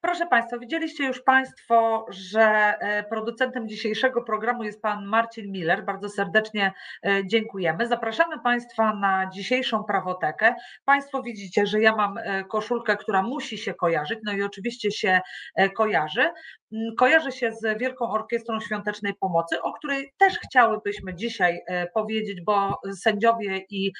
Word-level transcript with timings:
Proszę 0.00 0.26
Państwa, 0.26 0.58
widzieliście 0.58 1.04
już 1.04 1.22
Państwo, 1.22 2.06
że 2.08 2.42
e, 2.42 3.04
producentem 3.04 3.68
dzisiejszego 3.68 4.22
programu 4.22 4.64
jest 4.64 4.82
Pan 4.82 5.04
Marcin 5.04 5.52
Miller. 5.52 5.84
Bardzo 5.84 6.08
serdecznie 6.08 6.72
e, 7.06 7.26
dziękujemy. 7.26 7.86
Zapraszamy 7.86 8.40
Państwa 8.40 8.94
na 8.94 9.30
dzisiejszą 9.32 9.84
prawotekę. 9.84 10.54
Państwo 10.84 11.22
widzicie, 11.22 11.66
że 11.66 11.80
ja 11.80 11.96
mam 11.96 12.18
e, 12.18 12.44
koszulkę, 12.44 12.96
która 12.96 13.22
musi 13.22 13.58
się 13.58 13.74
kojarzyć, 13.74 14.18
no 14.24 14.32
i 14.32 14.42
oczywiście 14.42 14.90
się 14.90 15.20
kojarzy. 15.76 16.30
Mm, 16.72 16.94
kojarzy 16.98 17.32
się 17.32 17.52
z 17.52 17.78
Wielką 17.78 18.10
Orkiestrą 18.10 18.60
Świątecznej 18.60 19.14
Pomocy, 19.14 19.62
o 19.62 19.72
której 19.72 20.12
też 20.18 20.38
chciałybyśmy 20.38 21.14
dzisiaj 21.14 21.60
powiedzieć, 21.94 22.40
bo 22.40 22.80
sędziowie 22.94 23.60
i 23.70 23.92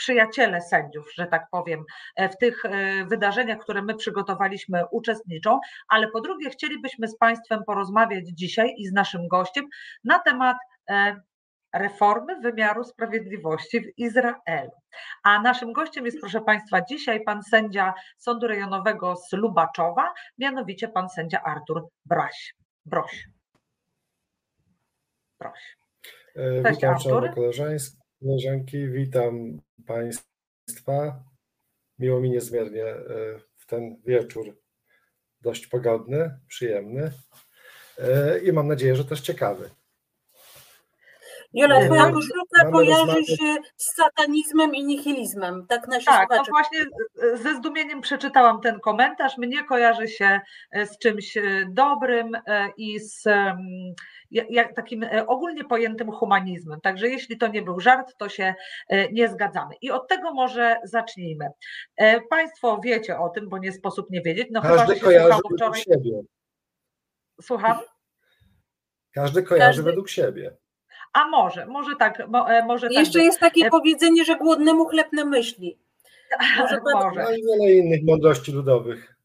przyjaciele 0.00 0.60
sędziów, 0.60 1.14
że 1.14 1.26
tak 1.26 1.46
powiem, 1.50 1.84
w 2.18 2.36
tych 2.36 2.62
wydarzeniach, 3.06 3.58
które 3.58 3.82
my 3.82 3.94
przygotowaliśmy, 3.94 4.82
uczestniczą, 4.90 5.60
ale 5.88 6.08
po 6.08 6.20
drugie 6.20 6.50
chcielibyśmy 6.50 7.08
z 7.08 7.16
Państwem 7.16 7.60
porozmawiać 7.66 8.24
dzisiaj 8.28 8.74
i 8.78 8.86
z 8.86 8.92
naszym 8.92 9.28
gościem 9.28 9.64
na 10.04 10.18
temat 10.18 10.56
e, 10.90 11.20
reformy 11.72 12.40
wymiaru 12.40 12.84
sprawiedliwości 12.84 13.80
w 13.80 13.98
Izraelu. 13.98 14.70
A 15.22 15.42
naszym 15.42 15.72
gościem 15.72 16.06
jest, 16.06 16.20
proszę 16.20 16.40
Państwa, 16.40 16.82
dzisiaj 16.82 17.24
pan 17.24 17.42
sędzia 17.42 17.94
Sądu 18.18 18.46
Rejonowego 18.46 19.16
z 19.16 19.32
Lubaczowa, 19.32 20.14
mianowicie 20.38 20.88
pan 20.88 21.08
sędzia 21.08 21.42
Artur 21.42 21.88
Braś. 22.04 22.54
Broś. 22.86 23.26
Broś. 25.38 25.76
E, 26.36 26.62
Cześć, 26.62 26.76
witam 26.76 26.94
Artur. 26.94 27.30
Koleżanki, 28.20 28.88
witam 28.88 29.60
Państwa. 29.86 31.24
Miło 31.98 32.20
mi 32.20 32.30
niezmiernie 32.30 32.84
e, 32.84 33.04
w 33.56 33.66
ten 33.66 33.96
wieczór 34.06 34.60
dość 35.40 35.66
pogodny, 35.66 36.38
przyjemny 36.48 37.12
e, 37.98 38.38
i 38.38 38.52
mam 38.52 38.68
nadzieję, 38.68 38.96
że 38.96 39.04
też 39.04 39.20
ciekawy. 39.20 39.70
Jola, 41.52 41.86
twoja 41.86 42.12
koszulka 42.12 42.70
kojarzy 42.72 43.24
się 43.24 43.56
z 43.76 43.94
satanizmem 43.94 44.74
i 44.74 44.84
nihilizmem, 44.84 45.66
tak 45.68 45.88
nasi 45.88 46.06
Tak, 46.06 46.28
no 46.30 46.44
właśnie 46.48 46.78
ze 47.34 47.54
zdumieniem 47.54 48.00
przeczytałam 48.00 48.60
ten 48.60 48.80
komentarz. 48.80 49.38
Mnie 49.38 49.64
kojarzy 49.64 50.08
się 50.08 50.40
e, 50.70 50.86
z 50.86 50.98
czymś 50.98 51.38
dobrym 51.68 52.32
i 52.76 53.00
z 53.00 53.22
takim 54.76 55.06
ogólnie 55.26 55.64
pojętym 55.64 56.12
humanizmem. 56.12 56.80
Także 56.80 57.08
jeśli 57.08 57.38
to 57.38 57.48
nie 57.48 57.62
był 57.62 57.80
żart, 57.80 58.14
to 58.18 58.28
się 58.28 58.54
nie 59.12 59.28
zgadzamy. 59.28 59.74
I 59.80 59.90
od 59.90 60.08
tego 60.08 60.34
może 60.34 60.76
zacznijmy. 60.84 61.48
Państwo 62.30 62.80
wiecie 62.84 63.18
o 63.18 63.28
tym, 63.28 63.48
bo 63.48 63.58
nie 63.58 63.72
sposób 63.72 64.10
nie 64.10 64.22
wiedzieć. 64.22 64.48
No 64.50 64.62
Każdy 64.62 64.94
chyba, 64.94 65.06
kojarzy 65.06 65.28
według 65.28 65.54
wczoraj... 65.56 65.80
siebie. 65.80 66.20
Słucham? 67.42 67.78
Każdy 69.12 69.42
kojarzy 69.42 69.66
Każdy... 69.66 69.82
według 69.82 70.08
siebie. 70.08 70.56
A 71.12 71.28
może, 71.28 71.66
może 71.66 71.96
tak. 71.96 72.20
E, 72.20 72.64
może 72.66 72.86
tak 72.86 72.96
Jeszcze 72.96 73.18
tak 73.18 73.24
jest 73.24 73.40
takie 73.40 73.66
e... 73.66 73.70
powiedzenie, 73.70 74.24
że 74.24 74.36
głodnemu 74.36 74.84
chleb 74.84 75.12
na 75.12 75.24
myśli. 75.24 75.78
Może, 76.58 76.80
może. 76.94 77.22
No 77.22 77.30
i 77.30 77.42
wiele 77.42 77.72
innych 77.72 78.00
mądrości 78.04 78.52
ludowych. 78.52 79.16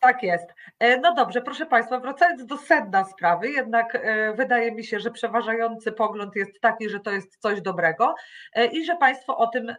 Tak 0.00 0.22
jest. 0.22 0.46
E, 0.78 1.00
no 1.00 1.14
dobrze, 1.14 1.42
proszę 1.42 1.66
Państwa, 1.66 2.00
wracając 2.00 2.46
do 2.46 2.56
sedna 2.56 3.04
sprawy, 3.04 3.50
jednak 3.50 3.94
e, 3.94 4.32
wydaje 4.32 4.72
mi 4.72 4.84
się, 4.84 5.00
że 5.00 5.10
przeważający 5.10 5.92
pogląd 5.92 6.36
jest 6.36 6.60
taki, 6.60 6.88
że 6.88 7.00
to 7.00 7.10
jest 7.10 7.36
coś 7.38 7.60
dobrego 7.60 8.14
e, 8.54 8.66
i 8.66 8.84
że 8.84 8.96
Państwo 8.96 9.36
o 9.36 9.46
tym, 9.46 9.74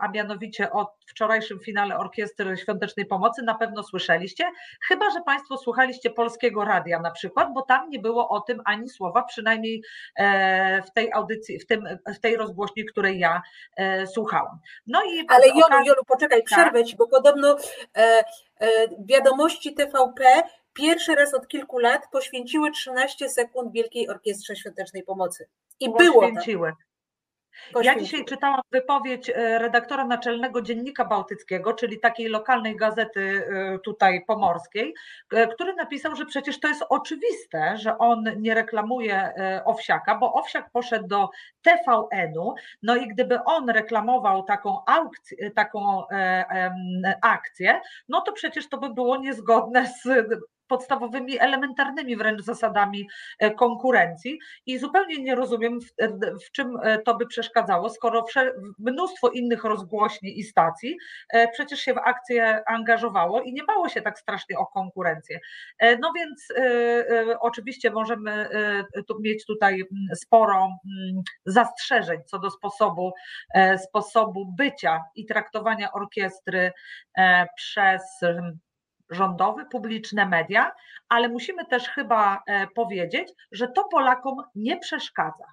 a 0.00 0.08
mianowicie 0.08 0.72
o 0.72 0.96
wczorajszym 1.06 1.60
finale 1.60 1.98
Orkiestry 1.98 2.56
Świątecznej 2.56 3.06
Pomocy 3.06 3.42
na 3.42 3.54
pewno 3.54 3.82
słyszeliście, 3.82 4.44
chyba 4.88 5.10
że 5.10 5.20
Państwo 5.20 5.58
słuchaliście 5.58 6.10
polskiego 6.10 6.64
radia 6.64 7.00
na 7.00 7.10
przykład, 7.10 7.48
bo 7.54 7.62
tam 7.62 7.90
nie 7.90 7.98
było 7.98 8.28
o 8.28 8.40
tym 8.40 8.62
ani 8.64 8.88
słowa, 8.88 9.22
przynajmniej 9.22 9.82
w 10.86 10.90
tej 10.94 11.12
audycji, 11.12 11.58
w, 11.58 11.66
tym, 11.66 11.84
w 12.14 12.20
tej 12.20 12.36
rozgłośni, 12.36 12.84
której 12.84 13.18
ja 13.18 13.42
słuchałam. 14.14 14.58
No 14.86 15.02
i 15.04 15.26
Ale 15.28 15.48
Jolu, 15.48 15.60
okazji... 15.66 15.86
Jolu, 15.88 16.04
poczekaj, 16.06 16.38
tak. 16.38 16.46
przerwę 16.46 16.84
Ci, 16.84 16.96
bo 16.96 17.08
podobno 17.08 17.56
wiadomości 19.06 19.74
TVP 19.74 20.42
pierwszy 20.72 21.14
raz 21.14 21.34
od 21.34 21.48
kilku 21.48 21.78
lat 21.78 22.02
poświęciły 22.12 22.70
13 22.70 23.28
sekund 23.28 23.72
Wielkiej 23.72 24.08
Orkiestrze 24.08 24.56
Świątecznej 24.56 25.02
Pomocy. 25.02 25.48
I 25.80 25.92
było. 25.92 26.20
Poświęciły. 26.20 26.72
Ja 27.82 27.98
dzisiaj 27.98 28.24
czytałam 28.24 28.60
wypowiedź 28.72 29.30
e, 29.30 29.58
redaktora 29.58 30.06
naczelnego 30.06 30.62
Dziennika 30.62 31.04
Bałtyckiego, 31.04 31.74
czyli 31.74 32.00
takiej 32.00 32.28
lokalnej 32.28 32.76
gazety 32.76 33.20
e, 33.20 33.78
tutaj 33.78 34.24
pomorskiej, 34.26 34.94
e, 35.32 35.46
który 35.46 35.74
napisał, 35.74 36.16
że 36.16 36.26
przecież 36.26 36.60
to 36.60 36.68
jest 36.68 36.84
oczywiste, 36.88 37.76
że 37.76 37.98
on 37.98 38.24
nie 38.36 38.54
reklamuje 38.54 39.32
Owsiaka, 39.64 40.18
bo 40.18 40.32
Owsiak 40.34 40.70
poszedł 40.70 41.06
do 41.06 41.28
TVN-u, 41.62 42.54
no 42.82 42.96
i 42.96 43.08
gdyby 43.08 43.44
on 43.44 43.70
reklamował 43.70 44.42
taką, 44.42 44.78
aukcję, 44.86 45.50
taką 45.50 46.02
akcję, 47.22 47.80
no 48.08 48.20
to 48.20 48.32
przecież 48.32 48.68
to 48.68 48.78
by 48.78 48.94
było 48.94 49.16
niezgodne 49.16 49.86
z 49.86 50.28
podstawowymi, 50.68 51.38
elementarnymi 51.40 52.16
wręcz 52.16 52.42
zasadami 52.42 53.08
e, 53.38 53.50
konkurencji 53.50 54.38
i 54.66 54.78
zupełnie 54.78 55.22
nie 55.22 55.34
rozumiem, 55.34 55.80
w, 55.80 56.02
e, 56.02 56.08
w 56.46 56.50
czym 56.52 56.78
e, 56.82 56.98
to 56.98 57.14
by 57.14 57.26
przeszkadzało, 57.26 57.90
skoro 57.90 58.24
mnóstwo 58.78 59.28
innych 59.28 59.64
rozgłośni 59.64 60.38
i 60.38 60.42
stacji 60.42 60.96
przecież 61.52 61.80
się 61.80 61.94
w 61.94 61.98
akcję 61.98 62.62
angażowało 62.66 63.42
i 63.42 63.52
nie 63.52 63.64
bało 63.64 63.88
się 63.88 64.02
tak 64.02 64.18
strasznie 64.18 64.58
o 64.58 64.66
konkurencję. 64.66 65.40
No 66.00 66.12
więc 66.16 66.48
oczywiście 67.40 67.90
możemy 67.90 68.48
tu 69.08 69.20
mieć 69.20 69.46
tutaj 69.46 69.82
sporo 70.14 70.68
zastrzeżeń 71.46 72.20
co 72.26 72.38
do 72.38 72.50
sposobu, 72.50 73.12
sposobu 73.76 74.52
bycia 74.58 75.04
i 75.14 75.26
traktowania 75.26 75.92
orkiestry 75.92 76.72
przez 77.56 78.02
rządowy, 79.14 79.66
publiczne 79.72 80.26
media, 80.26 80.72
ale 81.08 81.28
musimy 81.28 81.66
też 81.66 81.88
chyba 81.88 82.42
e, 82.46 82.66
powiedzieć, 82.66 83.32
że 83.52 83.68
to 83.68 83.84
Polakom 83.84 84.36
nie 84.54 84.78
przeszkadza. 84.78 85.44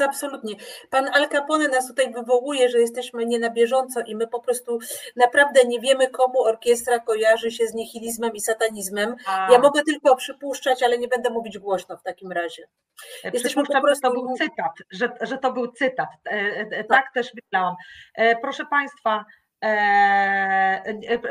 Absolutnie. 0.00 0.54
Pan 0.90 1.08
Al 1.12 1.28
Capone 1.28 1.68
nas 1.68 1.88
tutaj 1.88 2.12
wywołuje, 2.12 2.68
że 2.68 2.78
jesteśmy 2.78 3.26
nie 3.26 3.38
na 3.38 3.50
bieżąco 3.50 4.00
i 4.00 4.16
my 4.16 4.26
po 4.26 4.40
prostu 4.40 4.78
naprawdę 5.16 5.64
nie 5.64 5.80
wiemy, 5.80 6.08
komu 6.08 6.42
orkiestra 6.42 6.98
kojarzy 6.98 7.50
się 7.50 7.66
z 7.66 7.74
nihilizmem 7.74 8.32
i 8.34 8.40
satanizmem. 8.40 9.16
A. 9.26 9.52
Ja 9.52 9.58
mogę 9.58 9.82
tylko 9.82 10.16
przypuszczać, 10.16 10.82
ale 10.82 10.98
nie 10.98 11.08
będę 11.08 11.30
mówić 11.30 11.58
głośno 11.58 11.96
w 11.96 12.02
takim 12.02 12.32
razie. 12.32 12.62
E, 13.24 13.30
jesteśmy 13.32 13.62
po 13.66 13.80
prostu... 13.80 14.08
to 14.08 14.14
był 14.14 14.34
cytat, 14.36 14.72
że, 14.90 15.12
że 15.20 15.38
to 15.38 15.52
był 15.52 15.72
cytat. 15.72 16.08
Tak, 16.24 16.88
tak 16.88 17.12
też 17.14 17.32
myślałam. 17.34 17.74
Proszę 18.42 18.66
Państwa, 18.66 19.24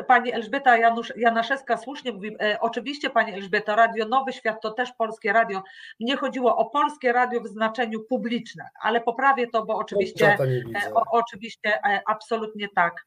pani 0.08 0.34
Elżbieta 0.34 0.78
Janusz, 0.78 1.14
Janaszewska 1.18 1.78
słusznie 1.78 2.12
mówi, 2.12 2.36
e, 2.42 2.60
oczywiście 2.60 3.10
Pani 3.10 3.34
Elżbieta, 3.34 3.76
Radio 3.76 4.08
Nowy 4.08 4.34
Świat 4.34 4.62
to 4.62 4.72
też 4.72 4.92
polskie 4.92 5.34
radio. 5.34 5.64
Mnie 6.00 6.18
chodziło 6.18 6.58
o 6.58 6.70
polskie 6.70 7.14
radio 7.14 7.42
w 7.42 7.48
znaczeniu 7.48 8.00
publiczne, 8.10 8.70
ale 8.82 9.02
poprawię 9.02 9.48
to, 9.48 9.66
bo 9.66 9.76
oczywiście, 9.76 10.38
e, 10.86 10.94
o, 10.94 11.04
oczywiście 11.12 11.80
absolutnie 12.08 12.68
tak 12.76 13.06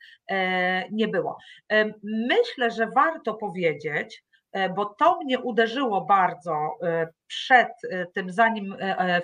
nie 0.90 1.08
było. 1.08 1.38
Myślę, 2.02 2.70
że 2.70 2.86
warto 2.86 3.34
powiedzieć, 3.34 4.26
E, 4.35 4.35
bo 4.76 4.84
to 4.84 5.18
mnie 5.24 5.38
uderzyło 5.38 6.00
bardzo 6.00 6.78
e, 6.82 7.08
przed 7.26 7.68
e, 7.90 8.06
tym, 8.06 8.30
zanim 8.30 8.74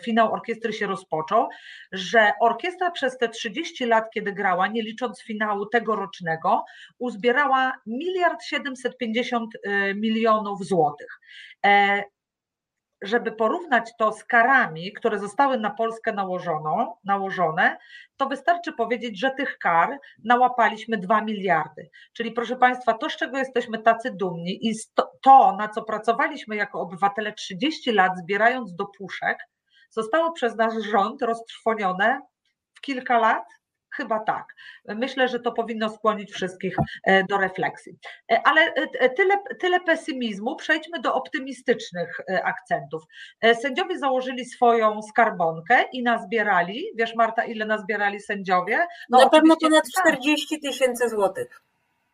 finał 0.02 0.32
orkiestry 0.32 0.72
się 0.72 0.86
rozpoczął, 0.86 1.48
że 1.92 2.32
orkiestra 2.40 2.90
przez 2.90 3.18
te 3.18 3.28
30 3.28 3.86
lat, 3.86 4.10
kiedy 4.14 4.32
grała, 4.32 4.66
nie 4.66 4.82
licząc 4.82 5.22
finału 5.22 5.66
tegorocznego, 5.66 6.64
uzbierała 6.98 7.72
miliard 7.86 8.42
750 8.44 9.50
milionów 9.94 10.66
złotych 10.66 11.20
żeby 13.02 13.32
porównać 13.32 13.90
to 13.98 14.12
z 14.12 14.24
karami, 14.24 14.92
które 14.92 15.18
zostały 15.18 15.58
na 15.58 15.70
Polskę 15.70 16.12
nałożono, 16.12 16.98
nałożone, 17.04 17.76
to 18.16 18.26
wystarczy 18.26 18.72
powiedzieć, 18.72 19.20
że 19.20 19.30
tych 19.30 19.58
kar 19.58 19.98
nałapaliśmy 20.24 20.98
2 20.98 21.20
miliardy. 21.20 21.90
Czyli 22.12 22.32
proszę 22.32 22.56
Państwa, 22.56 22.94
to 22.94 23.10
z 23.10 23.16
czego 23.16 23.38
jesteśmy 23.38 23.78
tacy 23.78 24.10
dumni 24.10 24.68
i 24.68 24.74
to, 25.22 25.56
na 25.56 25.68
co 25.68 25.82
pracowaliśmy 25.82 26.56
jako 26.56 26.80
obywatele 26.80 27.32
30 27.32 27.92
lat, 27.92 28.18
zbierając 28.18 28.74
do 28.74 28.86
puszek, 28.86 29.38
zostało 29.90 30.32
przez 30.32 30.56
nasz 30.56 30.74
rząd 30.74 31.22
roztrwonione 31.22 32.20
w 32.74 32.80
kilka 32.80 33.18
lat 33.18 33.44
Chyba 33.96 34.20
tak. 34.20 34.54
Myślę, 34.84 35.28
że 35.28 35.40
to 35.40 35.52
powinno 35.52 35.88
skłonić 35.88 36.32
wszystkich 36.32 36.76
e, 37.04 37.24
do 37.24 37.38
refleksji. 37.38 37.92
E, 38.32 38.42
ale 38.44 38.60
e, 38.74 39.10
tyle, 39.10 39.34
tyle 39.60 39.80
pesymizmu, 39.80 40.56
przejdźmy 40.56 41.00
do 41.00 41.14
optymistycznych 41.14 42.20
akcentów. 42.44 43.02
Sędziowie 43.54 43.98
założyli 43.98 44.44
swoją 44.44 45.02
skarbonkę 45.02 45.84
i 45.92 46.02
nazbierali, 46.02 46.84
wiesz 46.94 47.14
Marta, 47.14 47.44
ile 47.44 47.66
nazbierali 47.66 48.20
sędziowie? 48.20 48.86
No, 49.10 49.18
Na 49.18 49.28
pewno 49.28 49.56
ponad 49.56 49.84
40 50.00 50.60
tysięcy 50.60 51.08
złotych. 51.08 51.62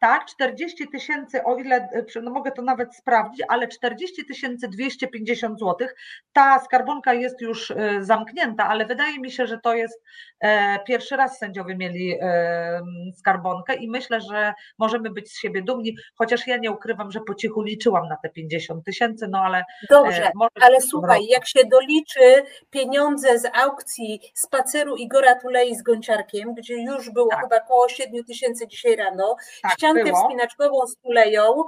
Tak, 0.00 0.24
40 0.26 0.88
tysięcy, 0.88 1.44
o 1.44 1.56
ile, 1.56 1.88
no 2.22 2.30
mogę 2.30 2.52
to 2.52 2.62
nawet 2.62 2.96
sprawdzić, 2.96 3.46
ale 3.48 3.68
40 3.68 4.26
tysięcy 4.26 4.68
250 4.68 5.58
zł. 5.58 5.88
Ta 6.32 6.58
skarbonka 6.58 7.14
jest 7.14 7.40
już 7.40 7.72
zamknięta, 8.00 8.68
ale 8.68 8.86
wydaje 8.86 9.20
mi 9.20 9.30
się, 9.30 9.46
że 9.46 9.58
to 9.58 9.74
jest 9.74 10.02
pierwszy 10.86 11.16
raz 11.16 11.38
sędziowie 11.38 11.76
mieli 11.76 12.18
skarbonkę 13.16 13.74
i 13.74 13.90
myślę, 13.90 14.20
że 14.20 14.52
możemy 14.78 15.10
być 15.10 15.32
z 15.32 15.40
siebie 15.40 15.62
dumni, 15.62 15.96
chociaż 16.14 16.46
ja 16.46 16.56
nie 16.56 16.70
ukrywam, 16.70 17.10
że 17.10 17.20
po 17.20 17.34
cichu 17.34 17.62
liczyłam 17.62 18.08
na 18.08 18.16
te 18.16 18.28
50 18.28 18.84
tysięcy, 18.84 19.28
no 19.30 19.38
ale. 19.38 19.64
Dobrze, 19.90 20.30
ale 20.60 20.80
słuchaj, 20.80 21.26
jak 21.26 21.48
się 21.48 21.60
doliczy 21.70 22.42
pieniądze 22.70 23.38
z 23.38 23.46
aukcji 23.54 24.20
spaceru 24.34 24.96
Igora 24.96 25.34
Tulei 25.34 25.76
z 25.76 25.82
Gąciarkiem, 25.82 26.54
gdzie 26.54 26.82
już 26.82 27.10
było 27.10 27.30
tak. 27.30 27.40
chyba 27.40 27.56
około 27.56 27.88
7 27.88 28.24
tysięcy 28.24 28.68
dzisiaj 28.68 28.96
rano, 28.96 29.36
tak, 29.62 29.72
ściankę 29.90 30.10
było. 30.10 30.22
wspinaczkową 30.22 30.86
z 30.86 30.96
Tuleją 30.96 31.64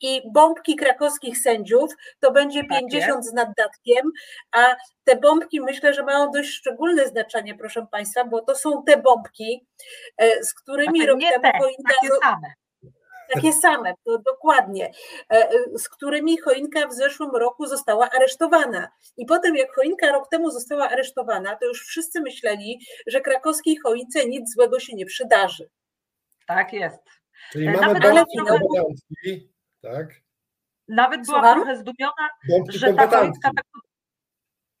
i 0.00 0.22
bombki 0.32 0.76
krakowskich 0.76 1.38
sędziów, 1.38 1.90
to 2.20 2.32
będzie 2.32 2.60
tak 2.60 2.78
50 2.78 3.16
jest. 3.16 3.30
z 3.30 3.32
naddatkiem, 3.32 4.10
a 4.52 4.76
te 5.04 5.16
bombki 5.16 5.60
myślę, 5.60 5.94
że 5.94 6.02
mają 6.02 6.30
dość 6.30 6.50
szczególne 6.50 7.06
znaczenie, 7.06 7.54
proszę 7.54 7.86
Państwa, 7.90 8.24
bo 8.24 8.40
to 8.40 8.54
są 8.54 8.82
te 8.86 8.96
bombki, 8.96 9.66
e, 10.16 10.44
z 10.44 10.54
którymi 10.54 11.06
rok 11.06 11.20
temu 11.20 11.42
te, 11.42 11.52
Takie 11.88 12.08
same 12.22 12.54
takie 13.34 13.52
same, 13.52 13.94
to 14.04 14.18
dokładnie, 14.18 14.90
e, 15.30 15.50
e, 15.50 15.78
z 15.78 15.88
którymi 15.88 16.38
choinka 16.38 16.86
w 16.86 16.92
zeszłym 16.92 17.30
roku 17.30 17.66
została 17.66 18.10
aresztowana. 18.10 18.88
I 19.16 19.26
potem, 19.26 19.56
jak 19.56 19.74
choinka 19.74 20.12
rok 20.12 20.28
temu 20.28 20.50
została 20.50 20.88
aresztowana, 20.88 21.56
to 21.56 21.66
już 21.66 21.86
wszyscy 21.86 22.20
myśleli, 22.20 22.80
że 23.06 23.20
krakowskiej 23.20 23.76
choince 23.76 24.26
nic 24.26 24.54
złego 24.54 24.80
się 24.80 24.96
nie 24.96 25.06
przydarzy. 25.06 25.68
Tak 26.46 26.72
jest. 26.72 27.19
Czyli 27.52 27.66
e, 27.66 27.72
mamy 27.72 27.86
nawet, 27.86 28.02
trochę, 28.02 28.58
tak? 29.80 30.20
Nawet 30.88 31.26
była 31.26 31.38
Słucham? 31.38 31.58
trochę 31.58 31.76
zdumiona, 31.76 32.28
bombki 32.48 32.78
że 32.78 32.94
ta 32.94 33.06
choinka 33.06 33.50
tak... 33.56 33.64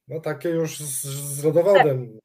No 0.08 0.20
takie 0.20 0.48
już 0.48 0.78
z, 0.78 1.04
z 1.06 1.44
rodowodem. 1.44 2.18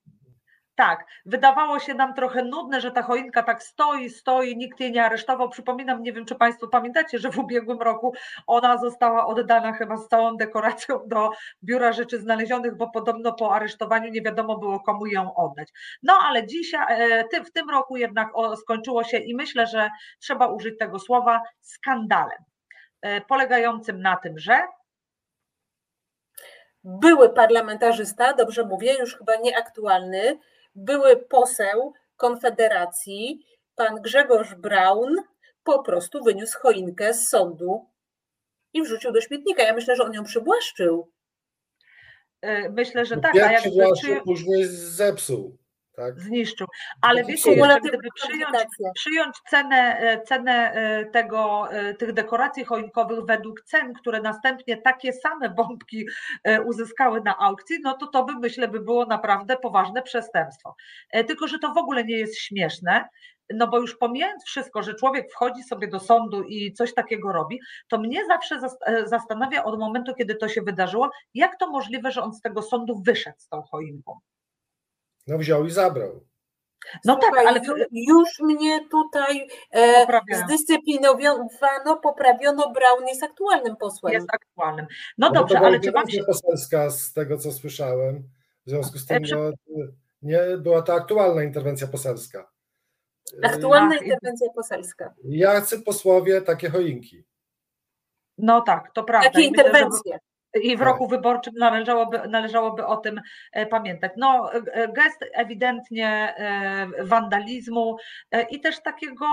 Tak, 0.76 1.06
wydawało 1.26 1.80
się 1.80 1.94
nam 1.94 2.14
trochę 2.14 2.44
nudne, 2.44 2.82
że 2.82 2.92
ta 2.92 3.02
choinka 3.02 3.44
tak 3.44 3.64
stoi, 3.64 4.10
stoi, 4.10 4.58
nikt 4.58 4.80
jej 4.80 4.92
nie 4.92 5.06
aresztował. 5.06 5.50
Przypominam, 5.50 6.04
nie 6.04 6.14
wiem, 6.14 6.26
czy 6.26 6.36
Państwo 6.36 6.68
pamiętacie, 6.68 7.20
że 7.20 7.32
w 7.32 7.40
ubiegłym 7.40 7.82
roku 7.82 8.14
ona 8.48 8.78
została 8.78 9.28
oddana 9.28 9.74
chyba 9.74 9.98
z 9.98 10.08
całą 10.08 10.38
dekoracją 10.38 11.00
do 11.08 11.30
Biura 11.64 11.94
Rzeczy 11.94 12.20
Znalezionych, 12.20 12.78
bo 12.78 12.90
podobno 12.90 13.34
po 13.34 13.56
aresztowaniu 13.56 14.12
nie 14.12 14.22
wiadomo 14.22 14.58
było, 14.58 14.80
komu 14.80 15.06
ją 15.06 15.36
oddać. 15.36 15.70
No 16.04 16.14
ale 16.22 16.48
dzisiaj, 16.48 16.86
e, 16.90 17.44
w 17.44 17.52
tym 17.52 17.70
roku 17.70 17.98
jednak 17.98 18.30
skończyło 18.62 19.04
się 19.04 19.18
i 19.18 19.36
myślę, 19.36 19.68
że 19.68 19.90
trzeba 20.20 20.48
użyć 20.48 20.78
tego 20.80 21.00
słowa 21.00 21.42
skandalem, 21.62 22.44
e, 23.02 23.22
polegającym 23.22 24.02
na 24.02 24.16
tym, 24.16 24.40
że 24.40 24.68
były 26.84 27.30
parlamentarzysta, 27.30 28.34
dobrze 28.34 28.66
mówię, 28.66 28.94
już 29.00 29.18
chyba 29.18 29.36
nieaktualny, 29.36 30.40
były 30.76 31.18
poseł 31.18 31.94
Konfederacji, 32.18 33.46
pan 33.76 34.02
Grzegorz 34.02 34.56
Braun, 34.56 35.16
po 35.64 35.84
prostu 35.84 36.24
wyniósł 36.24 36.60
choinkę 36.60 37.14
z 37.14 37.30
sądu 37.30 37.90
i 38.74 38.82
wrzucił 38.84 39.12
do 39.12 39.22
śmietnika. 39.22 39.64
Ja 39.64 39.74
myślę, 39.74 39.96
że 39.96 40.04
on 40.04 40.14
ją 40.14 40.24
przybłaszczył. 40.24 41.12
E, 42.42 42.70
myślę, 42.70 43.06
że 43.06 43.16
no 43.16 43.22
tak. 43.22 43.36
A 43.36 43.52
jak 43.52 43.62
przybłaszczył, 43.62 44.24
później 44.24 44.66
zepsuł. 44.66 45.58
Tak? 45.96 46.20
Zniszczył. 46.20 46.68
Ale 47.02 47.24
wiecie, 47.24 47.52
jeszcze 47.52 47.80
gdyby 47.80 48.08
przyjąć, 48.16 48.56
przyjąć 48.96 49.36
cenę, 49.50 50.00
e, 50.00 50.22
cenę 50.22 50.72
e, 50.74 51.06
tego, 51.06 51.68
tych 52.00 52.14
dekoracji 52.14 52.66
choinkowych 52.66 53.26
według 53.26 53.62
cen, 53.62 53.94
które 53.94 54.22
następnie 54.22 54.78
takie 54.78 55.14
same 55.14 55.50
bombki 55.50 56.06
uzyskały 56.66 57.22
na 57.22 57.38
aukcji, 57.38 57.78
no 57.84 57.98
to 57.98 58.08
to 58.08 58.24
by 58.24 58.34
myślę 58.40 58.68
by 58.68 58.80
było 58.80 59.06
naprawdę 59.06 59.58
poważne 59.58 60.02
przestępstwo. 60.02 60.76
Tylko, 61.28 61.48
że 61.48 61.60
to 61.60 61.74
w 61.74 61.78
ogóle 61.78 62.04
nie 62.04 62.18
jest 62.18 62.40
śmieszne, 62.40 63.06
no 63.54 63.68
bo 63.68 63.80
już 63.80 63.98
pomijając 63.98 64.44
wszystko, 64.44 64.84
że 64.84 64.96
człowiek 64.96 65.32
wchodzi 65.32 65.64
sobie 65.64 65.88
do 65.88 66.00
sądu 66.00 66.44
i 66.44 66.74
coś 66.74 66.94
takiego 66.94 67.32
robi, 67.32 67.60
to 67.88 67.98
mnie 67.98 68.26
zawsze 68.26 68.60
e, 68.86 69.08
zastanawia 69.08 69.64
od 69.64 69.80
momentu, 69.80 70.14
kiedy 70.16 70.36
to 70.36 70.50
się 70.50 70.62
wydarzyło, 70.62 71.10
jak 71.34 71.60
to 71.60 71.70
możliwe, 71.70 72.12
że 72.12 72.24
on 72.24 72.34
z 72.34 72.42
tego 72.42 72.62
sądu 72.62 73.02
wyszedł 73.06 73.40
z 73.40 73.48
tą 73.48 73.62
choinką. 73.62 74.20
No 75.28 75.38
wziął 75.38 75.66
i 75.66 75.72
zabrał. 75.72 76.26
No 77.06 77.16
tak, 77.16 77.38
ale 77.48 77.62
już 77.92 78.40
mnie 78.40 78.88
tutaj 78.92 79.48
e, 79.72 80.22
zdyscyplinowano, 80.46 81.98
poprawiono, 82.04 82.72
Brown 82.72 83.08
jest 83.08 83.24
aktualnym 83.24 83.76
posłem. 83.76 84.14
Jest 84.14 84.28
aktualnym. 84.34 84.86
No, 85.18 85.28
no 85.28 85.34
dobrze, 85.34 85.60
ale 85.60 85.80
czy 85.80 85.92
mam 85.92 86.10
się... 86.10 86.24
poselska 86.24 86.90
z 86.90 87.14
tego, 87.14 87.38
co 87.38 87.52
słyszałem, 87.52 88.24
w 88.66 88.70
związku 88.70 88.98
z 88.98 89.06
tym, 89.06 89.24
e, 89.24 89.28
no, 89.36 89.52
nie 90.22 90.58
była 90.58 90.82
to 90.82 90.94
aktualna 90.94 91.44
interwencja 91.44 91.88
poselska. 91.88 92.52
Aktualna 93.44 93.96
interwencja 93.98 94.48
poselska. 94.56 95.14
Jacy 95.24 95.82
posłowie 95.82 96.42
takie 96.42 96.70
choinki? 96.70 97.24
No 98.38 98.62
tak, 98.62 98.92
to 98.94 99.04
prawda. 99.04 99.30
Takie 99.30 99.42
interwencje. 99.42 100.20
I 100.62 100.78
w 100.78 100.82
roku 100.82 101.08
wyborczym 101.08 101.54
należałoby, 101.58 102.28
należałoby 102.28 102.86
o 102.86 102.98
tym 102.98 103.22
e, 103.52 103.66
pamiętać. 103.66 104.12
No, 104.18 104.54
e, 104.54 104.88
gest 104.88 105.26
ewidentnie 105.34 106.36
e, 106.38 106.88
wandalizmu 107.04 107.98
i 108.50 108.62
też 108.62 108.82
takiego 108.82 109.26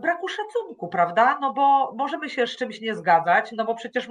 braku 0.00 0.28
szacunku, 0.28 0.88
prawda? 0.88 1.38
No 1.40 1.52
bo 1.52 1.94
możemy 1.96 2.30
się 2.30 2.46
z 2.46 2.56
czymś 2.56 2.80
nie 2.80 2.94
zgadzać, 2.94 3.52
no 3.52 3.64
bo 3.64 3.74
przecież 3.74 4.08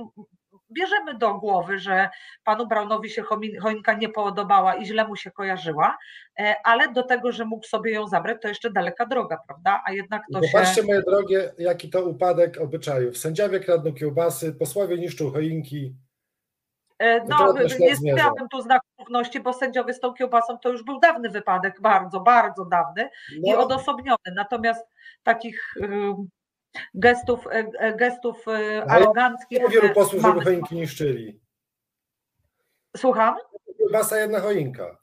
bierzemy 0.74 1.18
do 1.18 1.34
głowy, 1.34 1.80
że 1.80 2.10
panu 2.44 2.68
Braunowi 2.68 3.10
się 3.10 3.24
choinka 3.62 3.94
nie 3.94 4.10
podobała 4.10 4.76
i 4.76 4.86
źle 4.86 5.08
mu 5.08 5.16
się 5.16 5.32
kojarzyła, 5.32 5.98
e, 6.40 6.56
ale 6.64 6.94
do 6.94 7.04
tego, 7.04 7.32
że 7.32 7.46
mógł 7.46 7.68
sobie 7.68 7.92
ją 7.92 8.08
zabrać, 8.08 8.38
to 8.42 8.48
jeszcze 8.48 8.72
daleka 8.72 9.06
droga, 9.06 9.38
prawda? 9.48 9.82
A 9.86 9.92
jednak 9.92 10.22
to 10.34 10.40
Popatrzcie, 10.40 10.82
się... 10.82 10.88
moje 10.88 11.02
drogie, 11.02 11.52
jaki 11.58 11.90
to 11.90 12.06
upadek 12.06 12.62
obyczajów. 12.62 13.18
Sędziowie 13.18 13.60
kradną 13.60 13.94
kiełbasy, 13.94 14.54
posłowie 14.54 14.98
niszczą 14.98 15.32
choinki. 15.32 15.96
E, 17.00 17.26
no, 17.28 17.54
nie 17.80 17.96
stawiałabym 17.96 18.48
tu 18.50 18.62
znaku 18.62 18.86
równości, 19.00 19.40
bo 19.40 19.54
sędziowie 19.54 19.94
z 19.94 20.00
tą 20.00 20.14
kiełbasą 20.14 20.58
to 20.58 20.70
już 20.70 20.84
był 20.84 21.00
dawny 21.00 21.30
wypadek, 21.30 21.82
bardzo, 21.82 22.20
bardzo 22.20 22.66
dawny 22.66 23.10
no. 23.42 23.54
i 23.54 23.56
odosobniony. 23.56 24.18
Natomiast 24.36 24.86
takich 25.24 25.74
gestów, 26.94 27.48
e, 27.48 27.72
e, 27.80 27.94
gestów 27.98 28.48
e, 28.48 28.86
aroganckich. 28.92 29.70
wielu 29.70 29.94
posłów, 29.94 30.22
żeby 30.22 30.42
choinki 30.42 30.75
niszczyli. 30.75 31.42
Słucham? 32.98 33.36
Basa 33.92 34.20
jedna 34.20 34.40
choinka. 34.40 35.00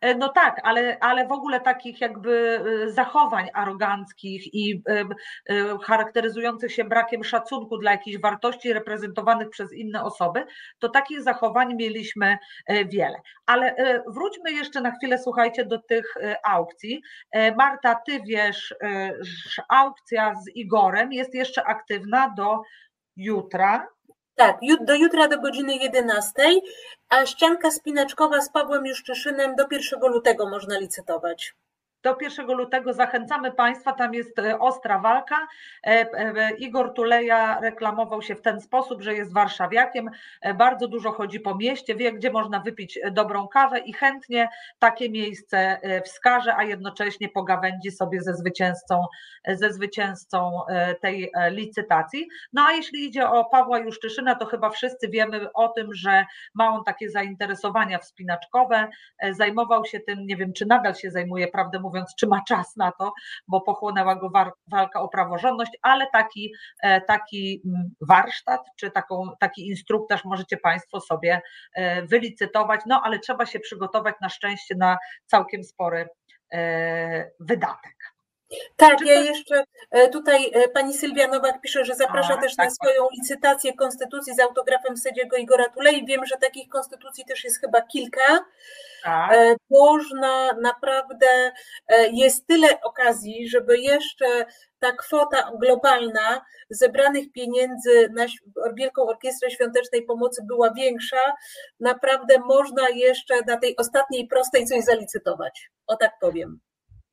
E, 0.00 0.14
no 0.14 0.28
tak, 0.28 0.60
ale, 0.64 0.98
ale 1.00 1.26
w 1.26 1.32
ogóle 1.32 1.60
takich 1.60 2.00
jakby 2.00 2.60
e, 2.86 2.90
zachowań 2.90 3.48
aroganckich 3.54 4.54
i 4.54 4.82
e, 4.88 5.78
charakteryzujących 5.82 6.72
się 6.72 6.84
brakiem 6.84 7.24
szacunku 7.24 7.78
dla 7.78 7.90
jakichś 7.90 8.18
wartości 8.18 8.72
reprezentowanych 8.72 9.50
przez 9.50 9.72
inne 9.72 10.04
osoby, 10.04 10.46
to 10.78 10.88
takich 10.88 11.22
zachowań 11.22 11.74
mieliśmy 11.74 12.38
wiele. 12.68 13.20
Ale 13.46 13.74
wróćmy 14.06 14.52
jeszcze 14.52 14.80
na 14.80 14.90
chwilę, 14.90 15.18
słuchajcie, 15.18 15.64
do 15.64 15.78
tych 15.78 16.14
aukcji. 16.44 17.02
Marta, 17.56 17.94
ty 18.06 18.20
wiesz, 18.26 18.74
że 19.22 19.62
aukcja 19.68 20.34
z 20.34 20.56
Igorem 20.56 21.12
jest 21.12 21.34
jeszcze 21.34 21.64
aktywna 21.64 22.34
do 22.36 22.62
jutra. 23.16 23.86
Tak, 24.40 24.60
do 24.80 24.94
jutra 24.94 25.28
do 25.28 25.38
godziny 25.38 25.76
11, 25.76 26.32
a 27.08 27.26
ścianka 27.26 27.70
spinaczkowa 27.70 28.40
z 28.40 28.52
Pawłem 28.52 28.86
Juszczyszynem 28.86 29.56
do 29.56 29.64
1 29.70 30.00
lutego 30.00 30.50
można 30.50 30.78
licytować 30.78 31.54
do 32.02 32.16
1 32.20 32.46
lutego 32.46 32.92
zachęcamy 32.92 33.52
Państwa, 33.52 33.92
tam 33.92 34.14
jest 34.14 34.38
e, 34.38 34.58
ostra 34.58 34.98
walka. 34.98 35.36
E, 35.86 35.90
e, 35.90 36.50
Igor 36.50 36.94
Tuleja 36.94 37.60
reklamował 37.60 38.22
się 38.22 38.34
w 38.34 38.42
ten 38.42 38.60
sposób, 38.60 39.02
że 39.02 39.14
jest 39.14 39.32
warszawiakiem, 39.32 40.10
bardzo 40.54 40.88
dużo 40.88 41.12
chodzi 41.12 41.40
po 41.40 41.54
mieście, 41.54 41.94
wie 41.94 42.12
gdzie 42.12 42.30
można 42.30 42.60
wypić 42.60 42.98
dobrą 43.12 43.48
kawę 43.48 43.78
i 43.78 43.92
chętnie 43.92 44.48
takie 44.78 45.10
miejsce 45.10 45.80
wskaże, 46.04 46.56
a 46.56 46.64
jednocześnie 46.64 47.28
pogawędzi 47.28 47.90
sobie 47.90 48.22
ze 48.22 48.34
zwycięzcą, 48.34 49.06
ze 49.48 49.72
zwycięzcą 49.72 50.60
tej 51.00 51.32
licytacji. 51.50 52.28
No 52.52 52.62
a 52.62 52.72
jeśli 52.72 53.06
idzie 53.06 53.28
o 53.28 53.44
Pawła 53.44 53.78
Juszczyszyna, 53.78 54.34
to 54.34 54.46
chyba 54.46 54.70
wszyscy 54.70 55.08
wiemy 55.08 55.52
o 55.52 55.68
tym, 55.68 55.94
że 55.94 56.24
ma 56.54 56.68
on 56.68 56.84
takie 56.84 57.10
zainteresowania 57.10 57.98
wspinaczkowe, 57.98 58.88
zajmował 59.30 59.84
się 59.84 60.00
tym, 60.00 60.26
nie 60.26 60.36
wiem 60.36 60.52
czy 60.52 60.66
nadal 60.66 60.94
się 60.94 61.10
zajmuje, 61.10 61.48
prawdę 61.48 61.80
mówiąc, 61.80 61.89
mówiąc, 61.90 62.14
czy 62.18 62.26
ma 62.26 62.40
czas 62.48 62.76
na 62.76 62.92
to, 62.92 63.12
bo 63.48 63.60
pochłonęła 63.60 64.14
go 64.16 64.30
walka 64.66 65.00
o 65.00 65.08
praworządność, 65.08 65.72
ale 65.82 66.06
taki, 66.12 66.52
e, 66.82 67.00
taki 67.00 67.62
mm, 67.66 67.90
warsztat 68.00 68.60
czy 68.76 68.90
taką, 68.90 69.30
taki 69.40 69.68
instruktaż 69.68 70.24
możecie 70.24 70.56
Państwo 70.56 71.00
sobie 71.00 71.40
e, 71.74 72.02
wylicytować, 72.06 72.80
no 72.86 73.02
ale 73.04 73.18
trzeba 73.18 73.46
się 73.46 73.60
przygotować 73.60 74.14
na 74.20 74.28
szczęście 74.28 74.74
na 74.74 74.98
całkiem 75.26 75.64
spory 75.64 76.08
e, 76.52 77.30
wydatek. 77.40 78.19
Tak, 78.76 78.98
Czy 78.98 79.04
ja 79.04 79.14
to... 79.14 79.24
jeszcze 79.24 79.64
e, 79.90 80.08
tutaj 80.08 80.50
e, 80.54 80.68
pani 80.68 80.94
Sylwia 80.94 81.26
Nowak 81.28 81.60
pisze, 81.60 81.84
że 81.84 81.94
zaprasza 81.94 82.34
A, 82.34 82.40
też 82.40 82.56
tak, 82.56 82.66
na 82.66 82.70
swoją 82.70 83.08
licytację 83.12 83.72
konstytucji 83.72 84.34
z 84.34 84.40
autografem 84.40 84.96
Sedziego 84.96 85.36
Igora 85.36 85.68
Tulei. 85.68 86.06
Wiem, 86.06 86.26
że 86.26 86.36
takich 86.36 86.68
konstytucji 86.68 87.24
też 87.24 87.44
jest 87.44 87.60
chyba 87.60 87.82
kilka. 87.82 88.44
Tak. 89.04 89.32
E, 89.32 89.56
można 89.70 90.52
naprawdę, 90.52 91.52
jest 92.12 92.46
tyle 92.46 92.80
okazji, 92.80 93.48
żeby 93.48 93.78
jeszcze 93.78 94.46
ta 94.78 94.92
kwota 94.92 95.50
globalna 95.60 96.44
zebranych 96.70 97.32
pieniędzy 97.32 98.08
na 98.16 98.26
Wielką 98.74 99.02
Orkiestrę 99.02 99.50
Świątecznej 99.50 100.02
Pomocy 100.02 100.42
była 100.46 100.72
większa. 100.74 101.32
Naprawdę 101.80 102.38
można 102.38 102.88
jeszcze 102.88 103.34
na 103.46 103.56
tej 103.56 103.76
ostatniej 103.76 104.26
prostej 104.26 104.66
coś 104.66 104.84
zalicytować. 104.84 105.70
O 105.86 105.96
tak 105.96 106.12
powiem. 106.20 106.60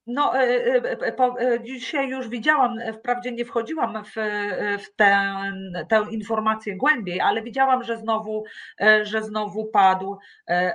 No, 0.08 0.36
e, 0.36 0.42
e, 0.42 1.18
e, 1.40 1.64
dzisiaj 1.64 2.10
już 2.10 2.30
widziałam, 2.30 2.76
wprawdzie 2.94 3.32
nie 3.32 3.46
wchodziłam 3.46 4.04
w, 4.04 4.14
w 4.80 4.96
tę, 4.96 5.34
tę 5.90 6.06
informację 6.12 6.78
głębiej, 6.78 7.22
ale 7.22 7.42
widziałam, 7.42 7.84
że 7.84 7.98
znowu, 7.98 8.44
że 9.04 9.24
znowu 9.24 9.66
padł 9.66 10.18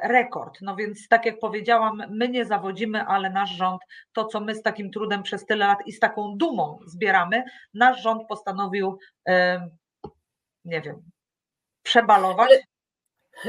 rekord. 0.03 0.59
No 0.62 0.77
więc, 0.77 1.09
tak 1.09 1.27
jak 1.27 1.39
powiedziałam, 1.39 2.03
my 2.11 2.29
nie 2.29 2.45
zawodzimy, 2.45 3.05
ale 3.05 3.31
nasz 3.31 3.51
rząd, 3.51 3.83
to 4.12 4.25
co 4.25 4.41
my 4.41 4.55
z 4.55 4.62
takim 4.62 4.91
trudem 4.91 5.23
przez 5.23 5.47
tyle 5.47 5.67
lat 5.67 5.79
i 5.87 5.93
z 5.93 6.01
taką 6.01 6.37
dumą 6.37 6.79
zbieramy, 6.87 7.45
nasz 7.75 8.03
rząd 8.03 8.29
postanowił, 8.29 8.99
nie 10.65 10.81
wiem, 10.81 11.03
przebalować. 11.83 12.72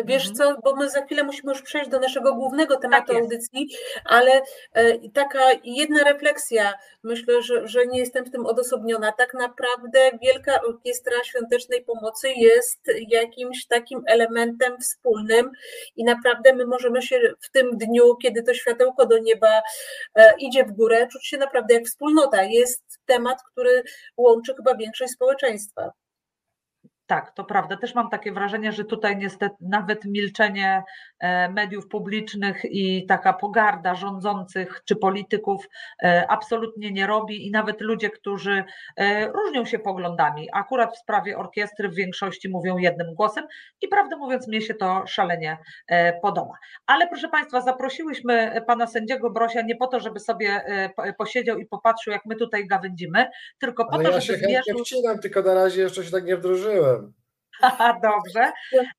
Wiesz 0.06 0.30
mhm. 0.30 0.36
co, 0.36 0.62
bo 0.63 0.75
my 0.75 0.90
za 0.90 1.06
chwilę 1.06 1.24
musimy 1.24 1.52
już 1.52 1.62
przejść 1.62 1.90
do 1.90 2.00
naszego 2.00 2.36
głównego 2.36 2.78
tematu 2.78 3.13
tak 3.13 3.22
audycji, 3.22 3.68
ale 4.06 4.42
e, 4.74 5.10
taka 5.10 5.40
jedna 5.63 6.04
refleksja, 6.04 6.74
myślę, 7.04 7.42
że, 7.42 7.68
że 7.68 7.88
nie 7.88 8.00
jestem 8.00 8.25
w 8.25 8.32
tym 8.32 8.46
odosobniona. 8.46 9.12
Tak 9.12 9.34
naprawdę 9.34 10.00
Wielka 10.22 10.62
Orkiestra 10.62 11.24
Świątecznej 11.24 11.84
Pomocy 11.84 12.30
jest 12.30 12.80
jakimś 13.10 13.66
takim 13.66 14.04
elementem 14.08 14.78
wspólnym 14.80 15.52
i 15.96 16.04
naprawdę 16.04 16.54
my 16.54 16.66
możemy 16.66 17.02
się 17.02 17.34
w 17.42 17.52
tym 17.52 17.78
dniu, 17.78 18.16
kiedy 18.16 18.44
to 18.44 18.54
światełko 18.54 19.06
do 19.06 19.18
nieba 19.18 19.62
e, 20.16 20.34
idzie 20.40 20.66
w 20.66 20.72
górę, 20.72 21.08
czuć 21.12 21.28
się 21.28 21.38
naprawdę 21.38 21.74
jak 21.74 21.86
wspólnota. 21.86 22.44
Jest 22.44 22.84
temat, 23.06 23.44
który 23.52 23.84
łączy 24.18 24.56
chyba 24.56 24.75
większość 24.75 25.13
społeczeństwa. 25.13 26.02
Tak, 27.13 27.32
to 27.32 27.43
prawda. 27.43 27.77
Też 27.77 27.96
mam 27.96 28.10
takie 28.10 28.32
wrażenie, 28.32 28.72
że 28.72 28.84
tutaj 28.84 29.17
niestety 29.17 29.55
nawet 29.62 30.05
milczenie 30.05 30.84
e, 31.20 31.50
mediów 31.50 31.88
publicznych 31.88 32.65
i 32.65 33.05
taka 33.05 33.34
pogarda 33.34 33.96
rządzących 33.96 34.82
czy 34.86 34.96
polityków 34.96 35.70
e, 36.03 36.25
absolutnie 36.29 36.91
nie 36.91 37.08
robi 37.08 37.48
i 37.48 37.51
nawet 37.51 37.82
ludzie, 37.82 38.10
którzy 38.10 38.63
e, 38.98 39.27
różnią 39.27 39.65
się 39.65 39.79
poglądami, 39.79 40.50
akurat 40.53 40.96
w 40.96 41.00
sprawie 41.00 41.38
orkiestry 41.38 41.89
w 41.89 41.96
większości 41.96 42.50
mówią 42.50 42.77
jednym 42.77 43.13
głosem 43.15 43.43
i 43.82 43.88
prawdę 43.88 44.15
mówiąc 44.15 44.48
mnie 44.48 44.62
się 44.62 44.74
to 44.74 45.03
szalenie 45.08 45.58
podoba. 46.22 46.53
Ale 46.86 47.08
proszę 47.08 47.27
Państwa, 47.29 47.62
zaprosiłyśmy 47.62 48.62
pana 48.67 48.88
sędziego 48.88 49.29
Brosia 49.29 49.62
nie 49.62 49.75
po 49.75 49.88
to, 49.88 50.00
żeby 50.00 50.20
sobie 50.20 50.62
posiedział 51.17 51.58
i 51.58 51.65
popatrzył, 51.65 52.13
jak 52.13 52.25
my 52.25 52.36
tutaj 52.36 52.67
gawędzimy, 52.67 53.25
tylko 53.60 53.86
po 53.86 53.93
Ale 53.93 54.03
to, 54.03 54.12
ja 54.12 54.20
żeby 54.20 54.39
się 54.39 54.46
zmierzył... 54.46 54.79
wcinam, 54.86 55.20
tylko 55.20 55.41
na 55.41 55.53
razie 55.53 55.82
jeszcze 55.82 56.03
się 56.03 56.12
tak 56.12 56.25
nie 56.25 56.38
wdrożyłem. 56.38 57.02
Dobrze. 58.03 58.51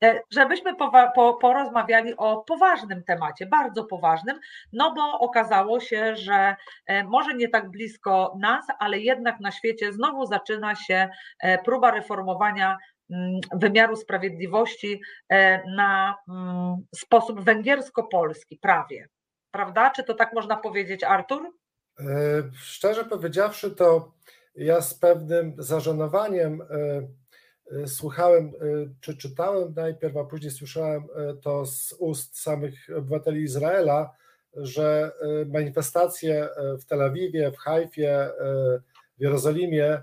E, 0.05 0.21
żebyśmy 0.31 0.77
po, 1.15 1.35
porozmawiali 1.35 2.17
o 2.17 2.37
poważnym 2.37 3.05
temacie, 3.05 3.47
bardzo 3.47 3.85
poważnym, 3.85 4.41
no 4.73 4.95
bo 4.95 5.19
okazało 5.19 5.81
się, 5.81 6.17
że 6.17 6.57
e, 6.87 7.05
może 7.05 7.35
nie 7.35 7.49
tak 7.49 7.71
blisko 7.71 8.37
nas, 8.41 8.65
ale 8.79 8.99
jednak 8.99 9.41
na 9.41 9.51
świecie 9.51 9.93
znowu 9.93 10.27
zaczyna 10.27 10.75
się 10.75 11.09
e, 11.41 11.59
próba 11.59 11.91
reformowania 11.91 12.79
mm, 13.11 13.41
wymiaru 13.53 13.97
sprawiedliwości 13.97 15.01
na 15.77 16.17
mm, 16.29 16.77
sposób 16.95 17.41
węgiersko-polski, 17.41 18.59
prawie. 18.63 19.09
Prawda? 19.51 19.91
Czy 19.91 20.05
to 20.05 20.15
tak 20.15 20.33
można 20.33 20.57
powiedzieć, 20.57 21.05
Artur? 21.05 21.51
Szczerze 22.55 23.05
powiedziawszy, 23.05 23.71
to 23.71 24.13
ja 24.55 24.81
z 24.81 24.95
pewnym 24.95 25.55
zażenowaniem 25.59 26.63
słuchałem, 27.87 28.47
e, 28.47 28.51
czy 29.01 29.17
czytałem 29.17 29.75
najpierw, 29.77 30.17
a 30.17 30.25
później 30.25 30.51
słyszałem 30.51 31.03
e, 31.03 31.35
to 31.35 31.67
z 31.67 31.95
ust 31.99 32.41
samych 32.41 32.75
obywateli 32.97 33.43
Izraela, 33.43 34.11
że 34.57 35.13
manifestacje 35.47 36.49
w 36.81 36.85
Tel 36.85 37.03
Awiwie, 37.03 37.51
w 37.51 37.57
Hajfie, 37.57 38.31
w 39.19 39.23
Jerozolimie 39.23 40.03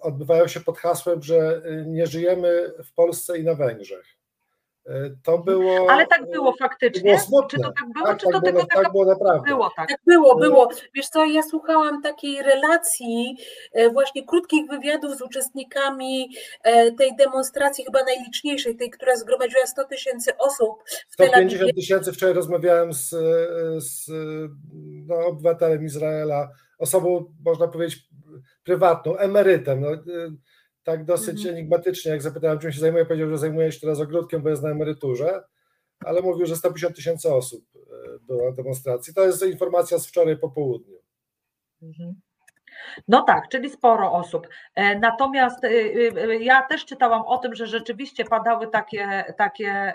odbywają 0.00 0.46
się 0.46 0.60
pod 0.60 0.78
hasłem, 0.78 1.22
że 1.22 1.62
nie 1.86 2.06
żyjemy 2.06 2.72
w 2.84 2.92
Polsce 2.92 3.38
i 3.38 3.44
na 3.44 3.54
Węgrzech. 3.54 4.06
To 5.22 5.38
było. 5.38 5.90
Ale 5.90 6.06
tak 6.06 6.30
było 6.30 6.52
faktycznie. 6.52 7.18
Było 7.28 7.42
czy 7.46 7.56
to 7.56 7.72
tak 7.72 7.92
było, 7.94 8.06
tak, 8.06 8.18
czy 8.18 8.26
to 8.26 8.32
tak 8.32 8.42
tylko 8.42 8.58
było, 8.58 8.66
taka... 8.66 8.82
tak 8.82 8.92
było 8.92 9.04
naprawdę. 9.04 9.48
Było 9.48 9.70
tak. 9.76 9.88
tak 9.88 9.98
było, 10.06 10.36
było. 10.36 10.68
Wiesz 10.94 11.08
co, 11.08 11.24
ja 11.24 11.42
słuchałam 11.42 12.02
takiej 12.02 12.42
relacji, 12.42 13.36
e, 13.72 13.90
właśnie 13.90 14.26
krótkich 14.26 14.70
wywiadów 14.70 15.16
z 15.16 15.22
uczestnikami 15.22 16.28
e, 16.62 16.92
tej 16.92 17.16
demonstracji, 17.16 17.84
chyba 17.84 18.04
najliczniejszej, 18.04 18.76
tej, 18.76 18.90
która 18.90 19.16
zgromadziła 19.16 19.66
100 19.66 19.84
tysięcy 19.84 20.36
osób. 20.38 20.82
W 21.08 21.12
150 21.12 21.74
tysięcy. 21.74 22.12
Wczoraj 22.12 22.34
rozmawiałem 22.34 22.92
z, 22.92 23.08
z 23.78 24.10
no, 25.06 25.16
obywatelem 25.26 25.84
Izraela, 25.84 26.48
osobą, 26.78 27.34
można 27.44 27.68
powiedzieć, 27.68 28.08
prywatną, 28.64 29.16
emerytem. 29.16 29.80
No, 29.80 29.88
tak 30.86 31.04
dosyć 31.04 31.38
mhm. 31.38 31.54
enigmatycznie, 31.54 32.12
jak 32.12 32.22
zapytałem, 32.22 32.58
czym 32.58 32.72
się 32.72 32.80
zajmuje, 32.80 33.06
powiedział, 33.06 33.30
że 33.30 33.38
zajmuje 33.38 33.72
się 33.72 33.80
teraz 33.80 34.00
ogródkiem, 34.00 34.42
bo 34.42 34.48
jest 34.48 34.62
na 34.62 34.70
emeryturze, 34.70 35.42
ale 36.04 36.22
mówił, 36.22 36.46
że 36.46 36.56
150 36.56 36.96
tysięcy 36.96 37.34
osób 37.34 37.64
e, 37.76 38.18
było 38.20 38.50
na 38.50 38.56
demonstracji. 38.56 39.14
To 39.14 39.26
jest 39.26 39.46
informacja 39.46 39.98
z 39.98 40.06
wczoraj 40.06 40.38
po 40.38 40.50
południu. 40.50 40.98
Mhm. 41.82 42.20
No 43.08 43.22
tak, 43.22 43.48
czyli 43.48 43.70
sporo 43.70 44.12
osób. 44.12 44.48
E, 44.74 44.98
natomiast 44.98 45.64
e, 45.64 45.70
ja 46.36 46.62
też 46.62 46.84
czytałam 46.84 47.22
o 47.22 47.38
tym, 47.38 47.54
że 47.54 47.66
rzeczywiście 47.66 48.24
padały 48.24 48.68
takie, 48.68 49.34
takie 49.38 49.94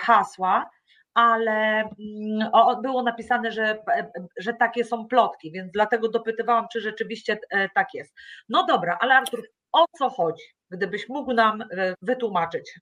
hasła, 0.00 0.70
ale 1.14 1.80
mm, 1.80 2.82
było 2.82 3.02
napisane, 3.02 3.52
że, 3.52 3.78
że 4.36 4.54
takie 4.54 4.84
są 4.84 5.06
plotki, 5.06 5.52
więc 5.52 5.72
dlatego 5.72 6.08
dopytywałam, 6.08 6.66
czy 6.72 6.80
rzeczywiście 6.80 7.38
tak 7.74 7.94
jest. 7.94 8.14
No 8.48 8.66
dobra, 8.66 8.98
ale 9.00 9.14
Artur, 9.14 9.42
o 9.74 9.84
co 9.98 10.10
chodzi, 10.10 10.44
gdybyś 10.70 11.08
mógł 11.08 11.32
nam 11.32 11.62
e, 11.62 11.94
wytłumaczyć? 12.02 12.80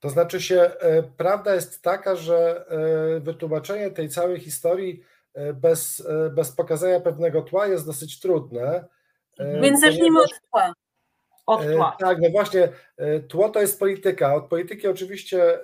To 0.00 0.10
znaczy 0.10 0.40
się, 0.40 0.60
e, 0.60 1.02
prawda 1.02 1.54
jest 1.54 1.82
taka, 1.82 2.16
że 2.16 2.66
e, 2.68 3.20
wytłumaczenie 3.20 3.90
tej 3.90 4.08
całej 4.08 4.40
historii 4.40 5.02
bez, 5.54 6.08
bez 6.30 6.52
pokazania 6.52 7.00
pewnego 7.00 7.42
tła 7.42 7.66
jest 7.66 7.86
dosyć 7.86 8.20
trudne. 8.20 8.84
Więc 9.38 9.80
zacznijmy 9.80 10.20
od 10.20 10.30
tła. 10.50 10.72
Od 11.46 11.62
tła. 11.72 11.96
Tak, 12.00 12.18
no 12.20 12.28
właśnie, 12.30 12.68
tło 13.28 13.48
to 13.48 13.60
jest 13.60 13.78
polityka. 13.78 14.34
Od 14.34 14.48
polityki 14.48 14.88
oczywiście 14.88 15.58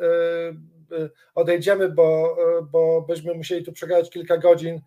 odejdziemy, 1.34 1.88
bo, 1.88 2.36
bo 2.70 3.02
byśmy 3.02 3.34
musieli 3.34 3.64
tu 3.64 3.72
przegadać 3.72 4.10
kilka 4.10 4.38
godzin 4.38 4.80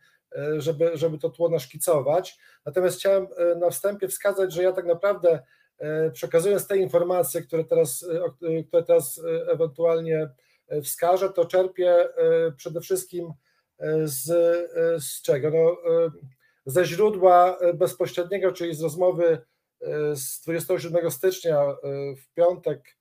żeby, 0.57 0.91
żeby 0.97 1.17
to 1.17 1.29
tło 1.29 1.49
naszkicować. 1.49 2.39
Natomiast 2.65 2.99
chciałem 2.99 3.27
e, 3.37 3.55
na 3.55 3.69
wstępie 3.69 4.07
wskazać, 4.07 4.53
że 4.53 4.63
ja 4.63 4.71
tak 4.71 4.85
naprawdę 4.85 5.43
e, 5.77 6.11
przekazując 6.11 6.67
te 6.67 6.77
informacje, 6.77 7.41
które 7.41 7.63
teraz, 7.63 8.05
które 8.67 8.83
teraz 8.83 9.21
ewentualnie 9.47 10.29
wskażę, 10.83 11.29
to 11.29 11.45
czerpię 11.45 12.09
przede 12.57 12.81
wszystkim 12.81 13.33
z, 14.03 14.25
z 15.03 15.21
czego? 15.21 15.49
No, 15.49 15.77
ze 16.65 16.85
źródła 16.85 17.57
bezpośredniego, 17.73 18.51
czyli 18.51 18.75
z 18.75 18.81
rozmowy 18.81 19.37
z 20.13 20.41
27 20.41 21.11
stycznia 21.11 21.75
w 22.17 22.33
piątek 22.33 22.97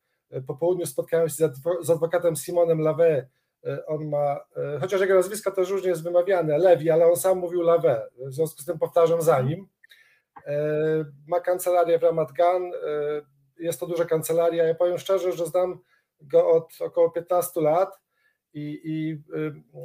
po 0.47 0.55
południu 0.55 0.87
spotkałem 0.87 1.29
się 1.29 1.35
z 1.83 1.91
adwokatem 1.91 2.37
Simonem 2.37 2.79
Lavé, 2.79 3.23
E, 3.23 3.42
on 3.87 4.09
ma, 4.09 4.41
e, 4.57 4.79
chociaż 4.81 5.01
jego 5.01 5.15
nazwisko 5.15 5.51
też 5.51 5.71
różnie 5.71 5.89
jest 5.89 6.03
wymawiane, 6.03 6.59
Lewi, 6.59 6.91
ale 6.91 7.07
on 7.07 7.17
sam 7.17 7.39
mówił 7.39 7.63
Lawe, 7.63 8.09
w 8.19 8.33
związku 8.33 8.63
z 8.63 8.65
tym 8.65 8.79
powtarzam 8.79 9.23
za 9.23 9.41
nim. 9.41 9.69
E, 10.47 10.55
ma 11.27 11.41
kancelarię 11.41 11.99
w 11.99 12.03
Ramat 12.03 12.33
Gan, 12.33 12.73
jest 13.59 13.81
to 13.81 13.87
duża 13.87 14.05
kancelaria. 14.05 14.65
Ja 14.65 14.75
powiem 14.75 14.99
szczerze, 14.99 15.33
że 15.33 15.47
znam 15.47 15.79
go 16.21 16.51
od 16.51 16.73
około 16.81 17.11
15 17.11 17.61
lat 17.61 18.01
i, 18.55 18.81
i 18.85 19.23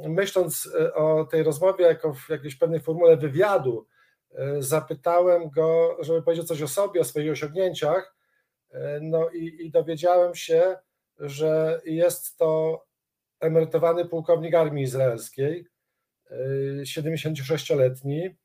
myśląc 0.08 0.68
o 0.94 1.24
tej 1.24 1.42
rozmowie 1.42 1.84
jako 1.84 2.14
w 2.14 2.28
jakiejś 2.28 2.56
pewnej 2.56 2.80
formule 2.80 3.16
wywiadu, 3.16 3.86
zapytałem 4.58 5.50
go, 5.50 5.96
żeby 6.00 6.22
powiedział 6.22 6.44
coś 6.44 6.62
o 6.62 6.68
sobie, 6.68 7.00
o 7.00 7.04
swoich 7.04 7.32
osiągnięciach. 7.32 8.16
No 9.00 9.30
i, 9.30 9.66
i 9.66 9.70
dowiedziałem 9.70 10.34
się, 10.34 10.76
że 11.18 11.80
jest 11.84 12.36
to 12.36 12.82
emerytowany 13.40 14.04
pułkownik 14.04 14.54
armii 14.54 14.84
izraelskiej, 14.84 15.66
76-letni, 16.82 18.36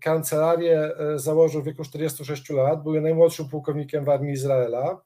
Kancelarię 0.00 0.90
założył 1.16 1.62
w 1.62 1.64
wieku 1.64 1.84
46 1.84 2.50
lat, 2.50 2.82
był 2.82 3.00
najmłodszym 3.00 3.48
pułkownikiem 3.48 4.04
w 4.04 4.08
armii 4.08 4.32
Izraela. 4.32 5.02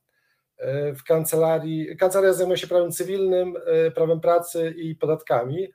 W 0.96 1.04
kancelarii, 1.06 1.96
kancelaria 1.96 2.32
zajmuje 2.32 2.58
się 2.58 2.66
prawem 2.66 2.92
cywilnym, 2.92 3.54
prawem 3.94 4.20
pracy 4.20 4.74
i 4.76 4.94
podatkami. 4.94 5.68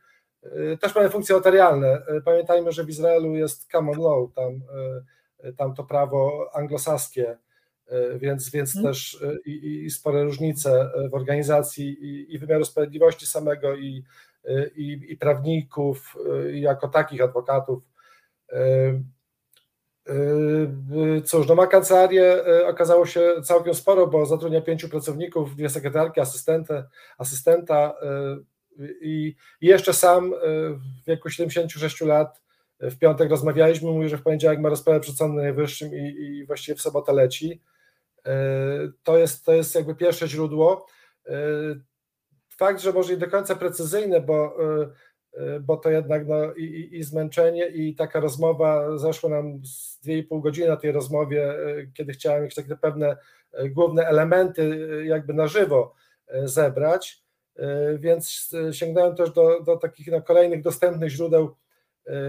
Też 0.82 0.96
mamy 0.96 1.10
funkcje 1.10 1.36
notarialne. 1.36 2.02
Pamiętajmy, 2.26 2.72
że 2.72 2.84
w 2.84 2.90
Izraelu 2.90 3.36
jest 3.36 3.72
common 3.72 4.00
law, 4.00 4.34
tam, 4.36 4.62
tam 5.58 5.76
to 5.76 5.84
prawo 5.84 6.50
anglosaskie 6.54 7.38
więc, 8.18 8.50
więc 8.50 8.74
hmm. 8.74 8.92
też 8.92 9.22
e, 9.24 9.50
i, 9.50 9.84
i, 9.86 9.90
spore 9.90 10.24
różnice 10.24 10.90
w 11.10 11.14
organizacji 11.14 11.88
i, 11.90 12.36
i 12.36 12.40
wymiaru 12.40 12.66
sprawiedliwości 12.66 13.28
samego, 13.28 13.76
i, 13.76 14.04
e, 14.46 14.68
i, 14.68 15.12
i 15.14 15.18
prawników, 15.18 16.16
i 16.54 16.62
jako 16.62 16.88
takich 16.88 17.22
adwokatów. 17.22 17.84
Cóż, 21.26 21.48
no 21.48 21.56
ma 21.56 21.68
kancelarię, 21.68 22.44
okazało 22.68 23.06
się 23.06 23.34
całkiem 23.44 23.74
sporo, 23.74 24.08
bo 24.08 24.26
zatrudnia 24.26 24.62
pięciu 24.62 24.90
pracowników, 24.90 25.56
dwie 25.56 25.70
sekretarki, 25.70 26.20
asystentę, 26.20 26.88
asystenta 27.18 27.94
i, 29.02 29.36
i 29.62 29.68
jeszcze 29.68 29.94
sam 29.94 30.34
w 30.78 31.06
wieku 31.08 31.30
76 31.30 32.02
lat 32.02 32.42
w 32.82 32.98
piątek 32.98 33.30
rozmawialiśmy, 33.30 33.92
mówi, 33.92 34.10
że 34.10 34.18
w 34.18 34.24
poniedziałek 34.24 34.60
ma 34.60 34.70
rozprawę 34.70 35.00
przed 35.00 35.16
Sądem 35.16 35.44
Najwyższym 35.44 35.94
i, 35.94 36.16
i 36.22 36.46
właściwie 36.46 36.76
w 36.76 36.82
sobotę 36.82 37.14
leci. 37.14 37.62
E, 38.26 38.34
to 39.04 39.18
jest, 39.18 39.46
to 39.46 39.54
jest 39.54 39.76
jakby 39.76 39.96
pierwsze 39.96 40.28
źródło. 40.28 40.86
E, 41.28 41.34
fakt, 42.58 42.82
że 42.82 42.94
może 42.94 43.14
nie 43.14 43.20
do 43.20 43.28
końca 43.28 43.56
precyzyjne, 43.56 44.22
bo, 44.22 44.58
e, 45.34 45.60
bo 45.60 45.78
to 45.78 45.90
jednak 45.90 46.28
no, 46.28 46.54
i, 46.54 46.90
i 46.92 47.04
zmęczenie, 47.04 47.68
i 47.68 47.96
taka 47.96 48.20
rozmowa, 48.20 48.98
zeszło 48.98 49.30
nam 49.30 49.66
z 49.66 50.00
2,5 50.06 50.42
godziny 50.42 50.68
na 50.68 50.78
tej 50.78 50.92
rozmowie, 50.92 51.56
kiedy 51.94 52.14
chciałem 52.14 52.42
jakieś 52.42 52.56
takie 52.56 52.76
pewne 52.76 53.18
główne 53.70 54.08
elementy 54.08 54.88
jakby 55.06 55.34
na 55.34 55.48
żywo 55.48 55.94
zebrać, 56.44 57.24
więc 57.98 58.50
sięgnąłem 58.72 59.16
też 59.16 59.32
do, 59.32 59.64
do 59.64 59.78
takich 59.78 60.08
no, 60.08 60.22
kolejnych 60.22 60.62
dostępnych 60.62 61.10
źródeł. 61.10 61.56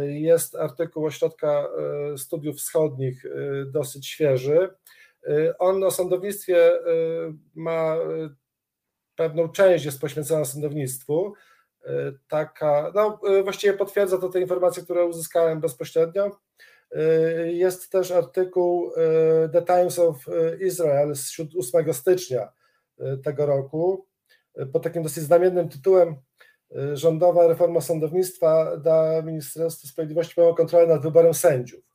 Jest 0.07 0.55
artykuł 0.55 1.07
Ośrodka 1.07 1.69
Studiów 2.17 2.57
Wschodnich, 2.57 3.25
dosyć 3.67 4.07
świeży, 4.07 4.71
on 5.59 5.85
o 5.85 5.91
sądownictwie 5.91 6.75
y, 6.75 6.81
ma 7.55 7.97
y, 7.97 8.31
pewną 9.17 9.49
część, 9.49 9.85
jest 9.85 10.00
poświęcona 10.00 10.45
sądownictwu. 10.45 11.35
Taka, 12.29 12.93
no 12.95 13.21
właściwie 13.43 13.73
potwierdza 13.73 14.19
to 14.19 14.29
te 14.29 14.41
informacje, 14.41 14.83
które 14.83 15.07
uzyskałem 15.07 15.61
bezpośrednio. 15.61 16.41
Jest 17.45 17.91
też 17.91 18.11
artykuł 18.11 18.93
The 19.52 19.62
Times 19.62 19.99
of 19.99 20.17
Israel 20.61 21.17
z 21.17 21.41
8 21.75 21.95
stycznia 21.95 22.52
tego 23.25 23.47
roku 23.47 24.07
pod 24.73 24.83
takim 24.83 25.02
dosyć 25.02 25.25
znamiennym 25.25 25.69
tytułem 25.69 26.17
Rządowa 26.93 27.47
reforma 27.47 27.81
sądownictwa 27.81 28.76
da 28.76 29.23
Ministerstwu 29.23 29.87
Sprawiedliwości 29.87 30.35
pełną 30.35 30.55
kontrolę 30.55 30.87
nad 30.87 31.02
wyborem 31.02 31.35
sędziów. 31.35 31.92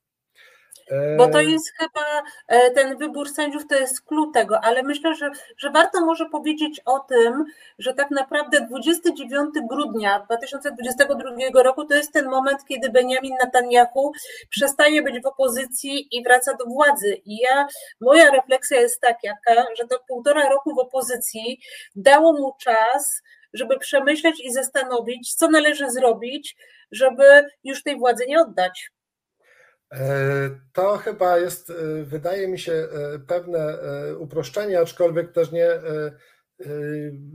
Bo 1.17 1.27
to 1.27 1.41
jest 1.41 1.74
chyba 1.77 2.24
e, 2.48 2.72
ten 2.72 2.98
wybór 2.98 3.29
sędziów, 3.29 3.67
to 3.67 3.75
jest 3.75 4.01
klucz 4.01 4.34
tego, 4.34 4.60
ale 4.63 4.84
myślę, 4.84 5.15
że, 5.15 5.29
że 5.58 5.70
warto 5.70 6.06
może 6.06 6.25
powiedzieć 6.25 6.82
o 6.86 7.00
tym, 7.00 7.46
że 7.79 7.94
tak 7.94 8.12
naprawdę 8.12 8.62
29 8.62 9.50
grudnia 9.70 10.20
2022 10.20 11.63
roku 11.63 11.86
to 11.86 11.96
jest 11.96 12.13
ten 12.13 12.25
moment, 12.25 12.65
kiedy 12.65 12.89
Benjamin 12.89 13.36
Netanyahu 13.44 14.12
przestaje 14.50 15.01
być 15.01 15.24
w 15.24 15.25
opozycji 15.25 16.17
i 16.17 16.24
wraca 16.24 16.53
do 16.53 16.65
władzy. 16.65 17.22
I 17.25 17.38
ja, 17.38 17.67
moja 18.01 18.32
refleksja 18.32 18.82
jest 18.82 19.01
taka, 19.01 19.65
że 19.77 19.88
to 19.88 20.00
półtora 20.08 20.50
roku 20.50 20.75
w 20.75 20.79
opozycji 20.79 21.60
dało 21.96 22.33
mu 22.33 22.53
czas, 22.59 23.22
żeby 23.53 23.79
przemyśleć 23.79 24.40
i 24.46 24.51
zastanowić, 24.51 25.35
co 25.35 25.50
należy 25.50 25.92
zrobić, 25.92 26.55
żeby 26.92 27.46
już 27.64 27.83
tej 27.83 27.98
władzy 27.98 28.25
nie 28.27 28.42
oddać. 28.42 28.92
E, 29.93 30.50
to 30.73 30.97
chyba 30.97 31.37
jest, 31.37 31.69
e, 31.69 32.03
wydaje 32.03 32.47
mi 32.47 32.59
się, 32.59 32.73
e, 32.73 33.19
pewne 33.19 33.77
uproszczenie, 34.19 34.79
aczkolwiek 34.79 35.31
też 35.31 35.51
nie, 35.51 35.69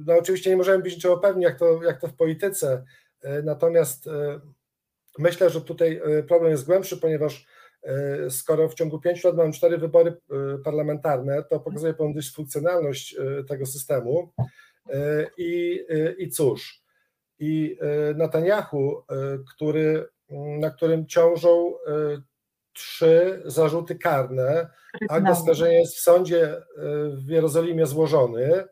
no 0.07 0.19
oczywiście 0.19 0.51
nie 0.51 0.57
możemy 0.57 0.83
być 0.83 0.95
niczego 0.95 1.19
pewni, 1.19 1.45
jak 1.45 1.59
to, 1.59 1.83
jak 1.83 2.01
to 2.01 2.09
w 2.09 2.15
polityce, 2.15 2.85
natomiast 3.45 4.05
myślę, 5.19 5.51
że 5.51 5.61
tutaj 5.61 6.01
problem 6.29 6.51
jest 6.51 6.67
głębszy, 6.67 6.97
ponieważ 6.97 7.47
skoro 8.31 8.69
w 8.69 8.75
ciągu 8.75 9.01
pięciu 9.01 9.29
lat 9.29 9.37
mamy 9.37 9.53
cztery 9.53 9.79
wybory 9.79 10.17
parlamentarne, 10.65 11.43
to 11.43 11.61
pokazuje 11.61 11.95
pewną 11.95 12.15
dysfunkcjonalność 12.15 13.17
tego 13.49 13.67
systemu. 13.67 14.33
I, 15.39 15.81
i 16.19 16.31
cóż, 16.31 16.83
i 17.39 17.79
Netanyahu, 18.15 19.03
który, 19.55 20.09
na 20.61 20.71
którym 20.71 21.07
ciążą 21.07 21.75
trzy 22.73 23.43
zarzuty 23.45 23.95
karne. 23.95 24.71
Akt 25.09 25.29
oskarżenia 25.29 25.79
jest 25.79 25.97
w 25.97 26.01
sądzie 26.01 26.57
e, 26.57 26.63
w 27.09 27.29
Jerozolimie 27.29 27.87
złożony. 27.87 28.65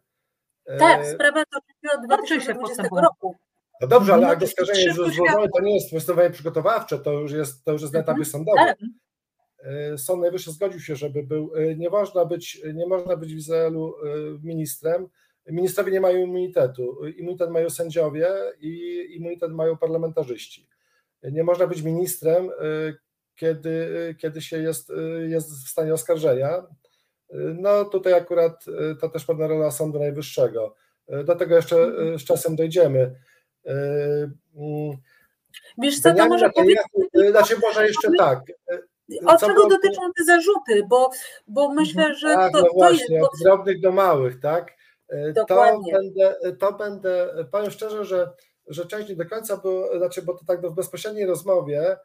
E, 0.67 0.79
tak, 0.79 1.07
sprawa 1.07 1.45
toczy 1.45 1.99
od 1.99 2.07
2020 2.07 2.83
roku. 2.83 3.37
No 3.81 3.89
dobrze, 3.89 4.15
ale 4.15 4.29
akt 4.29 4.43
oskarżenia 4.43 4.81
jest 4.81 4.97
złożony, 4.97 5.49
to 5.57 5.63
nie 5.63 5.75
jest 5.75 5.91
postępowanie 5.91 6.33
przygotowawcze, 6.33 6.99
to 6.99 7.13
już 7.13 7.33
jest, 7.33 7.65
to 7.65 7.73
już 7.73 7.83
jest 7.83 7.95
na 7.95 8.01
etapie 8.01 8.23
mhm. 8.23 8.31
sądowym. 8.31 8.67
Tak. 8.67 8.79
E, 9.59 9.99
Sąd 9.99 10.21
Najwyższy 10.21 10.53
zgodził 10.53 10.81
się, 10.81 10.97
żeby 10.97 11.23
był. 11.23 11.53
Nie 11.77 11.91
można 11.91 12.25
być, 12.25 12.63
nie 12.75 12.87
można 12.87 13.17
być 13.17 13.35
w 13.35 13.39
Izraelu 13.39 13.95
ministrem. 14.43 15.09
Ministrowie 15.47 15.93
nie 15.93 16.01
mają 16.01 16.19
immunitetu. 16.19 17.07
Immunitet 17.07 17.51
mają 17.51 17.71
sędziowie 17.71 18.29
i 18.61 19.05
immunitet 19.11 19.53
mają 19.53 19.77
parlamentarzyści. 19.77 20.69
Nie 21.23 21.45
można 21.45 21.67
być 21.67 21.83
ministrem, 21.83 22.51
kiedy, 23.41 24.15
kiedy 24.19 24.43
się 24.43 24.63
jest, 24.63 24.93
jest 25.29 25.67
w 25.67 25.69
stanie 25.69 25.95
oskarżenia. 25.95 26.67
No 27.35 27.85
tutaj 27.85 28.13
akurat 28.13 28.65
to 29.01 29.09
też 29.09 29.25
pewna 29.25 29.47
rola 29.47 29.71
Sądu 29.71 29.99
Najwyższego. 29.99 30.75
Do 31.25 31.37
tego 31.37 31.57
jeszcze 31.57 31.77
z 32.19 32.25
czasem 32.25 32.57
dojdziemy. 32.57 33.15
Wiesz 35.79 36.01
co, 36.01 36.15
to 36.15 36.29
może 36.29 36.51
powiedzieć... 36.51 36.83
Znaczy 37.31 37.57
może 37.63 37.87
jeszcze 37.87 38.09
tak. 38.19 38.41
O 39.27 39.37
czego 39.37 39.55
było... 39.55 39.69
dotyczą 39.69 40.03
te 40.19 40.25
zarzuty? 40.25 40.83
Bo, 40.89 41.11
bo 41.47 41.73
myślę, 41.75 42.15
że 42.15 42.35
tak, 42.35 42.53
to, 42.53 42.61
no 42.61 42.69
właśnie, 42.75 43.07
to 43.07 43.13
jest... 43.15 43.25
Od 43.25 43.41
drobnych 43.45 43.81
do 43.81 43.93
małych, 43.93 44.41
tak? 44.41 44.73
Dokładnie. 45.35 45.93
To 45.93 45.99
będę, 45.99 46.37
to 46.59 46.73
będę, 46.73 47.29
powiem 47.53 47.71
szczerze, 47.71 48.05
że, 48.05 48.33
że 48.67 48.87
część 48.87 49.09
nie 49.09 49.17
do 49.17 49.27
końca, 49.27 49.57
bo, 49.57 49.99
znaczy, 49.99 50.23
bo 50.23 50.35
to 50.35 50.45
tak 50.45 50.61
w 50.67 50.75
bezpośredniej 50.75 51.27
rozmowie 51.27 51.97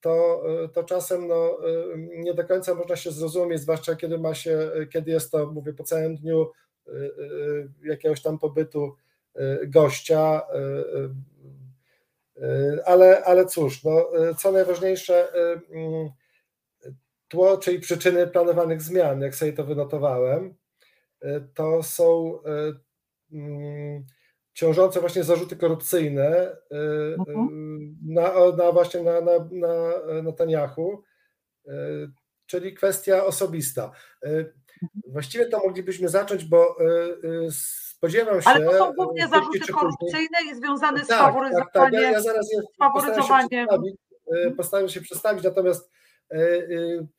to, 0.00 0.44
to 0.72 0.84
czasem 0.84 1.28
no, 1.28 1.58
nie 1.96 2.34
do 2.34 2.44
końca 2.44 2.74
można 2.74 2.96
się 2.96 3.10
zrozumieć, 3.10 3.60
zwłaszcza 3.60 3.96
kiedy 3.96 4.18
ma 4.18 4.34
się, 4.34 4.70
kiedy 4.92 5.10
jest 5.10 5.30
to, 5.30 5.46
mówię, 5.46 5.72
po 5.72 5.84
całym 5.84 6.16
dniu 6.16 6.50
y, 6.88 6.90
y, 6.92 7.88
jakiegoś 7.88 8.22
tam 8.22 8.38
pobytu 8.38 8.96
y, 9.36 9.66
gościa, 9.66 10.42
ale, 12.84 13.24
ale 13.24 13.46
cóż, 13.46 13.84
no, 13.84 14.10
co 14.38 14.52
najważniejsze, 14.52 15.32
tło, 17.28 17.58
czyli 17.58 17.80
przyczyny 17.80 18.26
planowanych 18.26 18.82
zmian, 18.82 19.20
jak 19.20 19.34
sobie 19.34 19.52
to 19.52 19.64
wynotowałem, 19.64 20.54
to 21.54 21.82
są 21.82 22.38
mm, 23.32 24.06
ciążące 24.52 25.00
właśnie 25.00 25.24
zarzuty 25.24 25.56
korupcyjne 25.56 26.56
y, 26.72 26.76
mhm. 27.18 27.48
Y, 28.06 28.12
na, 28.12 28.32
na 28.56 28.72
właśnie 28.72 29.02
na, 29.02 29.20
na, 29.20 29.32
na 29.52 30.22
Netanyahu, 30.22 31.02
y, 31.68 31.72
czyli 32.46 32.74
kwestia 32.74 33.24
osobista. 33.24 33.90
Właściwie 35.06 35.46
to 35.46 35.58
moglibyśmy 35.58 36.08
zacząć, 36.08 36.44
bo 36.44 36.76
spodziewam 37.50 38.42
się... 38.42 38.50
Ale 38.50 38.66
to 38.66 38.78
są 38.78 38.92
głównie 38.92 39.28
zarzuty 39.28 39.72
korupcyjne 39.72 40.38
i 40.50 40.54
związane 40.54 41.04
z 41.04 41.08
tak, 41.08 41.18
faworyzowaniem. 41.18 41.68
Tak, 41.72 41.92
tak. 41.92 41.92
Ja, 41.92 42.10
ja 42.10 42.20
zaraz 42.20 42.52
je. 42.52 42.62
Postaram 42.92 43.48
się, 43.48 43.66
postaram 44.56 44.88
się 44.88 45.00
przedstawić, 45.00 45.44
natomiast 45.44 45.90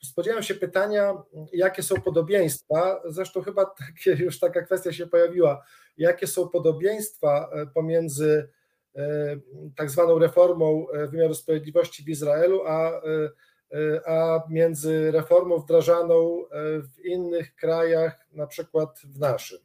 spodziewam 0.04 0.44
się 0.44 0.56
pytania, 0.56 1.14
jakie 1.54 1.84
są 1.84 1.96
podobieństwa, 1.96 3.02
zresztą 3.06 3.42
chyba 3.42 3.66
takie, 3.66 4.12
już 4.24 4.40
taka 4.40 4.62
kwestia 4.62 4.94
się 4.94 5.08
pojawiła, 5.08 5.64
jakie 5.98 6.28
są 6.28 6.50
podobieństwa 6.50 7.50
e, 7.54 7.66
pomiędzy 7.68 8.50
e, 8.96 9.02
tak 9.76 9.90
zwaną 9.90 10.20
reformą 10.20 10.86
e, 10.90 11.08
wymiaru 11.08 11.34
sprawiedliwości 11.34 12.04
w 12.04 12.10
Izraelu, 12.10 12.62
a, 12.68 13.02
a 14.06 14.44
między 14.50 15.12
reformą 15.12 15.58
wdrażaną 15.58 16.44
w 16.96 17.06
innych 17.06 17.56
krajach, 17.56 18.28
na 18.32 18.48
przykład 18.48 19.00
w 19.04 19.20
naszym. 19.20 19.60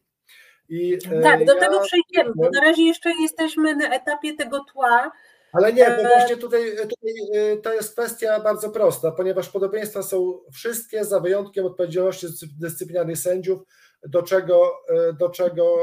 I 0.68 0.98
tak, 1.22 1.44
do 1.44 1.54
ja, 1.54 1.60
tego 1.60 1.80
przejdziemy, 1.80 2.34
bo 2.36 2.50
na 2.50 2.60
razie 2.60 2.82
jeszcze 2.82 3.10
jesteśmy 3.20 3.76
na 3.76 3.94
etapie 3.94 4.34
tego 4.34 4.64
tła, 4.72 5.12
Ale 5.52 5.72
nie, 5.72 5.90
bo 5.90 6.08
właśnie 6.08 6.36
tutaj, 6.36 6.76
tutaj 6.76 7.60
to 7.62 7.72
jest 7.72 7.92
kwestia 7.92 8.40
bardzo 8.40 8.70
prosta, 8.70 9.12
ponieważ 9.12 9.48
podobieństwa 9.48 10.02
są 10.02 10.40
wszystkie 10.52 11.04
za 11.04 11.20
wyjątkiem 11.20 11.66
odpowiedzialności 11.66 12.26
dyscyplinarnej 12.60 13.16
sędziów, 13.16 13.60
do 14.02 14.22
czego, 14.22 14.72
do 15.18 15.28
czego 15.28 15.76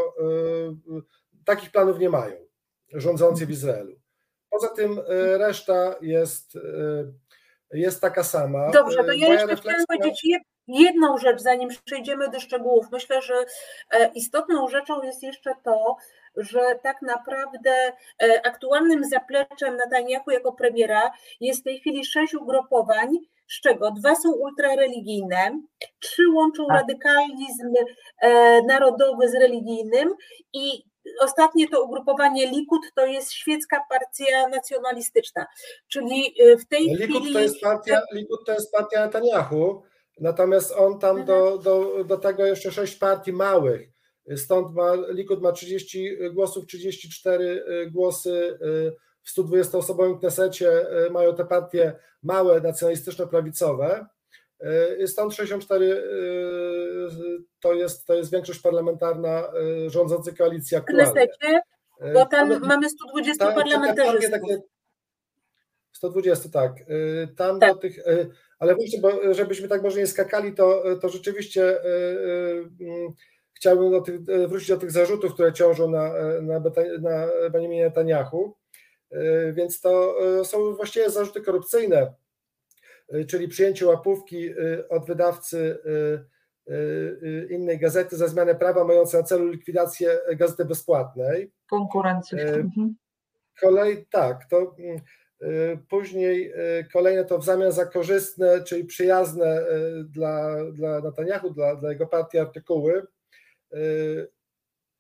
takich 1.45 1.71
planów 1.71 1.99
nie 1.99 2.10
mają 2.10 2.36
rządzący 2.93 3.45
w 3.45 3.52
Izraelu. 3.52 3.95
Poza 4.49 4.67
tym 4.67 5.02
reszta 5.38 5.95
jest, 6.02 6.54
jest 7.71 8.02
taka 8.02 8.23
sama. 8.23 8.71
Dobrze, 8.71 9.04
to 9.04 9.13
ja 9.13 9.34
jeszcze 9.34 9.56
chciałam 9.56 9.86
powiedzieć 9.88 10.28
jedną 10.67 11.17
rzecz, 11.17 11.41
zanim 11.41 11.69
przejdziemy 11.86 12.30
do 12.30 12.39
szczegółów. 12.39 12.86
Myślę, 12.91 13.21
że 13.21 13.34
istotną 14.15 14.67
rzeczą 14.67 15.04
jest 15.04 15.23
jeszcze 15.23 15.52
to, 15.63 15.95
że 16.38 16.80
tak 16.84 17.02
naprawdę 17.02 17.93
e, 18.24 18.46
aktualnym 18.46 19.04
zapleczem 19.04 19.78
Netanyahu 19.78 20.32
jako 20.32 20.54
premiera 20.54 21.12
jest 21.39 21.62
w 21.62 21.63
tej 21.63 21.80
chwili 21.80 22.06
sześć 22.06 22.34
ugrupowań, 22.34 23.10
z 23.50 23.62
czego 23.62 23.91
dwa 23.91 24.15
są 24.15 24.32
ultrareligijne, 24.32 25.60
trzy 26.00 26.24
łączą 26.34 26.65
tak. 26.67 26.78
radykalizm 26.78 27.74
e, 28.22 28.62
narodowy 28.62 29.30
z 29.30 29.34
religijnym 29.34 30.15
i 30.54 30.84
ostatnie 31.22 31.67
to 31.67 31.84
ugrupowanie 31.84 32.48
Likud 32.48 32.82
to 32.96 33.06
jest 33.06 33.34
świecka 33.34 33.82
partia 33.89 34.48
nacjonalistyczna, 34.48 35.46
czyli 35.88 36.36
e, 36.41 36.58
w 36.58 36.67
tej 36.67 36.84
Likud 36.86 37.22
chwili... 37.22 37.34
To 37.34 37.39
jest 37.39 37.62
partia, 37.62 38.02
Likud 38.13 38.46
to 38.46 38.52
jest 38.54 38.72
partia 38.72 39.06
Netanyahu, 39.06 39.84
natomiast 40.19 40.72
on 40.72 41.00
tam 41.00 41.17
mhm. 41.17 41.26
do, 41.28 41.58
do, 41.58 42.04
do 42.04 42.17
tego 42.17 42.46
jeszcze 42.46 42.72
sześć 42.72 42.96
partii 42.96 43.34
małych, 43.34 43.92
Stąd 44.36 44.76
ma, 44.76 44.96
Likud 45.10 45.42
ma 45.42 45.52
30 45.52 46.18
głosów, 46.34 46.66
34 46.66 47.46
y, 47.46 47.92
głosy 47.92 48.58
y, 48.62 48.96
w 49.24 49.38
120-osobowym 49.38 50.20
Knesecie 50.20 50.86
y, 51.08 51.10
mają 51.10 51.36
te 51.36 51.46
partie 51.46 51.94
małe, 52.24 52.62
nacjonalistyczno-prawicowe. 52.62 54.06
Stąd 55.06 55.34
64 55.34 56.04
to 57.60 57.74
jest, 57.74 58.06
to 58.06 58.14
jest 58.14 58.32
większość 58.32 58.60
parlamentarna 58.60 59.52
rządzącej 59.88 60.36
koalicji 60.36 60.78
aktualnie. 60.78 61.06
W 61.06 61.14
Knesecie? 61.14 61.62
Bo 62.14 62.26
tam 62.26 62.60
mamy 62.60 62.90
120 62.90 63.46
tam, 63.46 63.56
parlamentarzystów. 63.56 64.32
Takie, 64.32 64.62
120, 65.92 66.50
tak. 66.50 66.74
Tam 67.38 67.60
tak. 67.60 67.74
do 67.74 67.80
tych, 67.80 67.96
ale 68.60 68.76
właśnie, 68.76 69.00
bo 69.02 69.34
żebyśmy 69.34 69.68
tak 69.68 69.84
może 69.84 70.00
nie 70.00 70.08
skakali, 70.08 70.54
to, 70.54 70.84
to 71.02 71.10
rzeczywiście 71.10 71.80
chciałbym 73.54 73.92
do 73.92 74.02
tych, 74.02 74.16
e, 74.30 74.48
wrócić 74.48 74.70
do 74.70 74.78
tych 74.78 74.92
zarzutów, 74.92 75.34
które 75.34 75.54
ciążą 75.54 75.92
na, 75.92 76.18
e, 76.18 76.42
na, 76.42 76.60
na 77.02 77.28
Benjaminie 77.52 77.84
Netanyahu. 77.84 78.56
E, 79.12 79.54
więc 79.54 79.82
to 79.82 80.16
są 80.44 80.76
właściwie 80.76 81.10
zarzuty 81.10 81.42
korupcyjne, 81.42 82.13
czyli 83.28 83.48
przyjęcie 83.48 83.88
łapówki 83.88 84.50
od 84.89 85.06
wydawcy 85.06 85.78
innej 87.50 87.80
gazety 87.80 88.18
za 88.18 88.28
zmianę 88.28 88.56
prawa 88.56 88.84
mające 88.84 89.18
na 89.18 89.24
celu 89.24 89.48
likwidację 89.48 90.20
gazety 90.36 90.66
bezpłatnej. 90.66 91.52
Konkurencji. 91.70 92.39
Mhm. 92.39 92.96
Kolej, 93.62 94.06
tak, 94.12 94.46
to 94.50 94.76
mm, 94.80 95.78
później 95.89 96.54
kolejne 96.94 97.26
to 97.26 97.39
w 97.39 97.46
zamian 97.46 97.72
za 97.72 97.86
korzystne, 97.86 98.63
czyli 98.63 98.86
przyjazne 98.86 99.66
dla, 100.06 100.58
dla 100.72 101.00
Netanyahu, 101.00 101.50
dla, 101.50 101.76
dla 101.76 101.89
jego 101.89 102.08
partii 102.08 102.38
artykuły, 102.38 103.04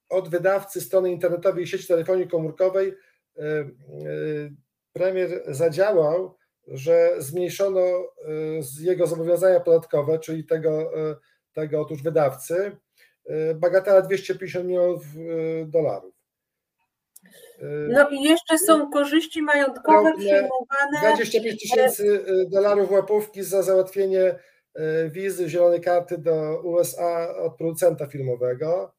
od 0.09 0.29
wydawcy 0.29 0.81
strony 0.81 1.11
internetowej 1.11 1.63
i 1.63 1.67
sieci 1.67 1.87
telefonii 1.87 2.27
komórkowej 2.27 2.87
y, 2.87 3.41
y, 3.41 4.53
premier 4.93 5.43
zadziałał, 5.47 6.37
że 6.67 7.09
zmniejszono 7.17 7.81
jego 8.79 9.07
zobowiązania 9.07 9.59
podatkowe, 9.59 10.19
czyli 10.19 10.45
tego, 10.45 10.91
tego 11.53 11.81
otóż 11.81 12.03
wydawcy, 12.03 12.77
bagatela 13.55 14.01
250 14.01 14.65
milionów 14.65 15.03
dolarów. 15.65 16.13
No 17.89 18.09
i 18.09 18.23
jeszcze 18.23 18.57
są 18.57 18.91
korzyści 18.91 19.41
majątkowe 19.41 20.13
przyjmowane. 20.17 20.99
25 21.01 21.61
tysięcy 21.61 22.25
dolarów 22.47 22.91
łapówki 22.91 23.43
za 23.43 23.63
załatwienie 23.63 24.35
wizy 25.09 25.49
zielonej 25.49 25.81
karty 25.81 26.17
do 26.17 26.61
USA 26.63 27.35
od 27.37 27.57
producenta 27.57 28.05
filmowego, 28.05 28.93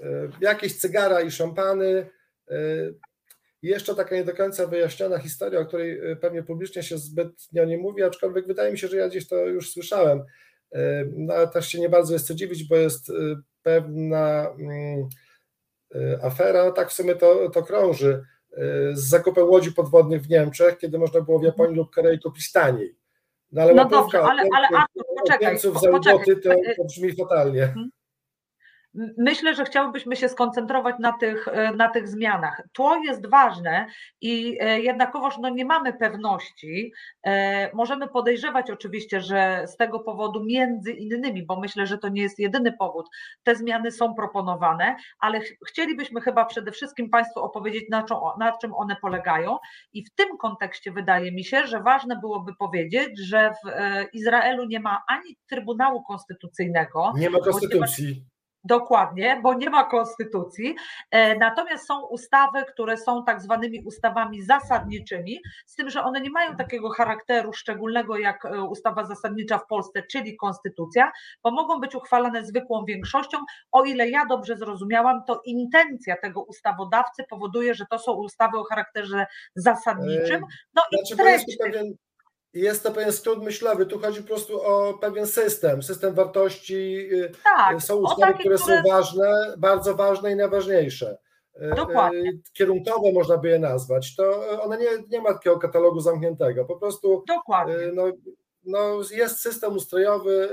e, 0.00 0.28
jakieś 0.40 0.76
cygara 0.76 1.20
i 1.20 1.30
szampany. 1.30 2.10
E, 2.50 2.56
jeszcze 3.62 3.94
taka 3.94 4.14
nie 4.14 4.24
do 4.24 4.34
końca 4.34 4.66
wyjaśniona 4.66 5.18
historia, 5.18 5.60
o 5.60 5.66
której 5.66 6.00
pewnie 6.20 6.42
publicznie 6.42 6.82
się 6.82 6.98
zbytnio 6.98 7.64
nie 7.64 7.78
mówi, 7.78 8.02
aczkolwiek 8.02 8.46
wydaje 8.46 8.72
mi 8.72 8.78
się, 8.78 8.88
że 8.88 8.96
ja 8.96 9.08
gdzieś 9.08 9.28
to 9.28 9.36
już 9.36 9.72
słyszałem. 9.72 10.22
No, 11.12 11.34
ale 11.34 11.48
też 11.48 11.68
się 11.68 11.80
nie 11.80 11.88
bardzo 11.88 12.12
jest 12.12 12.26
co 12.26 12.34
dziwić, 12.34 12.68
bo 12.68 12.76
jest 12.76 13.12
pewna 13.62 14.54
mm, 14.58 15.08
afera, 16.22 16.72
tak 16.72 16.90
w 16.90 16.92
sumie 16.92 17.14
to, 17.14 17.50
to 17.50 17.62
krąży, 17.62 18.24
z 18.92 19.08
zakupem 19.08 19.44
łodzi 19.48 19.72
podwodnych 19.72 20.22
w 20.22 20.28
Niemczech, 20.28 20.78
kiedy 20.78 20.98
można 20.98 21.20
było 21.20 21.38
w 21.38 21.44
Japonii 21.44 21.76
lub 21.76 21.94
Korei 21.94 22.20
kupić 22.20 22.52
taniej. 22.52 22.96
No, 23.52 23.62
ale 23.62 23.74
no 23.74 23.84
dobrze, 23.84 24.22
ale, 24.22 24.42
ale 24.56 24.68
Artur, 24.78 25.04
poczekaj. 25.18 25.58
poczekaj. 25.90 26.26
To, 26.42 26.50
to 26.76 26.84
brzmi 26.84 27.16
fatalnie. 27.16 27.62
Mhm. 27.62 27.90
Myślę, 29.18 29.54
że 29.54 29.64
chciałbyśmy 29.64 30.16
się 30.16 30.28
skoncentrować 30.28 30.96
na 30.98 31.12
tych, 31.12 31.48
e, 31.48 31.72
na 31.72 31.88
tych 31.88 32.08
zmianach. 32.08 32.62
To 32.72 32.96
jest 32.96 33.30
ważne 33.30 33.86
i 34.20 34.58
e, 34.60 34.80
jednakowoż 34.80 35.38
no 35.38 35.48
nie 35.48 35.64
mamy 35.64 35.92
pewności. 35.92 36.92
E, 37.26 37.74
możemy 37.74 38.08
podejrzewać 38.08 38.70
oczywiście, 38.70 39.20
że 39.20 39.64
z 39.66 39.76
tego 39.76 40.00
powodu 40.00 40.44
między 40.44 40.92
innymi, 40.92 41.46
bo 41.46 41.60
myślę, 41.60 41.86
że 41.86 41.98
to 41.98 42.08
nie 42.08 42.22
jest 42.22 42.38
jedyny 42.38 42.72
powód, 42.72 43.06
te 43.42 43.56
zmiany 43.56 43.90
są 43.90 44.14
proponowane, 44.14 44.96
ale 45.18 45.40
chcielibyśmy 45.68 46.20
chyba 46.20 46.44
przede 46.44 46.72
wszystkim 46.72 47.10
Państwu 47.10 47.40
opowiedzieć, 47.40 47.84
na 47.90 48.02
czym, 48.02 48.16
na 48.38 48.58
czym 48.58 48.74
one 48.74 48.96
polegają. 49.02 49.56
I 49.92 50.04
w 50.04 50.14
tym 50.14 50.38
kontekście 50.38 50.92
wydaje 50.92 51.32
mi 51.32 51.44
się, 51.44 51.66
że 51.66 51.80
ważne 51.80 52.16
byłoby 52.20 52.54
powiedzieć, 52.58 53.20
że 53.20 53.50
w 53.50 53.68
Izraelu 54.14 54.64
nie 54.64 54.80
ma 54.80 55.02
ani 55.08 55.36
Trybunału 55.48 56.02
Konstytucyjnego. 56.02 57.12
Nie 57.16 57.30
ma 57.30 57.38
konstytucji. 57.38 58.24
Dokładnie, 58.66 59.40
bo 59.42 59.54
nie 59.54 59.70
ma 59.70 59.84
konstytucji. 59.84 60.76
E, 61.10 61.36
natomiast 61.36 61.86
są 61.86 62.06
ustawy, 62.06 62.64
które 62.64 62.96
są 62.96 63.24
tak 63.24 63.42
zwanymi 63.42 63.82
ustawami 63.84 64.42
zasadniczymi, 64.42 65.40
z 65.66 65.74
tym, 65.74 65.90
że 65.90 66.04
one 66.04 66.20
nie 66.20 66.30
mają 66.30 66.56
takiego 66.56 66.90
charakteru 66.90 67.52
szczególnego 67.52 68.18
jak 68.18 68.44
e, 68.44 68.62
ustawa 68.62 69.04
zasadnicza 69.04 69.58
w 69.58 69.66
Polsce, 69.66 70.02
czyli 70.02 70.36
konstytucja, 70.36 71.12
bo 71.42 71.50
mogą 71.50 71.80
być 71.80 71.94
uchwalane 71.94 72.44
zwykłą 72.44 72.84
większością. 72.84 73.38
O 73.72 73.84
ile 73.84 74.10
ja 74.10 74.26
dobrze 74.26 74.56
zrozumiałam, 74.56 75.24
to 75.26 75.40
intencja 75.44 76.16
tego 76.16 76.42
ustawodawcy 76.42 77.24
powoduje, 77.30 77.74
że 77.74 77.86
to 77.90 77.98
są 77.98 78.12
ustawy 78.12 78.58
o 78.58 78.64
charakterze 78.64 79.26
zasadniczym. 79.54 80.40
No 80.74 80.82
znaczy, 80.92 81.14
i 81.14 81.16
treść. 81.16 81.56
Pewien 81.58 81.94
jest 82.60 82.82
to 82.82 82.92
pewien 82.92 83.12
skrót 83.12 83.42
myślowy. 83.44 83.86
Tu 83.86 83.98
chodzi 83.98 84.20
po 84.20 84.26
prostu 84.26 84.62
o 84.62 84.94
pewien 84.94 85.26
system, 85.26 85.82
system 85.82 86.14
wartości. 86.14 87.08
Y, 87.12 87.32
tak, 87.44 87.82
są 87.82 87.96
ustawy, 87.96 88.20
takie, 88.20 88.38
które, 88.38 88.56
które 88.58 88.82
są 88.82 88.90
ważne, 88.90 89.54
bardzo 89.58 89.94
ważne 89.94 90.32
i 90.32 90.36
najważniejsze. 90.36 91.18
Y, 91.62 91.74
Dokładnie. 91.76 92.32
Kierunkowe 92.52 93.12
można 93.12 93.36
by 93.36 93.48
je 93.48 93.58
nazwać. 93.58 94.16
To 94.16 94.40
one 94.62 94.78
nie, 94.78 94.88
nie 95.08 95.20
ma 95.20 95.32
takiego 95.32 95.58
katalogu 95.58 96.00
zamkniętego. 96.00 96.64
Po 96.64 96.76
prostu 96.76 97.24
Dokładnie. 97.28 97.74
No, 97.94 98.04
no, 98.64 99.00
jest 99.10 99.38
system 99.38 99.76
ustrojowy, 99.76 100.48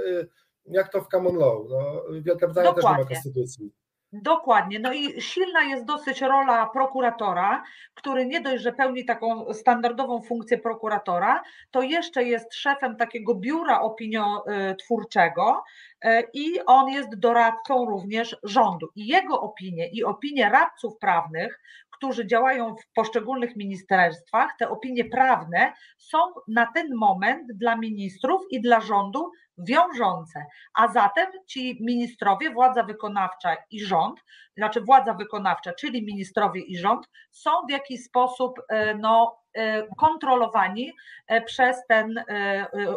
jak 0.65 0.91
to 0.91 1.01
w 1.01 1.07
common 1.07 1.35
law. 1.35 1.57
No, 1.69 2.03
Wielka 2.21 2.47
Brytania 2.47 2.73
Dokładnie. 2.73 2.97
też 2.97 3.09
nie 3.09 3.15
ma 3.15 3.21
konstytucji. 3.21 3.82
Dokładnie. 4.13 4.79
No 4.79 4.93
i 4.93 5.21
silna 5.21 5.63
jest 5.63 5.85
dosyć 5.85 6.21
rola 6.21 6.65
prokuratora, 6.65 7.63
który 7.93 8.25
nie 8.25 8.41
dość, 8.41 8.63
że 8.63 8.73
pełni 8.73 9.05
taką 9.05 9.53
standardową 9.53 10.21
funkcję 10.21 10.57
prokuratora, 10.57 11.43
to 11.71 11.81
jeszcze 11.81 12.23
jest 12.23 12.53
szefem 12.53 12.95
takiego 12.95 13.35
biura 13.35 13.81
opiniotwórczego 13.81 15.63
e, 16.01 16.23
i 16.33 16.65
on 16.65 16.89
jest 16.89 17.19
doradcą 17.19 17.85
również 17.85 18.37
rządu. 18.43 18.87
I 18.95 19.07
jego 19.07 19.41
opinie 19.41 19.89
i 19.89 20.03
opinie 20.03 20.49
radców 20.49 20.97
prawnych, 20.97 21.59
którzy 21.89 22.27
działają 22.27 22.75
w 22.75 22.93
poszczególnych 22.95 23.55
ministerstwach, 23.55 24.51
te 24.59 24.69
opinie 24.69 25.05
prawne 25.05 25.73
są 25.97 26.17
na 26.47 26.71
ten 26.73 26.95
moment 26.95 27.51
dla 27.53 27.75
ministrów 27.75 28.41
i 28.51 28.61
dla 28.61 28.81
rządu 28.81 29.31
wiążące. 29.57 30.45
A 30.73 30.87
zatem 30.87 31.27
ci 31.47 31.77
ministrowie, 31.81 32.49
władza 32.49 32.83
wykonawcza 32.83 33.55
i 33.71 33.85
rząd, 33.85 34.19
znaczy 34.57 34.81
władza 34.81 35.13
wykonawcza, 35.13 35.73
czyli 35.73 36.05
ministrowie 36.05 36.61
i 36.61 36.77
rząd, 36.77 37.09
są 37.31 37.51
w 37.67 37.71
jakiś 37.71 38.03
sposób 38.03 38.59
e, 38.69 38.95
no, 38.95 39.37
e, 39.53 39.87
kontrolowani 39.97 40.91
e, 41.27 41.41
przez 41.41 41.87
ten 41.87 42.23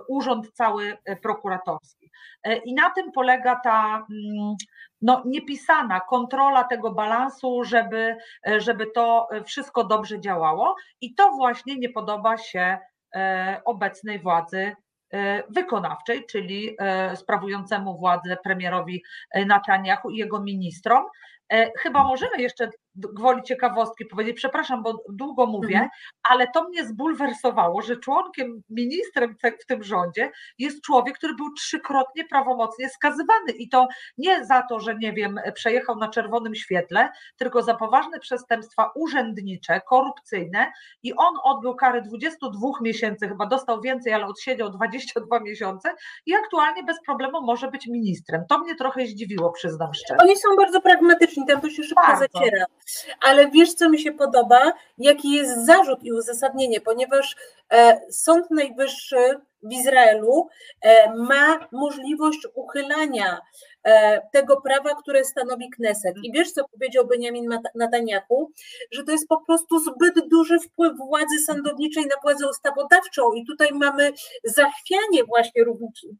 urząd 0.08 0.52
cały 0.52 0.98
prokuratorski. 1.22 2.10
I 2.64 2.74
na 2.74 2.90
tym 2.90 3.12
polega 3.12 3.60
ta 3.64 4.06
mm, 4.10 4.54
no, 5.02 5.22
niepisana 5.26 6.00
kontrola 6.00 6.64
tego 6.64 6.92
balansu, 6.92 7.64
żeby, 7.64 8.16
żeby 8.58 8.86
to 8.86 9.28
wszystko 9.44 9.84
dobrze 9.84 10.20
działało. 10.20 10.74
I 11.00 11.14
to 11.14 11.30
właśnie 11.30 11.76
nie 11.76 11.88
podoba 11.88 12.38
się 12.38 12.78
obecnej 13.64 14.18
władzy 14.18 14.76
wykonawczej, 15.48 16.26
czyli 16.26 16.76
sprawującemu 17.14 17.98
władzę 17.98 18.36
premierowi 18.44 19.02
Netanyahu 19.46 20.10
i 20.10 20.16
jego 20.16 20.40
ministrom. 20.40 21.04
Chyba 21.78 22.04
możemy 22.04 22.42
jeszcze 22.42 22.70
gwoli 22.96 23.42
ciekawostki 23.42 24.04
powiedzieć, 24.04 24.36
przepraszam, 24.36 24.82
bo 24.82 25.02
długo 25.08 25.46
mówię, 25.46 25.74
mhm. 25.74 25.88
ale 26.30 26.48
to 26.48 26.68
mnie 26.68 26.86
zbulwersowało, 26.86 27.82
że 27.82 27.96
członkiem, 27.96 28.62
ministrem 28.70 29.36
w 29.62 29.66
tym 29.66 29.84
rządzie 29.84 30.30
jest 30.58 30.82
człowiek, 30.82 31.18
który 31.18 31.34
był 31.34 31.52
trzykrotnie 31.52 32.24
prawomocnie 32.24 32.88
skazywany 32.88 33.52
i 33.58 33.68
to 33.68 33.88
nie 34.18 34.44
za 34.44 34.62
to, 34.62 34.80
że 34.80 34.94
nie 34.94 35.12
wiem, 35.12 35.40
przejechał 35.54 35.96
na 35.96 36.08
czerwonym 36.08 36.54
świetle, 36.54 37.08
tylko 37.36 37.62
za 37.62 37.74
poważne 37.74 38.18
przestępstwa 38.18 38.90
urzędnicze, 38.94 39.80
korupcyjne 39.80 40.72
i 41.02 41.14
on 41.16 41.34
odbył 41.44 41.74
karę 41.74 42.02
22 42.02 42.68
miesięcy, 42.80 43.28
chyba 43.28 43.46
dostał 43.46 43.80
więcej, 43.80 44.12
ale 44.12 44.26
odsiedział 44.26 44.70
22 44.70 45.40
miesiące 45.40 45.94
i 46.26 46.34
aktualnie 46.34 46.84
bez 46.84 46.96
problemu 47.06 47.42
może 47.42 47.70
być 47.70 47.86
ministrem. 47.86 48.44
To 48.48 48.58
mnie 48.58 48.74
trochę 48.74 49.06
zdziwiło, 49.06 49.52
przyznam 49.52 49.94
szczerze. 49.94 50.18
Oni 50.22 50.36
są 50.36 50.48
bardzo 50.56 50.80
pragmatyczni, 50.80 51.46
tam 51.46 51.60
to 51.60 51.70
się 51.70 51.82
szybko 51.82 52.02
bardzo. 52.02 52.26
zaciera. 52.32 52.64
Ale 53.20 53.50
wiesz, 53.50 53.74
co 53.74 53.88
mi 53.88 53.98
się 53.98 54.12
podoba? 54.12 54.72
Jaki 54.98 55.32
jest 55.32 55.66
zarzut 55.66 56.02
i 56.02 56.12
uzasadnienie, 56.12 56.80
ponieważ 56.80 57.36
e, 57.72 58.00
Sąd 58.10 58.50
Najwyższy 58.50 59.40
w 59.62 59.72
Izraelu 59.72 60.48
e, 60.80 61.14
ma 61.14 61.68
możliwość 61.72 62.46
uchylania 62.54 63.40
tego 64.32 64.60
prawa, 64.60 64.94
które 64.94 65.24
stanowi 65.24 65.70
Kneset. 65.70 66.14
I 66.22 66.32
wiesz, 66.32 66.52
co 66.52 66.68
powiedział 66.68 67.06
Benjamin 67.06 67.48
Netanyahu? 67.74 68.50
Że 68.92 69.04
to 69.04 69.12
jest 69.12 69.28
po 69.28 69.40
prostu 69.46 69.78
zbyt 69.78 70.28
duży 70.28 70.58
wpływ 70.58 70.92
władzy 70.96 71.38
sądowniczej 71.46 72.06
na 72.06 72.16
władzę 72.22 72.48
ustawodawczą 72.48 73.32
i 73.32 73.46
tutaj 73.46 73.68
mamy 73.72 74.12
zachwianie 74.44 75.24
właśnie 75.28 75.64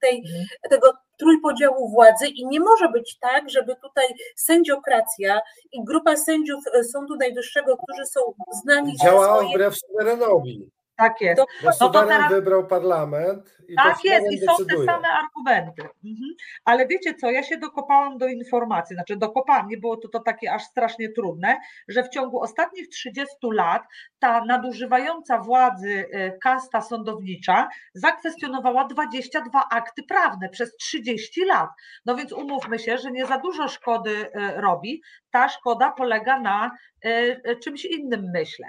tej, 0.01 0.19
mhm. 0.19 0.45
tego 0.71 0.93
trójpodziału 1.19 1.91
władzy 1.91 2.27
i 2.27 2.47
nie 2.47 2.61
może 2.61 2.89
być 2.89 3.19
tak, 3.19 3.51
żeby 3.51 3.77
tutaj 3.77 4.07
sędziokracja 4.37 5.41
i 5.73 5.85
grupa 5.85 6.17
sędziów 6.17 6.65
e, 6.75 6.85
Sądu 6.85 7.17
Najwyższego, 7.17 7.77
którzy 7.77 8.07
są 8.07 8.21
znani... 8.63 8.97
Działała 9.05 9.39
swoje... 9.39 9.55
wbrew 9.55 9.75
suwerenowi. 9.79 10.71
Tak 10.97 11.21
jest. 11.21 11.43
Bo 11.63 11.71
no 11.81 11.91
to 11.91 12.07
teraz... 12.07 12.33
wybrał 12.33 12.67
parlament. 12.67 13.57
I 13.69 13.75
tak 13.75 14.05
jest, 14.05 14.33
i 14.33 14.39
są 14.39 14.53
decyduje. 14.53 14.87
te 14.87 14.93
same 14.93 15.09
argumenty. 15.09 15.83
Mhm. 15.83 16.35
Ale 16.65 16.87
wiecie 16.87 17.15
co, 17.15 17.31
ja 17.31 17.43
się 17.43 17.59
dokopałam 17.59 18.19
do 18.19 18.27
informacji, 18.27 18.97
znaczy 18.97 19.17
dokopałam, 19.17 19.69
nie 19.69 19.79
było 19.79 19.97
to, 19.97 20.09
to 20.09 20.21
takie 20.21 20.53
aż 20.53 20.63
strasznie 20.63 21.09
trudne, 21.09 21.57
że 21.89 22.03
w 22.03 22.09
ciągu 22.09 22.41
ostatnich 22.41 22.89
30 22.89 23.37
lat 23.53 23.83
ta 24.19 24.45
nadużywająca 24.45 25.39
władzy 25.39 25.89
y, 25.89 26.39
kasta 26.43 26.81
sądownicza 26.81 27.69
zakwestionowała 27.95 28.85
22 28.85 29.69
akty 29.71 30.03
prawne 30.03 30.49
przez 30.49 30.77
30 30.77 31.45
lat. 31.45 31.71
No 32.07 32.17
więc 32.17 32.33
umówmy 32.33 32.79
się, 32.79 32.99
że 32.99 33.11
nie 33.11 33.27
za 33.27 33.39
dużo 33.39 33.69
szkody 33.69 34.11
y, 34.11 34.31
robi. 34.61 35.03
Ta 35.31 35.49
szkoda 35.49 35.91
polega 35.91 36.41
na 36.41 36.71
y, 37.05 37.57
czymś 37.63 37.85
innym, 37.85 38.31
myślę. 38.35 38.67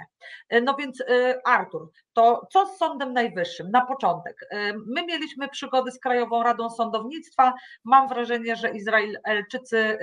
No 0.63 0.75
więc 0.75 1.03
Artur, 1.45 1.89
to 2.17 2.47
co 2.51 2.65
z 2.65 2.77
Sądem 2.77 3.13
Najwyższym? 3.13 3.71
Na 3.71 3.85
początek. 3.85 4.49
My 4.85 5.05
mieliśmy 5.05 5.49
przygody 5.49 5.91
z 5.91 5.99
Krajową 5.99 6.43
Radą 6.43 6.69
Sądownictwa. 6.69 7.53
Mam 7.83 8.07
wrażenie, 8.07 8.55
że 8.55 8.69
Izraelczycy 8.69 9.97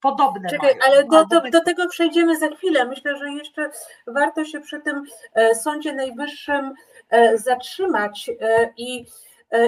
podobne 0.00 0.50
Czekaj, 0.50 0.76
mają. 0.78 0.92
ale 0.92 1.04
do, 1.04 1.24
do, 1.24 1.50
do 1.50 1.64
tego 1.64 1.88
przejdziemy 1.88 2.38
za 2.38 2.48
chwilę. 2.48 2.84
Myślę, 2.84 3.16
że 3.16 3.30
jeszcze 3.32 3.70
warto 4.06 4.44
się 4.44 4.60
przy 4.60 4.80
tym 4.80 5.02
e, 5.34 5.54
Sądzie 5.54 5.92
Najwyższym 5.92 6.74
e, 7.10 7.38
zatrzymać 7.38 8.30
e, 8.40 8.72
i 8.76 9.06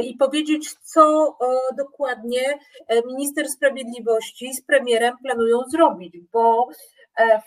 i 0.03 0.17
powiedzieć, 0.17 0.75
co 0.75 1.37
dokładnie 1.77 2.59
minister 3.07 3.49
sprawiedliwości 3.49 4.55
z 4.55 4.63
premierem 4.63 5.19
planują 5.23 5.59
zrobić, 5.69 6.19
bo 6.33 6.69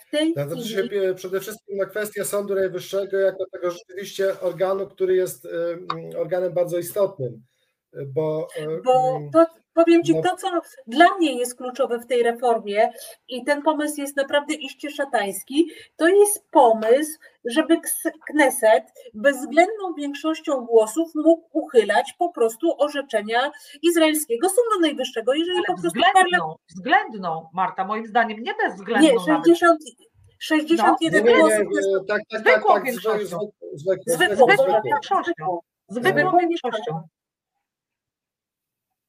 w 0.06 0.10
tej 0.10 0.34
chwili... 0.34 0.64
Się 0.64 1.14
przede 1.16 1.40
wszystkim 1.40 1.76
na 1.76 1.86
kwestię 1.86 2.24
Sądu 2.24 2.54
Najwyższego 2.54 3.18
jako 3.18 3.44
tego 3.52 3.70
rzeczywiście 3.70 4.40
organu, 4.40 4.86
który 4.86 5.16
jest 5.16 5.48
organem 6.18 6.54
bardzo 6.54 6.78
istotnym, 6.78 7.42
bo... 8.06 8.48
Bo 8.84 9.20
to, 9.32 9.46
Powiem 9.76 10.02
Ci, 10.02 10.14
no. 10.14 10.22
to 10.22 10.36
co 10.36 10.48
dla 10.86 11.16
mnie 11.18 11.38
jest 11.38 11.56
kluczowe 11.56 11.98
w 11.98 12.06
tej 12.06 12.22
reformie 12.22 12.92
i 13.28 13.44
ten 13.44 13.62
pomysł 13.62 14.00
jest 14.00 14.16
naprawdę 14.16 14.54
iście 14.54 14.90
szatański, 14.90 15.70
to 15.96 16.08
jest 16.08 16.50
pomysł, 16.50 17.18
żeby 17.44 17.76
Kneset 18.26 18.84
bezwzględną 19.14 19.94
większością 19.98 20.66
głosów 20.66 21.08
mógł 21.14 21.48
uchylać 21.52 22.14
po 22.18 22.28
prostu 22.32 22.82
orzeczenia 22.82 23.50
izraelskiego 23.82 24.48
Sądu 24.48 24.80
Najwyższego, 24.80 25.34
jeżeli 25.34 25.58
Ale 25.58 25.66
po 25.66 25.72
prostu 25.72 25.88
względną, 25.88 26.54
względną, 26.68 27.48
Marta, 27.54 27.84
moim 27.84 28.06
zdaniem 28.06 28.42
nie 28.42 28.54
bezwzględną. 28.54 29.08
Nie, 29.08 29.20
60, 29.20 29.80
61 30.38 31.24
no, 31.24 31.32
głosów. 31.32 31.58
Tak, 32.08 32.20
tak, 32.44 32.64
tak, 32.66 32.84
większością. 32.84 33.38
Zwykłą 34.06 34.46
większością. 34.84 35.58
Zwykłą 35.88 36.38
większością. 36.38 37.02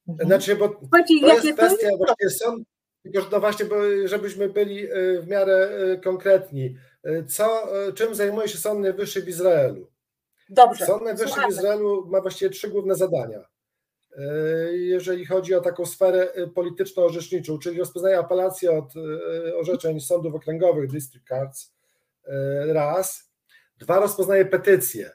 Mhm. 0.08 0.28
Znaczy, 0.28 0.56
bo 0.56 0.68
to 0.68 1.28
jest 1.28 1.52
kwestia, 1.52 1.88
właśnie 1.96 2.30
są, 2.30 2.64
tylko 3.02 3.20
że 3.20 3.26
no 3.32 3.40
właśnie, 3.40 3.66
bo 3.66 3.76
żebyśmy 4.04 4.48
byli 4.48 4.86
e, 4.86 5.20
w 5.20 5.28
miarę 5.28 5.70
e, 5.70 5.98
konkretni. 5.98 6.76
E, 7.02 7.24
co, 7.24 7.68
czym 7.94 8.14
zajmuje 8.14 8.48
się 8.48 8.58
Sąd 8.58 8.80
Najwyższy 8.80 9.22
w 9.22 9.28
Izraelu? 9.28 9.90
Dobrze. 10.48 10.86
Sąd 10.86 11.02
Najwyższy 11.02 11.40
w 11.40 11.50
Izraelu 11.50 12.06
ma 12.06 12.20
właściwie 12.20 12.50
trzy 12.50 12.68
główne 12.68 12.94
zadania. 12.94 13.44
Jeżeli 14.72 15.26
chodzi 15.26 15.54
o 15.54 15.60
taką 15.60 15.86
sferę 15.86 16.32
polityczno-orzeczniczą, 16.54 17.58
czyli 17.58 17.78
rozpoznaje 17.78 18.18
apelacje 18.18 18.70
od 18.70 18.92
orzeczeń 19.60 20.00
sądów 20.00 20.34
okręgowych, 20.34 20.90
district 20.90 21.28
cards, 21.28 21.74
raz. 22.66 23.30
Dwa, 23.76 24.00
rozpoznaje 24.00 24.44
petycje 24.44 25.10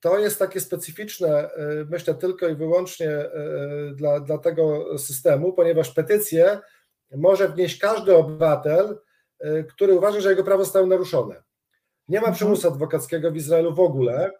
to 0.00 0.18
jest 0.18 0.38
takie 0.38 0.60
specyficzne, 0.60 1.28
e, 1.28 1.50
myślę, 1.90 2.14
tylko 2.14 2.48
i 2.48 2.54
wyłącznie 2.54 3.10
e, 3.10 3.30
dla, 3.94 4.20
dla 4.20 4.38
tego 4.38 4.98
systemu, 4.98 5.52
ponieważ 5.52 5.90
petycję 5.90 6.58
może 7.16 7.48
wnieść 7.48 7.78
każdy 7.78 8.16
obywatel, 8.16 8.98
e, 9.40 9.64
który 9.64 9.94
uważa, 9.94 10.20
że 10.20 10.30
jego 10.30 10.44
prawo 10.44 10.64
zostało 10.64 10.86
naruszone. 10.86 11.42
Nie 12.08 12.18
ma 12.18 12.26
mhm. 12.26 12.34
przymusu 12.34 12.68
adwokackiego 12.68 13.30
w 13.30 13.36
Izraelu 13.36 13.74
w 13.74 13.80
ogóle, 13.80 14.30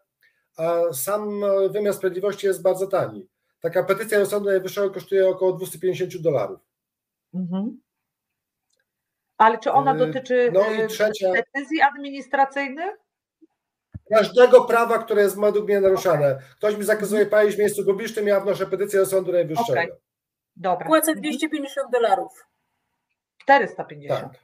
a 0.57 0.93
sam 0.93 1.41
wymiar 1.71 1.95
sprawiedliwości 1.95 2.47
jest 2.47 2.63
bardzo 2.63 2.87
tani. 2.87 3.29
Taka 3.61 3.85
petycja 3.85 4.19
do 4.19 4.27
Sądu 4.27 4.51
Najwyższego 4.51 4.91
kosztuje 4.91 5.29
około 5.29 5.53
250 5.53 6.17
dolarów. 6.17 6.61
Mhm. 7.35 7.81
Ale 9.39 9.59
czy 9.59 9.73
ona 9.73 9.95
dotyczy 9.95 10.51
no 10.53 10.63
trzecia, 10.89 11.33
decyzji 11.33 11.81
administracyjnych? 11.81 13.10
Każdego 14.11 14.65
prawa, 14.65 14.99
które 14.99 15.23
jest 15.23 15.41
według 15.41 15.65
mnie 15.65 15.81
naruszane. 15.81 16.39
Ktoś 16.57 16.77
mi 16.77 16.85
zakazuje 16.85 17.23
mhm. 17.23 17.31
palić 17.31 17.57
w 17.57 17.59
miejscu 17.59 17.85
publicznym, 17.85 18.27
ja 18.27 18.41
wnoszę 18.41 18.67
petycję 18.67 19.01
do 19.01 19.07
Sądu 19.07 19.33
Najwyższego. 19.33 19.73
Okay. 19.73 19.97
Dobra. 20.57 20.87
Płacę 20.87 21.15
250 21.15 21.93
dolarów. 21.93 22.47
450. 23.43 24.21
Tak. 24.21 24.41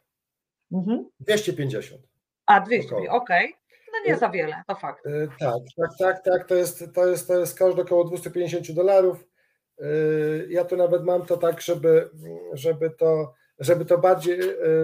Mhm. 0.73 1.11
250. 1.21 2.03
A, 2.47 2.61
200, 2.61 2.97
okej. 2.97 3.11
Okay. 3.11 3.49
No 3.93 3.99
nie 4.07 4.15
y, 4.15 4.19
za 4.19 4.29
wiele, 4.29 4.63
to 4.67 4.75
fakt. 4.75 5.07
Y, 5.07 5.29
tak, 5.39 5.55
tak, 5.77 5.91
tak, 5.99 6.25
tak. 6.25 6.49
To 6.49 6.55
jest, 6.55 6.85
to 6.95 7.07
jest, 7.07 7.29
to 7.29 7.39
jest 7.39 7.59
każdy 7.59 7.83
około 7.83 8.05
250 8.05 8.73
dolarów. 8.73 9.27
Y, 9.81 10.47
ja 10.51 10.65
tu 10.65 10.77
nawet 10.77 11.05
mam 11.05 11.27
to 11.27 11.37
tak, 11.37 11.61
żeby, 11.61 12.11
żeby, 12.53 12.91
to, 12.91 13.35
żeby 13.59 13.85
to 13.85 13.99
bardziej 13.99 14.39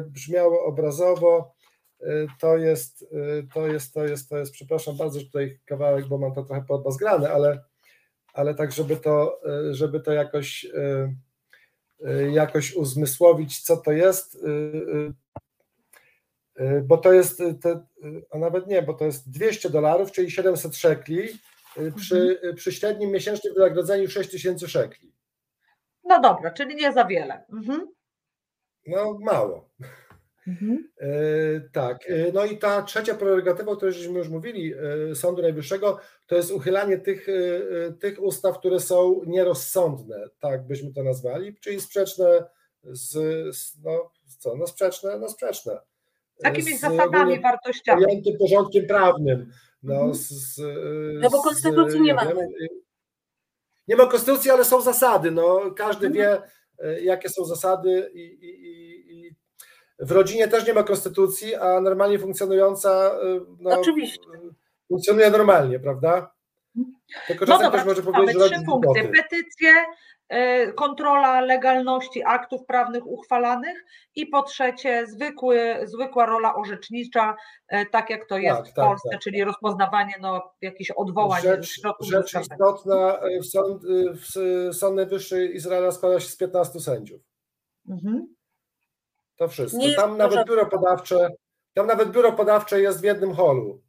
brzmiało 0.06 0.64
obrazowo. 0.64 1.54
Y, 2.02 2.26
to 2.40 2.56
jest, 2.56 3.02
y, 3.02 3.46
to 3.54 3.66
jest, 3.66 3.94
to 3.94 4.04
jest, 4.04 4.28
to 4.28 4.38
jest, 4.38 4.52
przepraszam 4.52 4.96
bardzo, 4.96 5.20
że 5.20 5.26
tutaj 5.26 5.58
kawałek, 5.64 6.06
bo 6.06 6.18
mam 6.18 6.34
to 6.34 6.42
trochę 6.42 6.64
podbazgrane, 6.68 7.30
ale, 7.30 7.64
ale 8.32 8.54
tak, 8.54 8.72
żeby 8.72 8.96
to, 8.96 9.40
y, 9.70 9.74
żeby 9.74 10.00
to 10.00 10.12
jakoś, 10.12 10.66
jakoś 12.32 12.74
uzmysłowić, 12.74 13.60
co 13.62 13.76
to 13.76 13.92
jest, 13.92 14.46
bo 16.82 16.98
to 16.98 17.12
jest, 17.12 17.42
te, 17.62 17.86
a 18.30 18.38
nawet 18.38 18.66
nie, 18.66 18.82
bo 18.82 18.94
to 18.94 19.04
jest 19.04 19.30
200 19.30 19.70
dolarów, 19.70 20.12
czyli 20.12 20.30
700 20.30 20.76
szekli, 20.76 21.28
przy, 21.96 22.16
mhm. 22.16 22.56
przy 22.56 22.72
średnim 22.72 23.10
miesięcznym 23.10 23.54
wynagrodzeniu 23.54 24.08
6000 24.08 24.68
szekli. 24.68 25.12
No 26.04 26.20
dobra, 26.20 26.50
czyli 26.50 26.74
nie 26.74 26.92
za 26.92 27.04
wiele. 27.04 27.44
Mhm. 27.52 27.92
No 28.86 29.18
mało. 29.20 29.68
Mhm. 30.46 30.88
E, 31.00 31.08
tak, 31.72 32.10
e, 32.10 32.32
no 32.32 32.44
i 32.44 32.58
ta 32.58 32.82
trzecia 32.82 33.14
prerogatywa, 33.14 33.72
o 33.72 33.76
której 33.76 33.94
żeśmy 33.94 34.18
już 34.18 34.28
mówili, 34.28 34.74
e, 35.10 35.14
Sądu 35.14 35.42
Najwyższego, 35.42 35.98
to 36.26 36.36
jest 36.36 36.50
uchylanie 36.50 36.98
tych, 36.98 37.26
tych 38.00 38.22
ustaw, 38.22 38.58
które 38.58 38.80
są 38.80 39.20
nierozsądne, 39.26 40.28
tak 40.40 40.66
byśmy 40.66 40.92
to 40.92 41.02
nazwali, 41.02 41.56
czyli 41.60 41.80
sprzeczne 41.80 42.44
z, 42.84 43.14
no 43.84 44.10
co, 44.38 44.56
no 44.56 44.66
sprzeczne, 44.66 45.18
no 45.18 45.28
sprzeczne. 45.28 45.78
Z 46.36 46.44
jakimiś 46.44 46.80
zasadami, 46.80 47.40
wartościami. 47.40 48.04
Pojętym 48.04 48.38
porządkiem 48.38 48.86
prawnym. 48.86 49.52
No, 49.82 49.94
mhm. 49.94 50.14
z, 50.14 50.28
z, 50.28 50.60
no 51.22 51.30
bo 51.30 51.42
konstytucji 51.42 52.00
nie 52.00 52.14
ma. 52.14 52.26
Nie 53.88 53.96
ma 53.96 54.06
konstytucji, 54.06 54.50
ale 54.50 54.64
są 54.64 54.80
zasady. 54.80 55.30
No, 55.30 55.60
każdy 55.76 56.06
mhm. 56.06 56.14
wie, 56.14 56.42
jakie 57.02 57.28
są 57.28 57.44
zasady 57.44 58.10
i, 58.14 58.20
i, 58.20 58.66
i 58.66 58.92
w 60.02 60.10
rodzinie 60.10 60.48
też 60.48 60.66
nie 60.66 60.74
ma 60.74 60.82
konstytucji, 60.82 61.54
a 61.54 61.80
normalnie 61.80 62.18
funkcjonująca 62.18 63.18
no, 63.60 63.80
Oczywiście. 63.80 64.20
funkcjonuje 64.88 65.30
normalnie, 65.30 65.80
prawda? 65.80 66.34
Tylko 67.26 67.46
czasem 67.46 67.62
no 67.62 67.70
dobra, 67.70 67.80
ktoś 67.80 67.84
może 67.84 68.12
powiedzieć, 68.12 68.42
że 68.42 68.50
trzy 68.50 68.64
funkcje. 68.64 69.08
Petycje, 69.08 69.72
e, 70.28 70.72
kontrola 70.72 71.40
legalności 71.40 72.22
aktów 72.26 72.60
prawnych 72.66 73.06
uchwalanych 73.06 73.84
i 74.14 74.26
po 74.26 74.42
trzecie 74.42 75.06
zwykły, 75.06 75.76
zwykła 75.84 76.26
rola 76.26 76.54
orzecznicza, 76.54 77.36
e, 77.68 77.86
tak 77.86 78.10
jak 78.10 78.28
to 78.28 78.38
jest 78.38 78.56
tak, 78.56 78.68
w 78.68 78.74
tak, 78.74 78.84
Polsce, 78.84 79.08
tak, 79.10 79.20
czyli 79.20 79.44
rozpoznawanie 79.44 80.14
no, 80.20 80.52
jakichś 80.60 80.90
odwołań. 80.90 81.42
Rzecz, 81.42 81.80
rzecz 82.00 82.34
istotna, 82.34 83.20
w 83.42 83.46
Sąd, 83.46 83.82
w 84.14 84.74
Sąd 84.74 84.96
Najwyższy 84.96 85.46
Izraela 85.46 85.90
składa 85.90 86.20
się 86.20 86.28
z 86.28 86.36
15 86.36 86.80
sędziów. 86.80 87.20
Mhm. 87.88 88.34
To 89.36 89.48
wszystko. 89.48 89.78
Nie 89.78 89.94
tam 89.94 90.16
nawet 90.16 90.48
biuro 90.48 90.66
podawcze, 90.66 91.28
tam 91.74 91.86
nawet 91.86 92.10
biuro 92.10 92.32
podawcze 92.32 92.80
jest 92.80 93.00
w 93.00 93.04
jednym 93.04 93.34
holu. 93.34 93.82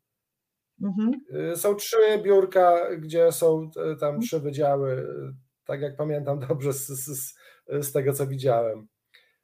Mhm. 0.83 1.11
Y, 1.51 1.55
są 1.55 1.75
trzy 1.75 1.97
biurka, 2.23 2.95
gdzie 2.97 3.31
są 3.31 3.71
y, 3.93 3.99
tam 3.99 4.19
trzy 4.19 4.39
wydziały, 4.39 4.91
y, 4.91 5.33
tak 5.65 5.81
jak 5.81 5.95
pamiętam 5.95 6.39
dobrze 6.47 6.73
z, 6.73 6.87
z, 6.87 7.35
z 7.67 7.91
tego, 7.91 8.13
co 8.13 8.27
widziałem. 8.27 8.87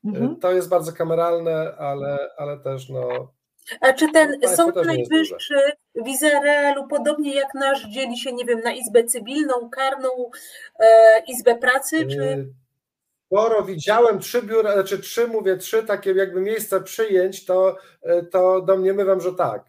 Mhm. 0.05 0.39
To 0.39 0.51
jest 0.51 0.69
bardzo 0.69 0.93
kameralne, 0.93 1.75
ale, 1.77 2.17
ale 2.38 2.59
też 2.59 2.89
no. 2.89 3.33
A 3.81 3.93
czy 3.93 4.12
ten 4.12 4.41
Sąd 4.47 4.75
Najwyższy 4.75 5.59
w 5.95 6.07
Izraelu, 6.07 6.88
podobnie 6.88 7.35
jak 7.35 7.53
nasz, 7.53 7.88
dzieli 7.88 8.17
się, 8.17 8.33
nie 8.33 8.45
wiem, 8.45 8.59
na 8.59 8.71
Izbę 8.71 9.03
Cywilną, 9.03 9.69
Karną, 9.69 10.09
e, 10.79 11.21
Izbę 11.27 11.55
Pracy, 11.55 12.07
czy 12.07 12.53
skoro 13.29 13.63
widziałem 13.63 14.19
trzy 14.19 14.41
biura, 14.41 14.73
znaczy 14.73 14.99
trzy, 14.99 15.27
mówię 15.27 15.57
trzy 15.57 15.83
takie 15.83 16.11
jakby 16.11 16.41
miejsca 16.41 16.79
przyjęć, 16.79 17.45
to, 17.45 17.77
e, 18.01 18.23
to 18.23 18.61
domniemywam, 18.61 19.21
że 19.21 19.33
tak. 19.33 19.65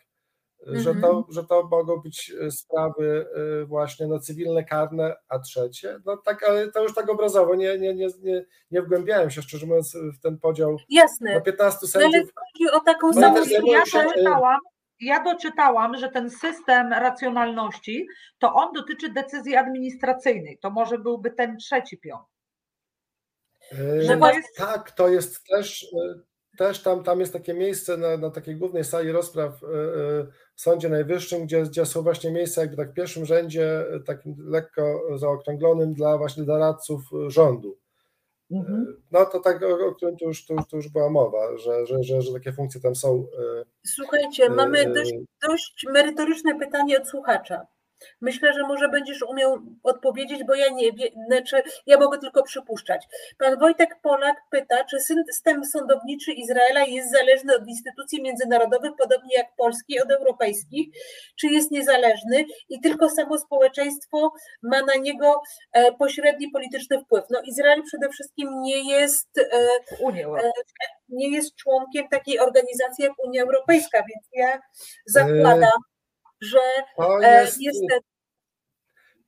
Mm-hmm. 0.67 0.81
Że, 0.81 0.95
to, 0.95 1.09
mhm. 1.09 1.25
że 1.29 1.45
to 1.45 1.69
mogą 1.71 1.97
być 1.97 2.33
e, 2.41 2.51
sprawy 2.51 3.27
właśnie 3.67 4.07
no, 4.07 4.19
cywilne, 4.19 4.65
karne, 4.65 5.17
a 5.29 5.39
trzecie, 5.39 5.99
no 6.07 6.17
tak, 6.17 6.49
ale 6.49 6.73
to 6.73 6.83
już 6.83 6.95
tak 6.95 7.11
obrazowo, 7.11 7.55
nie, 7.55 7.79
nie, 7.79 7.95
nie, 7.95 8.09
nie, 8.23 8.45
nie 8.71 8.83
wgłębiałem 8.83 9.31
się 9.31 9.43
szczerze 9.43 9.67
mówiąc 9.67 9.97
w 10.19 10.23
ten 10.23 10.39
podział 10.39 10.77
Jasne. 10.89 11.35
na 11.35 11.41
15 11.41 11.87
sędziów. 11.87 12.15
Ale 12.15 12.23
chodzi 12.23 12.71
o 12.77 12.81
taką 12.81 13.07
no, 13.07 13.21
samą 13.21 13.37
ja 13.67 13.83
doczytałam, 14.05 14.59
ja 15.01 15.25
doczytałam, 15.25 15.97
że 15.97 16.09
ten 16.09 16.31
system 16.31 16.93
racjonalności, 16.93 18.07
to 18.39 18.55
on 18.55 18.73
dotyczy 18.73 19.09
decyzji 19.09 19.57
administracyjnej, 19.57 20.59
to 20.59 20.71
może 20.71 20.99
byłby 20.99 21.31
ten 21.31 21.57
trzeci 21.57 21.99
pion. 21.99 22.21
Że 23.73 24.17
to 24.17 24.31
jest... 24.33 24.57
Tak, 24.57 24.91
to 24.91 25.09
jest 25.09 25.45
też, 25.45 25.87
e, 25.95 26.21
też 26.59 26.83
tam, 26.83 27.05
tam 27.05 27.21
jest 27.21 27.33
takie 27.33 27.55
miejsce 27.55 27.97
na, 27.97 28.17
na 28.17 28.31
takiej 28.31 28.57
głównej 28.57 28.85
sali 28.85 29.13
rozpraw 29.13 29.53
e, 29.53 29.67
w 30.55 30.61
Sądzie 30.61 30.89
Najwyższym, 30.89 31.47
gdzie, 31.47 31.63
gdzie 31.63 31.87
są 31.87 32.03
właśnie 32.03 32.31
miejsca 32.31 32.61
jakby 32.61 32.77
tak 32.77 32.91
w 32.91 32.95
pierwszym 32.95 33.27
rzędzie, 33.27 33.85
takim 34.07 34.37
lekko 34.39 35.01
zaokrąglonym 35.19 35.95
dla 35.95 36.19
właśnie 36.19 36.45
doradców 36.45 37.03
rządu. 37.29 37.79
Mhm. 38.51 39.03
No 39.11 39.27
to 39.27 39.41
tak, 39.41 39.63
o, 39.63 39.87
o 39.87 39.95
którym 39.95 40.17
tu 40.17 40.25
już, 40.25 40.47
tu, 40.47 40.57
tu 40.71 40.77
już 40.77 40.89
była 40.89 41.11
mowa, 41.11 41.57
że, 41.57 41.87
że, 41.87 42.03
że, 42.03 42.23
że 42.23 42.33
takie 42.33 42.53
funkcje 42.53 42.81
tam 42.81 42.95
są. 42.95 43.27
Słuchajcie, 43.87 44.51
mamy 44.51 44.93
dość, 44.95 45.15
dość 45.49 45.87
merytoryczne 45.93 46.59
pytanie 46.59 46.99
od 46.99 47.09
słuchacza. 47.09 47.67
Myślę, 48.21 48.53
że 48.53 48.63
może 48.63 48.89
będziesz 48.89 49.23
umiał 49.23 49.59
odpowiedzieć, 49.83 50.45
bo 50.45 50.55
ja 50.55 50.69
nie 50.69 50.93
wiem, 50.93 51.09
znaczy 51.27 51.63
ja 51.87 51.99
mogę 51.99 52.19
tylko 52.19 52.43
przypuszczać. 52.43 53.07
Pan 53.39 53.59
Wojtek 53.59 54.01
Polak 54.03 54.37
pyta, 54.51 54.85
czy 54.85 54.97
system 55.01 55.65
sądowniczy 55.65 56.33
Izraela 56.33 56.85
jest 56.85 57.13
zależny 57.13 57.57
od 57.57 57.69
instytucji 57.69 58.23
międzynarodowych, 58.23 58.93
podobnie 58.99 59.37
jak 59.37 59.57
polski, 59.57 60.01
od 60.01 60.11
europejskich, 60.11 60.89
czy 61.37 61.47
jest 61.47 61.71
niezależny 61.71 62.45
i 62.69 62.81
tylko 62.81 63.09
samo 63.09 63.39
społeczeństwo 63.39 64.33
ma 64.63 64.83
na 64.83 64.95
niego 64.95 65.43
e, 65.73 65.93
pośredni 65.93 66.51
polityczny 66.51 67.01
wpływ. 67.01 67.25
No 67.31 67.41
Izrael 67.45 67.83
przede 67.83 68.09
wszystkim 68.09 68.49
nie 68.63 68.91
jest 68.95 69.39
e, 69.39 69.53
e, 70.39 70.51
nie 71.09 71.31
jest 71.31 71.57
członkiem 71.57 72.09
takiej 72.09 72.41
organizacji 72.41 73.05
jak 73.05 73.13
Unia 73.25 73.43
Europejska, 73.43 73.99
więc 73.99 74.29
ja 74.33 74.61
zakładam, 75.07 75.81
że 76.41 76.59
to 76.97 77.25
e, 77.25 77.41
jest, 77.41 77.59
niestety. 77.59 78.07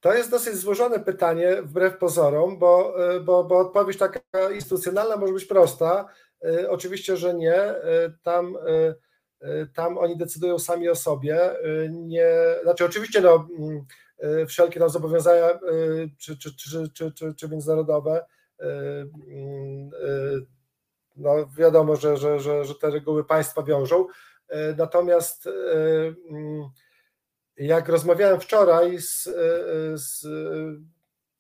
To 0.01 0.14
jest 0.14 0.31
dosyć 0.31 0.57
złożone 0.57 1.01
pytanie, 1.01 1.62
wbrew 1.62 1.98
pozorom, 1.98 2.59
bo, 2.59 2.94
e, 3.14 3.20
bo, 3.20 3.44
bo 3.44 3.59
odpowiedź 3.59 3.98
taka 3.98 4.20
instytucjonalna 4.55 5.16
może 5.16 5.33
być 5.33 5.44
prosta. 5.44 6.09
E, 6.44 6.70
oczywiście, 6.70 7.16
że 7.16 7.35
nie. 7.35 7.75
Tam, 8.22 8.59
tam 9.75 9.98
oni 9.98 10.16
decydują 10.16 10.59
sami 10.59 10.88
o 10.88 10.94
sobie. 10.94 11.40
Nie, 11.90 12.31
znaczy, 12.62 12.85
oczywiście, 12.85 13.20
no, 13.20 13.48
mm, 13.59 13.87
wszelkie 14.46 14.81
tam 14.81 14.88
zobowiązania 14.88 15.59
czy, 16.18 16.38
czy, 16.38 16.57
czy, 16.57 16.88
czy, 16.94 17.12
czy, 17.12 17.35
czy 17.35 17.48
międzynarodowe, 17.48 18.25
mm, 18.59 19.90
no 21.16 21.46
wiadomo, 21.59 21.96
że, 21.96 22.16
że, 22.16 22.40
że, 22.40 22.64
że 22.64 22.75
te 22.75 22.90
reguły 22.90 23.25
państwa 23.25 23.62
wiążą. 23.62 24.07
Natomiast 24.77 25.48
mm, 26.31 26.70
jak 27.57 27.88
rozmawiałem 27.88 28.41
wczoraj 28.41 28.99
z, 28.99 29.29
z 29.95 30.27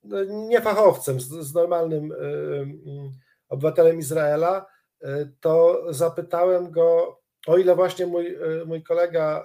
no, 0.04 0.24
niefachowcem, 0.24 1.20
z, 1.20 1.28
z 1.28 1.54
normalnym 1.54 2.12
e, 2.12 2.16
mm, 2.16 3.12
obywatelem 3.48 3.98
Izraela, 3.98 4.66
e, 5.02 5.28
to 5.40 5.84
zapytałem 5.90 6.70
go, 6.70 7.18
o 7.46 7.58
ile 7.58 7.76
właśnie 7.76 8.06
mój, 8.06 8.34
e, 8.34 8.64
mój 8.66 8.82
kolega 8.82 9.44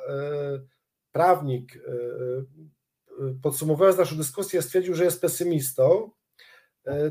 prawnik, 1.12 1.80
podsumowując 3.44 3.98
naszą 3.98 4.18
dyskusję, 4.18 4.62
stwierdził, 4.62 4.96
że 4.96 5.04
jest 5.04 5.22
pesymistą, 5.22 6.12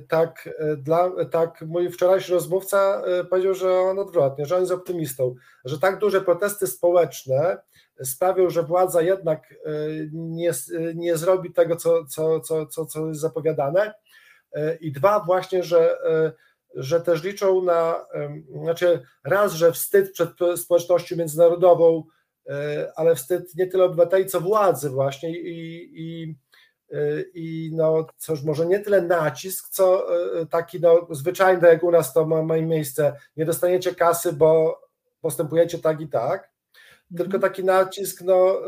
tak, 0.08 0.48
dla, 0.78 1.24
tak 1.24 1.62
mój 1.66 1.90
wczorajszy 1.90 2.32
rozmówca 2.32 3.02
powiedział, 3.30 3.54
że 3.54 3.78
on 3.78 3.98
odwrotnie, 3.98 4.46
że 4.46 4.54
on 4.54 4.60
jest 4.60 4.72
optymistą, 4.72 5.34
że 5.64 5.78
tak 5.78 5.98
duże 5.98 6.20
protesty 6.20 6.66
społeczne 6.66 7.58
sprawią, 8.04 8.50
że 8.50 8.62
władza 8.62 9.02
jednak 9.02 9.52
e, 9.52 9.70
nie, 10.12 10.52
nie 10.94 11.16
zrobi 11.16 11.52
tego, 11.52 11.76
co, 11.76 12.04
co, 12.04 12.40
co, 12.40 12.66
co, 12.66 12.86
co 12.86 13.08
jest 13.08 13.20
zapowiadane. 13.20 13.94
E, 14.52 14.76
I 14.76 14.92
dwa, 14.92 15.20
właśnie, 15.20 15.62
że, 15.62 16.02
e, 16.04 16.32
że 16.74 17.00
też 17.00 17.22
liczą 17.22 17.62
na, 17.62 18.06
znaczy 18.62 19.02
raz, 19.24 19.52
że 19.52 19.72
wstyd 19.72 20.12
przed 20.12 20.30
społecznością 20.56 21.16
międzynarodową, 21.16 22.04
ale 22.96 23.14
wstyd 23.14 23.54
nie 23.54 23.66
tyle 23.66 23.84
obywateli, 23.84 24.26
co 24.26 24.40
władzy 24.40 24.90
właśnie 24.90 25.38
i, 25.40 25.92
i, 25.94 26.36
i 27.34 27.70
no 27.74 28.06
cóż, 28.16 28.42
może 28.42 28.66
nie 28.66 28.80
tyle 28.80 29.02
nacisk, 29.02 29.68
co 29.68 30.06
taki 30.50 30.80
no, 30.80 31.06
zwyczajny, 31.10 31.68
jak 31.68 31.82
u 31.82 31.90
nas 31.90 32.12
to 32.12 32.26
ma, 32.26 32.42
ma 32.42 32.56
miejsce, 32.56 33.16
nie 33.36 33.44
dostaniecie 33.44 33.94
kasy, 33.94 34.32
bo 34.32 34.80
postępujecie 35.20 35.78
tak 35.78 36.00
i 36.00 36.08
tak, 36.08 36.50
tylko 37.16 37.38
taki 37.38 37.64
nacisk 37.64 38.22
no, 38.24 38.60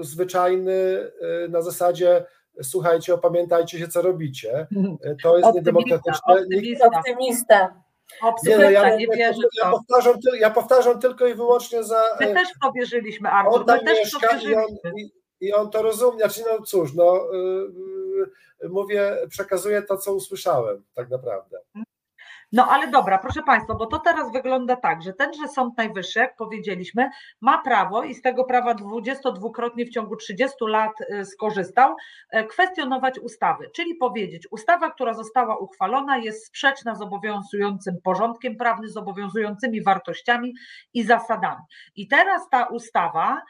y, 0.00 0.04
zwyczajny 0.04 0.72
y, 0.72 1.48
na 1.48 1.62
zasadzie 1.62 2.24
słuchajcie, 2.62 3.14
opamiętajcie 3.14 3.78
się, 3.78 3.88
co 3.88 4.02
robicie. 4.02 4.66
Y, 5.06 5.16
to 5.22 5.38
jest 5.38 5.54
niedemokratyczne. 5.54 6.34
Optymista. 6.34 6.86
optymista. 6.86 7.82
Nie, 8.44 8.58
no, 8.58 8.70
ja, 8.70 8.96
nie 8.96 9.06
ja, 9.16 9.32
ja, 9.62 9.70
powtarzam, 9.70 10.14
ja 10.38 10.50
powtarzam 10.50 11.00
tylko 11.00 11.26
i 11.26 11.34
wyłącznie 11.34 11.84
za. 11.84 12.02
My 12.20 12.34
też 12.34 12.48
powierzyliśmy, 12.62 13.30
Artur. 13.30 13.54
On 13.54 13.64
tam 13.64 13.78
My 13.84 13.92
mieszka 13.92 14.36
i 14.36 14.54
on, 14.54 14.64
i, 14.96 15.10
i 15.40 15.52
on 15.52 15.70
to 15.70 15.82
rozumie. 15.82 16.18
Znaczy, 16.18 16.42
no 16.50 16.62
cóż, 16.62 16.94
no, 16.94 17.32
yy, 18.62 18.68
mówię, 18.68 19.16
przekazuję 19.28 19.82
to, 19.82 19.96
co 19.96 20.14
usłyszałem, 20.14 20.84
tak 20.94 21.10
naprawdę. 21.10 21.58
No 22.52 22.66
ale 22.70 22.88
dobra, 22.88 23.18
proszę 23.18 23.42
Państwa, 23.42 23.74
bo 23.74 23.86
to 23.86 23.98
teraz 23.98 24.32
wygląda 24.32 24.76
tak, 24.76 25.02
że 25.02 25.12
tenże 25.12 25.48
Sąd 25.48 25.76
Najwyższy, 25.76 26.18
jak 26.18 26.36
powiedzieliśmy, 26.36 27.10
ma 27.40 27.58
prawo 27.58 28.02
i 28.02 28.14
z 28.14 28.22
tego 28.22 28.44
prawa 28.44 28.74
22-krotnie 28.74 29.86
w 29.86 29.90
ciągu 29.90 30.16
30 30.16 30.56
lat 30.60 30.92
y, 31.00 31.24
skorzystał, 31.24 31.96
y, 32.34 32.44
kwestionować 32.44 33.18
ustawy, 33.18 33.70
czyli 33.74 33.94
powiedzieć, 33.94 34.48
ustawa, 34.50 34.90
która 34.90 35.14
została 35.14 35.56
uchwalona 35.56 36.18
jest 36.18 36.46
sprzeczna 36.46 36.94
z 36.94 37.02
obowiązującym 37.02 37.96
porządkiem 38.04 38.56
prawnym, 38.56 38.90
z 38.90 38.96
obowiązującymi 38.96 39.82
wartościami 39.82 40.54
i 40.94 41.02
zasadami. 41.02 41.62
I 41.96 42.08
teraz 42.08 42.48
ta 42.50 42.64
ustawa 42.64 43.42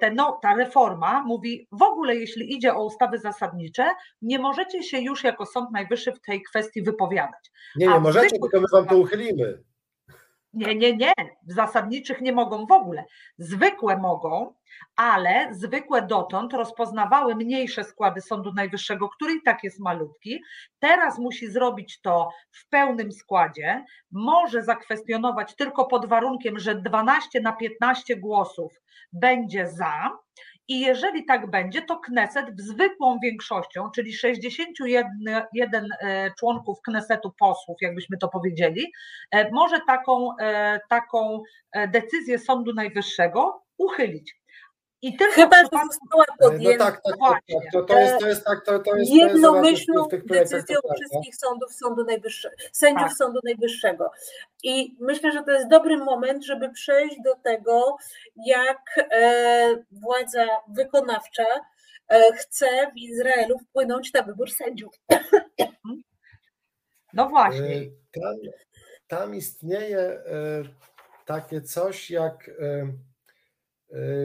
te, 0.00 0.10
no, 0.10 0.38
ta 0.42 0.54
reforma 0.54 1.22
mówi, 1.22 1.68
w 1.72 1.82
ogóle 1.82 2.16
jeśli 2.16 2.54
idzie 2.54 2.74
o 2.74 2.84
ustawy 2.84 3.18
zasadnicze, 3.18 3.90
nie 4.22 4.38
możecie 4.38 4.82
się 4.82 4.98
już 4.98 5.24
jako 5.24 5.46
Sąd 5.46 5.70
Najwyższy 5.70 6.12
w 6.12 6.20
tej 6.20 6.42
kwestii 6.42 6.82
wypowiadać. 6.82 7.50
Nie, 7.76 7.86
nie 7.86 7.94
A 7.94 8.00
możecie, 8.00 8.38
tylko 8.38 8.60
my 8.60 8.66
wam 8.72 8.86
to 8.86 8.96
uchylimy. 8.96 9.62
Nie, 10.52 10.74
nie, 10.74 10.96
nie. 10.96 11.12
Zasadniczych 11.46 12.20
nie 12.20 12.32
mogą 12.32 12.66
w 12.66 12.72
ogóle. 12.72 13.04
Zwykłe 13.38 13.96
mogą, 13.96 14.54
ale 14.96 15.48
zwykłe 15.54 16.02
dotąd 16.02 16.52
rozpoznawały 16.52 17.34
mniejsze 17.34 17.84
składy 17.84 18.20
Sądu 18.20 18.52
Najwyższego, 18.52 19.08
który 19.08 19.34
i 19.34 19.42
tak 19.42 19.64
jest 19.64 19.80
malutki. 19.80 20.42
Teraz 20.78 21.18
musi 21.18 21.50
zrobić 21.50 22.00
to 22.00 22.28
w 22.50 22.68
pełnym 22.68 23.12
składzie. 23.12 23.84
Może 24.10 24.62
zakwestionować 24.62 25.56
tylko 25.56 25.86
pod 25.86 26.06
warunkiem, 26.06 26.58
że 26.58 26.74
12 26.74 27.40
na 27.40 27.52
15 27.52 28.16
głosów 28.16 28.72
będzie 29.12 29.66
za. 29.68 30.18
I 30.70 30.80
jeżeli 30.80 31.24
tak 31.24 31.50
będzie, 31.50 31.82
to 31.82 31.98
Kneset 31.98 32.56
w 32.56 32.60
zwykłą 32.60 33.18
większością, 33.22 33.90
czyli 33.94 34.12
61 34.12 35.88
e, 36.00 36.30
członków 36.38 36.78
Knesetu 36.82 37.32
posłów, 37.38 37.76
jakbyśmy 37.80 38.18
to 38.18 38.28
powiedzieli, 38.28 38.92
e, 39.30 39.50
może 39.50 39.80
taką, 39.86 40.36
e, 40.40 40.80
taką 40.88 41.42
decyzję 41.88 42.38
Sądu 42.38 42.74
Najwyższego 42.74 43.62
uchylić. 43.78 44.39
I 45.02 45.16
tylko 45.16 45.34
Chyba, 45.34 45.56
że 45.56 45.68
została 45.92 46.24
podjęta 46.38 46.84
no 46.84 46.90
tak, 46.90 47.02
tak, 47.02 47.14
tak, 47.20 47.42
tak, 47.52 47.72
to, 47.72 47.82
to 47.82 47.98
jest, 47.98 48.18
to 48.18 48.28
jest 48.28 48.44
tak, 48.44 48.64
to, 48.64 48.78
to 48.78 48.96
jest 48.96 49.12
jednomyślną 49.12 50.08
decyzją 50.24 50.78
tak, 50.88 50.96
wszystkich 50.96 51.36
sądów 51.36 51.72
Sądu 51.72 52.04
Najwyższego, 52.04 52.56
sędziów 52.72 53.08
tak. 53.08 53.16
Sądu 53.16 53.40
Najwyższego. 53.44 54.10
I 54.62 54.96
myślę, 55.00 55.32
że 55.32 55.42
to 55.42 55.50
jest 55.50 55.68
dobry 55.68 55.96
moment, 55.96 56.44
żeby 56.44 56.70
przejść 56.70 57.16
do 57.24 57.34
tego, 57.34 57.96
jak 58.46 58.80
e, 59.12 59.68
władza 59.92 60.46
wykonawcza 60.68 61.46
e, 62.08 62.32
chce 62.32 62.66
w 62.94 62.96
Izraelu 62.96 63.58
wpłynąć 63.58 64.12
na 64.12 64.22
wybór 64.22 64.50
sędziów. 64.50 64.94
No 67.12 67.28
właśnie. 67.28 67.76
E, 67.76 68.20
tam, 68.20 68.34
tam 69.06 69.34
istnieje 69.34 69.98
e, 69.98 70.22
takie 71.24 71.60
coś 71.60 72.10
jak 72.10 72.50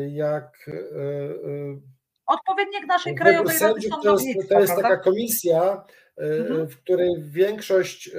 jak 0.07 0.68
e, 0.68 0.72
e, 0.72 1.80
odpowiednik 2.26 2.88
naszej 2.88 3.16
Krajowej 3.16 3.59
Rady 3.59 3.82
Sądownictwa. 3.82 4.01
To 4.01 4.20
jest, 4.28 4.49
to 4.49 4.59
jest 4.59 4.76
taka 4.76 4.97
komisja, 4.97 5.86
mhm. 6.18 6.68
w 6.68 6.78
której 6.78 7.09
większość 7.20 8.11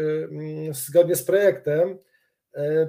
zgodnie 0.71 1.17
z 1.17 1.25
projektem 1.25 1.99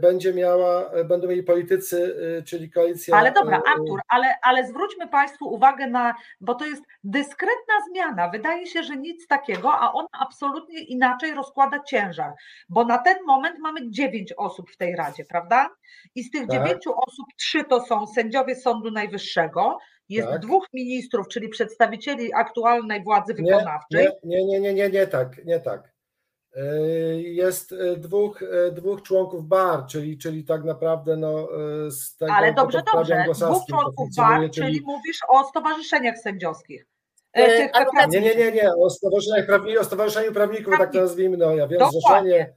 będzie 0.02 0.34
miała, 0.34 0.92
będą 1.06 1.28
mieli 1.28 1.44
politycy, 1.44 2.16
czyli 2.46 2.72
koalicja. 2.72 3.18
Ale 3.18 3.32
dobra, 3.32 3.62
Artur, 3.76 4.00
ale, 4.10 4.28
ale 4.42 4.68
zwróćmy 4.68 5.08
Państwu 5.08 5.54
uwagę 5.54 5.88
na, 5.88 6.16
bo 6.42 6.56
to 6.56 6.66
jest 6.66 6.84
dyskretna 7.04 7.74
zmiana. 7.90 8.30
Wydaje 8.30 8.68
się, 8.68 8.84
że 8.84 8.98
nic 8.98 9.28
takiego, 9.28 9.74
a 9.74 9.94
ona 9.94 10.08
absolutnie 10.20 10.80
inaczej 10.80 11.34
rozkłada 11.34 11.80
ciężar, 11.84 12.34
bo 12.70 12.86
na 12.86 12.98
ten 12.98 13.18
moment 13.28 13.60
mamy 13.60 13.90
dziewięć 13.90 14.34
osób 14.38 14.72
w 14.72 14.78
tej 14.78 14.96
Radzie, 14.96 15.26
prawda? 15.26 15.70
I 16.16 16.24
z 16.24 16.32
tych 16.32 16.48
tak. 16.48 16.52
dziewięciu 16.52 16.94
osób 17.08 17.26
trzy 17.38 17.64
to 17.64 17.82
są 17.82 18.08
sędziowie 18.08 18.56
Sądu 18.56 18.92
Najwyższego, 18.92 19.78
jest 20.10 20.28
tak. 20.28 20.42
dwóch 20.42 20.66
ministrów, 20.74 21.28
czyli 21.28 21.50
przedstawicieli 21.50 22.34
aktualnej 22.34 23.04
władzy 23.04 23.34
wykonawczej. 23.34 24.08
Nie, 24.24 24.46
nie, 24.46 24.60
nie, 24.60 24.74
nie, 24.74 24.90
nie, 24.90 25.08
tak, 25.08 25.46
nie 25.46 25.60
tak. 25.60 25.97
E, 26.58 27.22
jest 27.22 27.72
e, 27.72 27.96
dwóch, 27.96 28.44
e, 28.44 28.72
dwóch 28.72 29.02
członków 29.02 29.48
BAR, 29.48 29.86
czyli, 29.86 30.18
czyli 30.18 30.44
tak 30.44 30.64
naprawdę 30.64 31.18
no, 31.18 31.48
z 31.90 32.18
tego 32.18 32.34
Ale 32.34 32.54
dobrze, 32.54 32.82
dobrze. 32.94 33.26
Dwóch 33.34 33.66
członków 33.70 34.10
BAR, 34.18 34.40
czyli... 34.40 34.52
czyli 34.52 34.82
mówisz 34.86 35.20
o 35.28 35.44
stowarzyszeniach 35.44 36.18
sędziowskich. 36.18 36.88
nie, 38.10 38.22
nie, 38.22 38.36
nie, 38.36 38.52
nie, 38.52 38.70
o 38.76 38.90
stowarzyszeniach 38.90 39.46
prawników, 39.46 39.82
o 39.82 39.86
stowarzyszeniu 39.86 40.32
prawników, 40.32 40.74
tak 40.78 40.94
to 40.94 41.00
nazwijmy, 41.02 41.38
no 41.38 41.56
ja 41.56 41.68
wiem, 41.68 41.80
Dokładnie. 41.80 42.02
zrzeszenie. 42.02 42.54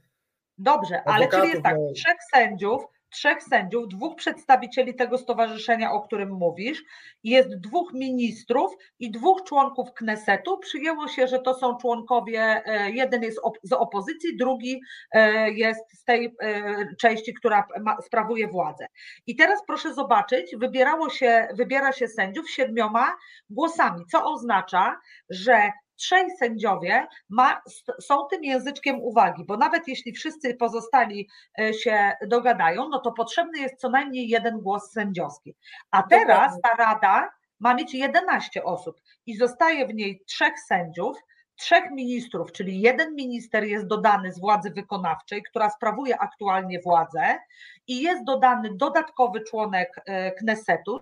Dobrze, 0.57 1.03
ale 1.03 1.27
czyli 1.27 1.49
jest 1.49 1.63
tak, 1.63 1.75
no... 1.77 1.93
trzech 1.95 2.17
sędziów, 2.33 2.83
trzech 3.11 3.43
sędziów, 3.43 3.87
dwóch 3.87 4.15
przedstawicieli 4.15 4.95
tego 4.95 5.17
stowarzyszenia, 5.17 5.91
o 5.91 6.01
którym 6.01 6.29
mówisz, 6.29 6.83
jest 7.23 7.59
dwóch 7.59 7.93
ministrów 7.93 8.71
i 8.99 9.11
dwóch 9.11 9.43
członków 9.43 9.93
Knesetu. 9.93 10.57
Przyjęło 10.57 11.07
się, 11.07 11.27
że 11.27 11.39
to 11.39 11.53
są 11.53 11.77
członkowie, 11.77 12.61
e, 12.65 12.91
jeden 12.91 13.23
jest 13.23 13.39
z 13.63 13.73
opozycji, 13.73 14.37
drugi 14.37 14.81
e, 15.11 15.51
jest 15.51 15.99
z 15.99 16.03
tej 16.03 16.35
e, 16.41 16.95
części, 16.95 17.33
która 17.33 17.67
sprawuje 18.05 18.47
władzę. 18.47 18.85
I 19.27 19.35
teraz 19.35 19.59
proszę 19.67 19.93
zobaczyć, 19.93 20.55
wybierało 20.55 21.09
się, 21.09 21.47
wybiera 21.53 21.91
się 21.91 22.07
sędziów 22.07 22.49
siedmioma 22.49 23.15
głosami, 23.49 24.05
co 24.11 24.25
oznacza, 24.25 24.99
że 25.29 25.71
trzej 26.01 26.31
sędziowie 26.39 27.07
ma, 27.29 27.61
są 28.01 28.25
tym 28.25 28.43
języczkiem 28.43 29.01
uwagi, 29.01 29.45
bo 29.45 29.57
nawet 29.57 29.87
jeśli 29.87 30.13
wszyscy 30.13 30.55
pozostali 30.55 31.29
e, 31.59 31.73
się 31.73 32.11
dogadają, 32.27 32.89
no 32.89 32.99
to 32.99 33.11
potrzebny 33.11 33.59
jest 33.59 33.75
co 33.75 33.89
najmniej 33.89 34.29
jeden 34.29 34.59
głos 34.59 34.91
sędziowski. 34.91 35.55
A 35.91 36.03
teraz 36.03 36.53
ta 36.63 36.75
rada 36.75 37.29
ma 37.59 37.73
mieć 37.73 37.93
11 37.93 38.63
osób 38.63 39.01
i 39.25 39.37
zostaje 39.37 39.87
w 39.87 39.93
niej 39.93 40.23
trzech 40.27 40.59
sędziów, 40.59 41.17
trzech 41.55 41.91
ministrów, 41.91 42.51
czyli 42.51 42.81
jeden 42.81 43.15
minister 43.15 43.63
jest 43.63 43.87
dodany 43.87 44.31
z 44.31 44.39
władzy 44.39 44.69
wykonawczej, 44.69 45.43
która 45.43 45.69
sprawuje 45.69 46.19
aktualnie 46.19 46.79
władzę, 46.79 47.39
i 47.87 48.01
jest 48.01 48.23
dodany 48.23 48.69
dodatkowy 48.75 49.41
członek 49.41 50.01
e, 50.05 50.31
Knesetu, 50.31 50.99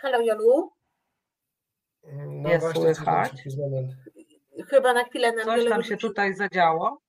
Halo 0.00 0.20
Jolu? 0.20 0.70
No 2.26 2.50
jest 2.50 2.72
słychać. 2.72 3.32
Chyba 4.68 4.92
na 4.92 5.04
chwilę 5.04 5.32
nam 5.32 5.44
Coś 5.44 5.68
tam 5.68 5.82
się 5.82 5.96
tutaj 5.96 6.34
zadziało. 6.34 7.00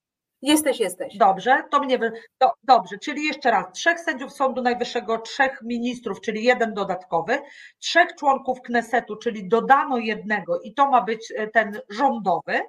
Jesteś, 0.42 0.80
jesteś. 0.80 1.18
Dobrze, 1.18 1.64
to 1.72 1.80
mnie. 1.80 2.00
Do, 2.40 2.48
dobrze, 2.64 2.98
czyli 2.98 3.24
jeszcze 3.24 3.52
raz: 3.52 3.66
trzech 3.74 4.00
sędziów 4.00 4.34
Sądu 4.34 4.62
Najwyższego, 4.62 5.18
trzech 5.18 5.62
ministrów, 5.62 6.22
czyli 6.22 6.44
jeden 6.44 6.74
dodatkowy, 6.74 7.40
trzech 7.80 8.16
członków 8.20 8.62
Knesetu, 8.62 9.16
czyli 9.16 9.48
dodano 9.48 9.98
jednego, 9.98 10.60
i 10.62 10.74
to 10.74 10.92
ma 10.92 11.02
być 11.02 11.34
e, 11.36 11.48
ten 11.48 11.80
rządowy. 11.90 12.60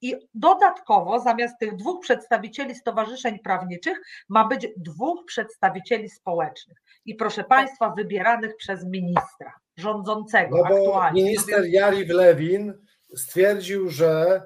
I 0.00 0.14
dodatkowo 0.34 1.20
zamiast 1.20 1.58
tych 1.58 1.76
dwóch 1.76 2.00
przedstawicieli 2.00 2.74
stowarzyszeń 2.74 3.38
prawniczych 3.38 4.00
ma 4.28 4.48
być 4.48 4.68
dwóch 4.76 5.24
przedstawicieli 5.26 6.10
społecznych. 6.10 6.78
I 7.04 7.14
proszę 7.14 7.44
Państwa, 7.44 7.90
wybieranych 7.90 8.56
przez 8.56 8.84
ministra 8.84 9.52
rządzącego 9.76 10.56
no 10.56 10.68
bo 10.68 10.76
aktualnie. 10.76 11.24
Minister 11.24 11.64
Jariw 11.66 12.08
Lewin 12.08 12.74
stwierdził, 13.16 13.90
że 13.90 14.42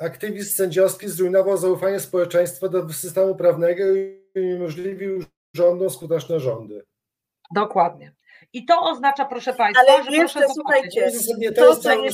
aktywizm 0.00 0.56
sędziowski 0.56 1.08
zrujnował 1.08 1.56
zaufanie 1.56 2.00
społeczeństwa 2.00 2.68
do 2.68 2.92
systemu 2.92 3.34
prawnego 3.34 3.94
i 3.94 4.20
uniemożliwił 4.34 5.24
rządom 5.56 5.90
skuteczne 5.90 6.40
rządy. 6.40 6.84
Dokładnie. 7.54 8.12
I 8.52 8.64
to 8.64 8.80
oznacza, 8.80 9.24
proszę 9.24 9.54
Państwa, 9.54 9.82
Ale 9.88 10.04
że 10.04 10.10
jeszcze 10.10 10.38
proszę 10.38 10.54
słuchajcie, 10.54 11.10
to, 11.56 11.66
to, 11.66 11.76
co 11.76 11.94
nie 11.94 12.10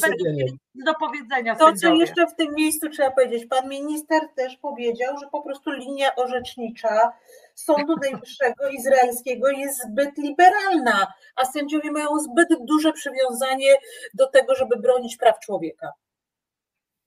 do 0.75 0.95
powiedzenia 1.01 1.57
To, 1.57 1.73
co 1.73 1.95
jeszcze 1.95 2.27
w 2.27 2.35
tym 2.35 2.55
miejscu 2.55 2.91
trzeba 2.91 3.11
powiedzieć, 3.11 3.47
pan 3.47 3.69
minister 3.69 4.23
też 4.37 4.57
powiedział, 4.57 5.19
że 5.19 5.27
po 5.33 5.43
prostu 5.43 5.71
linia 5.71 6.15
orzecznicza 6.17 7.13
Sądu 7.55 7.97
Najwyższego 7.97 8.69
Izraelskiego 8.69 9.49
jest 9.49 9.83
zbyt 9.83 10.19
liberalna, 10.19 11.13
a 11.37 11.45
sędziowie 11.45 11.93
mają 11.93 12.19
zbyt 12.19 12.49
duże 12.61 12.93
przywiązanie 12.93 13.75
do 14.15 14.27
tego, 14.27 14.55
żeby 14.55 14.77
bronić 14.77 15.17
praw 15.17 15.41
człowieka. 15.41 15.93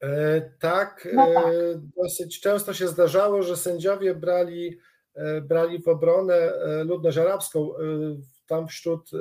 E, 0.04 0.42
tak, 0.60 1.08
no 1.14 1.34
tak. 1.34 1.46
E, 1.46 1.52
dosyć 1.98 2.42
często 2.42 2.74
się 2.74 2.88
zdarzało, 2.88 3.44
że 3.44 3.58
sędziowie 3.58 4.16
brali, 4.16 4.80
e, 5.16 5.42
brali 5.42 5.82
w 5.82 5.88
obronę 5.88 6.36
e, 6.36 6.84
ludność 6.84 7.18
arabską. 7.18 7.78
E, 7.78 7.80
tam 8.48 8.68
wśród 8.68 9.12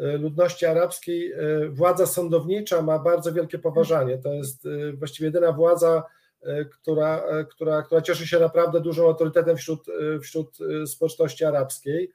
e, 0.00 0.18
ludności 0.18 0.66
arabskiej 0.66 1.32
władza 1.70 2.06
sądownicza 2.06 2.82
ma 2.82 2.98
bardzo 2.98 3.32
wielkie 3.32 3.58
poważanie. 3.58 4.18
To 4.18 4.32
jest 4.32 4.68
właściwie 4.98 5.26
jedyna 5.26 5.52
władza, 5.52 6.02
E, 6.44 6.64
która, 6.64 7.22
e, 7.24 7.44
która, 7.44 7.82
która 7.82 8.02
cieszy 8.02 8.26
się 8.26 8.40
naprawdę 8.40 8.80
dużym 8.80 9.04
autorytetem 9.04 9.56
wśród, 9.56 9.88
e, 9.88 10.20
wśród 10.20 10.58
społeczności 10.86 11.44
arabskiej. 11.44 12.12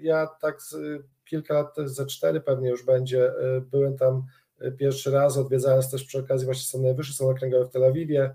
Ja 0.00 0.26
tak 0.26 0.58
kilka 1.24 1.54
lat, 1.54 1.76
ze 1.84 2.06
cztery 2.06 2.40
pewnie 2.40 2.68
już 2.68 2.84
będzie, 2.84 3.32
byłem 3.70 3.96
tam 3.96 4.22
pierwszy 4.78 5.10
raz, 5.10 5.38
odwiedzając 5.38 5.90
też 5.90 6.04
przy 6.04 6.18
okazji 6.18 6.44
właśnie 6.44 6.64
Sąd 6.64 6.84
Najwyższy, 6.84 7.14
Sąd 7.14 7.30
Okręgowy 7.30 7.64
w 7.64 7.70
Tel 7.70 7.84
Awiwie, 7.84 8.34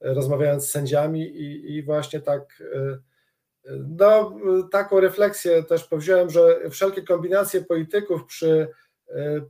rozmawiając 0.00 0.66
z 0.66 0.70
sędziami 0.70 1.22
i, 1.22 1.76
i 1.76 1.82
właśnie 1.82 2.20
tak 2.20 2.62
no, 3.98 4.38
taką 4.72 5.00
refleksję 5.00 5.62
też 5.62 5.84
powziąłem, 5.84 6.30
że 6.30 6.70
wszelkie 6.70 7.02
kombinacje 7.02 7.62
polityków 7.62 8.26
przy, 8.26 8.68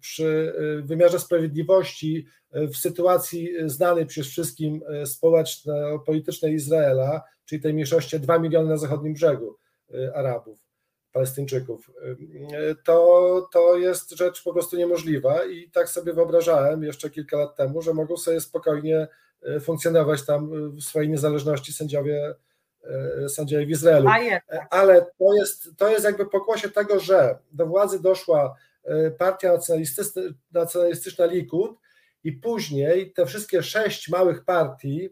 przy 0.01 0.55
wymiarze 0.85 1.19
sprawiedliwości 1.19 2.27
w 2.53 2.77
sytuacji 2.77 3.51
znanej 3.67 4.07
przez 4.07 4.27
wszystkim 4.27 4.81
społeczno-politycznej 5.05 6.55
Izraela, 6.55 7.23
czyli 7.45 7.63
tej 7.63 7.75
mniejszości 7.75 8.21
2 8.21 8.39
miliony 8.39 8.69
na 8.69 8.77
zachodnim 8.77 9.15
brzegu 9.15 9.57
Arabów, 10.15 10.59
Palestyńczyków, 11.13 11.91
to, 12.85 13.49
to 13.53 13.77
jest 13.77 14.11
rzecz 14.11 14.43
po 14.43 14.53
prostu 14.53 14.77
niemożliwa 14.77 15.45
i 15.45 15.71
tak 15.71 15.89
sobie 15.89 16.13
wyobrażałem 16.13 16.83
jeszcze 16.83 17.11
kilka 17.11 17.37
lat 17.37 17.57
temu, 17.57 17.83
że 17.83 17.95
mogą 17.95 18.17
sobie 18.17 18.41
spokojnie 18.41 19.09
funkcjonować 19.61 20.27
tam 20.27 20.71
w 20.77 20.83
swojej 20.83 21.09
niezależności 21.09 21.73
sędziowie 21.73 22.35
E, 22.85 23.29
sędziowie 23.29 23.67
w 23.67 23.71
Izraelu. 23.71 24.09
Ale 24.71 25.07
to 25.19 25.35
jest, 25.35 25.71
to 25.77 25.89
jest 25.89 26.05
jakby 26.05 26.27
pokłosie 26.27 26.69
tego, 26.69 27.01
że 27.01 27.39
do 27.53 27.67
władzy 27.67 28.03
doszła 28.03 28.57
partia 29.19 29.53
nacjonalistyczna, 29.53 30.23
nacjonalistyczna 30.53 31.27
Likud 31.27 31.71
i 32.25 32.33
później 32.33 33.13
te 33.13 33.27
wszystkie 33.27 33.63
sześć 33.63 34.09
małych 34.09 34.45
partii 34.45 35.11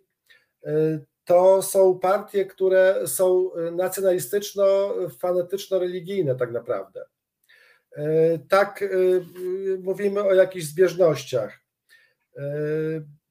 to 1.29 1.63
są 1.63 1.99
partie, 1.99 2.47
które 2.47 3.03
są 3.07 3.51
nacjonalistyczno-fanatyczno-religijne 3.73 6.35
tak 6.35 6.53
naprawdę. 6.53 7.05
Tak 8.49 8.85
mówimy 9.83 10.23
o 10.23 10.35
jakichś 10.35 10.65
zbieżnościach. 10.65 11.61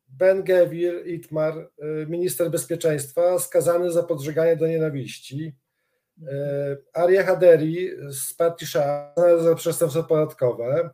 Ben 0.07 0.43
Gevir 0.43 1.07
Itmar, 1.07 1.57
y, 1.57 2.05
minister 2.07 2.51
bezpieczeństwa, 2.51 3.39
skazany 3.39 3.91
za 3.91 4.03
podżeganie 4.03 4.55
do 4.55 4.67
nienawiści. 4.67 5.55
Y, 6.17 6.23
Aria 6.93 7.23
Haderi 7.23 7.89
z 8.11 8.33
partii 8.33 8.65
Shah 8.65 9.13
za 9.39 9.55
przestępstwo 9.55 10.03
podatkowe. 10.03 10.89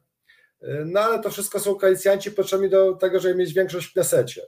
Y, 0.63 0.83
no 0.85 0.99
ale 0.99 1.19
to 1.19 1.29
wszystko 1.29 1.59
są 1.59 1.75
koalicjanci 1.75 2.31
potrzebni 2.31 2.69
do 2.69 2.93
tego, 2.93 3.19
żeby 3.19 3.35
mieć 3.35 3.53
większość 3.53 3.87
w 3.87 3.93
Knesecie. 3.93 4.41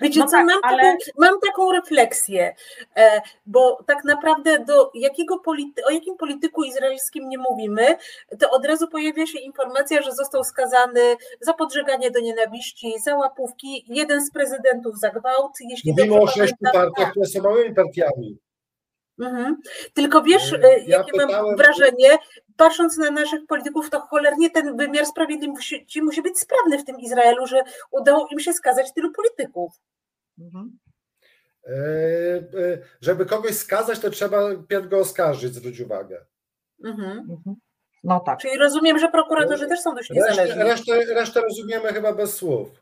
Wiecie 0.00 0.20
no 0.20 0.26
co, 0.26 0.32
tak, 0.32 0.46
mam, 0.46 0.60
ale... 0.62 0.82
taką, 0.82 0.96
mam 1.18 1.40
taką 1.40 1.72
refleksję, 1.72 2.54
e, 2.96 3.22
bo 3.46 3.78
tak 3.86 4.04
naprawdę 4.04 4.64
do 4.64 4.90
jakiego 4.94 5.38
polity, 5.38 5.84
o 5.84 5.90
jakim 5.90 6.16
polityku 6.16 6.64
izraelskim 6.64 7.28
nie 7.28 7.38
mówimy, 7.38 7.96
to 8.38 8.50
od 8.50 8.66
razu 8.66 8.88
pojawia 8.88 9.26
się 9.26 9.38
informacja, 9.38 10.02
że 10.02 10.12
został 10.12 10.44
skazany 10.44 11.16
za 11.40 11.52
podżeganie 11.52 12.10
do 12.10 12.20
nienawiści, 12.20 12.92
za 13.04 13.16
łapówki, 13.16 13.84
jeden 13.88 14.26
z 14.26 14.30
prezydentów 14.30 14.98
za 14.98 15.10
gwałt. 15.10 15.52
Jeśli 15.60 15.90
Mówimy 15.90 16.20
o 16.20 16.26
sześciu 16.26 16.56
partiach, 16.72 17.10
które 17.10 17.26
są 17.26 17.42
małymi 17.42 17.74
partiami. 17.74 18.38
Mhm. 19.18 19.56
Tylko 19.94 20.22
wiesz, 20.22 20.52
e, 20.52 20.84
jakie 20.86 21.12
pytałem... 21.12 21.46
mam 21.46 21.56
wrażenie, 21.56 22.18
patrząc 22.56 22.98
na 22.98 23.10
naszych 23.10 23.46
polityków, 23.46 23.90
to 23.90 24.00
cholernie 24.00 24.50
ten 24.50 24.76
wymiar 24.76 25.06
sprawiedliwości 25.06 26.02
musi 26.02 26.22
być 26.22 26.38
sprawny 26.38 26.78
w 26.78 26.84
tym 26.84 27.00
Izraelu, 27.00 27.46
że 27.46 27.62
udało 27.90 28.28
im 28.30 28.40
się 28.40 28.52
skazać 28.52 28.92
tylu 28.92 29.12
polityków. 29.12 29.72
Mhm. 30.38 30.78
E, 31.66 31.74
e, 31.74 32.78
żeby 33.00 33.26
kogoś 33.26 33.56
skazać, 33.56 33.98
to 33.98 34.10
trzeba 34.10 34.38
pierw 34.68 34.88
go 34.88 34.98
oskarżyć, 34.98 35.54
zwróć 35.54 35.80
uwagę. 35.80 36.24
Mhm. 36.84 37.18
mhm. 37.18 37.56
No 38.04 38.20
tak. 38.20 38.38
Czyli 38.38 38.58
rozumiem, 38.58 38.98
że 38.98 39.08
prokuratorzy 39.08 39.66
też 39.66 39.80
są 39.80 39.94
dość 39.94 40.10
niezależni. 40.10 40.62
Resztę, 40.62 40.94
resztę, 40.94 41.14
resztę 41.14 41.40
rozumiemy 41.40 41.92
chyba 41.92 42.12
bez 42.12 42.34
słów. 42.34 42.81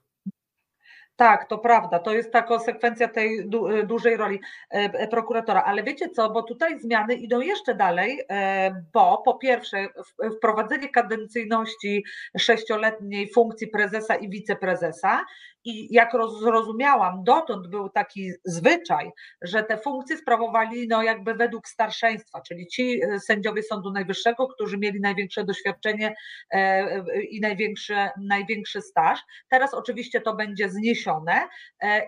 Tak, 1.21 1.49
to 1.49 1.59
prawda. 1.59 1.99
To 1.99 2.15
jest 2.15 2.33
ta 2.33 2.43
konsekwencja 2.43 3.09
tej 3.09 3.41
y, 3.81 3.87
dużej 3.87 4.17
roli 4.17 4.41
e, 4.71 4.75
e, 4.75 5.09
prokuratora. 5.09 5.65
Ale 5.65 5.83
wiecie 5.83 6.09
co, 6.09 6.31
bo 6.31 6.43
tutaj 6.43 6.81
zmiany 6.81 7.15
idą 7.15 7.41
jeszcze 7.41 7.75
dalej, 7.75 8.21
e, 8.31 8.85
bo 8.93 9.23
po 9.25 9.35
pierwsze 9.35 9.89
wprowadzenie 10.37 10.89
kadencyjności 10.89 12.05
sześcioletniej 12.39 13.33
funkcji 13.33 13.69
prezesa 13.69 14.15
i 14.15 14.29
wiceprezesa 14.29 15.25
i 15.65 15.95
jak 15.95 16.13
zrozumiałam, 16.41 17.25
dotąd 17.25 17.69
był 17.69 17.89
taki 17.89 18.33
zwyczaj, 18.45 19.11
że 19.43 19.63
te 19.63 19.79
funkcje 19.79 20.17
sprawowali 20.17 20.89
no 20.89 21.03
jakby 21.03 21.35
według 21.35 21.69
starszeństwa, 21.69 22.41
czyli 22.41 22.67
ci 22.67 23.01
e, 23.03 23.21
sędziowie 23.21 23.63
Sądu 23.63 23.93
Najwyższego, 23.93 24.49
którzy 24.49 24.79
mieli 24.79 25.01
największe 25.01 25.45
doświadczenie 25.45 26.15
e, 26.55 26.57
e, 26.57 27.23
i 27.23 27.41
największy, 27.41 27.97
największy 28.21 28.83
staż. 28.83 29.21
Teraz 29.49 29.75
oczywiście 29.75 30.21
to 30.21 30.35
będzie 30.35 30.69
zniesione 30.69 31.49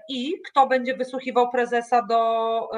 i 0.09 0.33
kto 0.49 0.67
będzie 0.67 0.97
wysłuchiwał 0.97 1.51
prezesa 1.51 2.03
do 2.03 2.69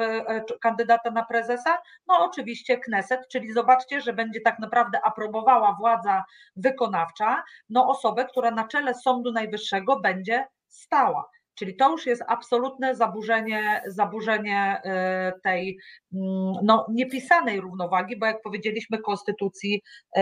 kandydata 0.61 1.11
na 1.11 1.25
prezesa? 1.25 1.77
No 2.07 2.25
oczywiście 2.25 2.77
Kneset, 2.77 3.27
czyli 3.27 3.53
zobaczcie, 3.53 4.01
że 4.01 4.13
będzie 4.13 4.41
tak 4.41 4.59
naprawdę 4.59 5.01
aprobowała 5.03 5.75
władza 5.79 6.23
wykonawcza, 6.55 7.43
no 7.69 7.89
osobę, 7.89 8.25
która 8.25 8.51
na 8.51 8.67
czele 8.67 8.93
Sądu 8.93 9.31
Najwyższego 9.31 9.99
będzie 9.99 10.47
stała. 10.75 11.29
Czyli 11.55 11.75
to 11.75 11.91
już 11.91 12.05
jest 12.05 12.23
absolutne 12.27 12.95
zaburzenie, 12.95 13.83
zaburzenie 13.87 14.81
y, 14.85 15.41
tej 15.41 15.77
mm, 16.13 16.53
no, 16.63 16.85
niepisanej 16.89 17.61
równowagi, 17.61 18.17
bo 18.17 18.25
jak 18.25 18.41
powiedzieliśmy, 18.41 18.97
konstytucji 18.97 19.81
y, 20.17 20.21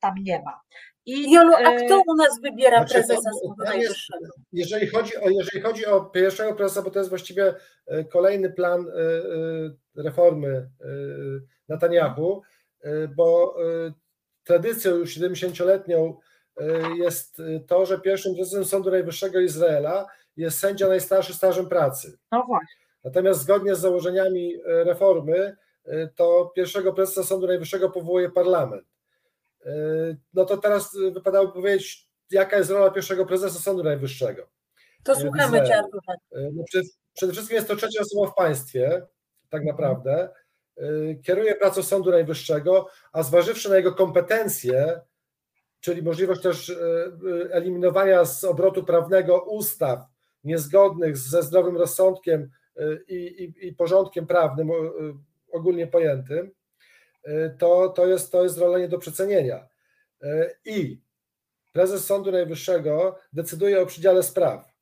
tam 0.00 0.14
nie 0.22 0.42
ma. 0.42 0.60
I, 1.06 1.32
Jolu, 1.32 1.54
a 1.54 1.72
y, 1.72 1.86
kto 1.86 2.02
u 2.06 2.14
nas 2.14 2.40
wybiera 2.42 2.76
znaczy, 2.76 2.94
prezesa 2.94 3.30
Sądu 3.42 3.64
Najwyższego? 3.64 4.26
Jeżeli 4.52 4.86
chodzi, 4.86 5.16
o, 5.16 5.30
jeżeli 5.30 5.60
chodzi 5.60 5.86
o 5.86 6.00
pierwszego 6.00 6.54
prezesa, 6.54 6.82
bo 6.82 6.90
to 6.90 6.98
jest 6.98 7.10
właściwie 7.10 7.54
kolejny 8.12 8.50
plan 8.50 8.86
reformy 9.96 10.70
Netanyahu, 11.68 12.42
bo 13.16 13.56
tradycją 14.44 14.96
już 14.96 15.18
70-letnią 15.18 16.14
Y, 16.14 16.27
jest 16.98 17.40
y, 17.40 17.64
to, 17.66 17.86
że 17.86 18.00
pierwszym 18.00 18.34
prezesem 18.34 18.64
Sądu 18.64 18.90
Najwyższego 18.90 19.40
Izraela 19.40 20.06
jest 20.36 20.58
sędzia 20.58 20.88
najstarszy 20.88 21.34
stażem 21.34 21.68
pracy. 21.68 22.18
No 22.32 22.44
właśnie. 22.46 22.84
Natomiast 23.04 23.40
zgodnie 23.40 23.74
z 23.74 23.80
założeniami 23.80 24.54
y, 24.54 24.60
reformy, 24.64 25.56
to 26.14 26.52
pierwszego 26.56 26.92
prezesa 26.92 27.22
Sądu 27.22 27.46
Najwyższego 27.46 27.90
powołuje 27.90 28.30
parlament. 28.30 28.84
No 30.34 30.44
to 30.44 30.56
teraz 30.56 30.96
wypadałoby 31.12 31.52
powiedzieć, 31.52 32.08
jaka 32.30 32.58
jest 32.58 32.70
rola 32.70 32.90
pierwszego 32.90 33.26
prezesa 33.26 33.58
Sądu 33.58 33.82
Najwyższego. 33.82 34.48
To 35.02 35.16
słuchamy 35.16 35.66
Cię, 35.66 35.82
no 36.52 36.64
przede, 36.64 36.88
przede 37.14 37.32
wszystkim 37.32 37.56
jest 37.56 37.68
to 37.68 37.76
trzecia 37.76 38.00
osoba 38.00 38.30
w 38.30 38.34
państwie, 38.34 39.02
tak 39.50 39.64
naprawdę. 39.64 40.28
Kieruje 41.22 41.54
pracą 41.54 41.82
Sądu 41.82 42.10
Najwyższego, 42.10 42.88
a 43.12 43.22
zważywszy 43.22 43.68
na 43.70 43.76
jego 43.76 43.92
kompetencje, 43.92 45.00
czyli 45.80 46.02
możliwość 46.02 46.42
też 46.42 46.70
e, 46.70 46.74
e, 46.74 47.52
eliminowania 47.52 48.24
z 48.24 48.44
obrotu 48.44 48.84
prawnego 48.84 49.42
ustaw 49.42 50.00
niezgodnych 50.44 51.16
ze 51.16 51.42
zdrowym 51.42 51.76
rozsądkiem 51.76 52.50
e, 52.76 52.82
i, 53.08 53.44
i, 53.44 53.68
i 53.68 53.74
porządkiem 53.74 54.26
prawnym 54.26 54.70
ogólnie 55.52 55.86
pojętym, 55.86 56.50
to, 57.58 57.88
to, 57.88 58.06
jest, 58.06 58.32
to 58.32 58.42
jest 58.42 58.58
rola 58.58 58.78
nie 58.78 58.88
do 58.88 58.98
przecenienia. 58.98 59.68
I 60.64 61.00
prezes 61.72 62.06
Sądu 62.06 62.32
Najwyższego 62.32 63.18
decyduje 63.32 63.82
o 63.82 63.86
przydziale 63.86 64.22
spraw. 64.22 64.72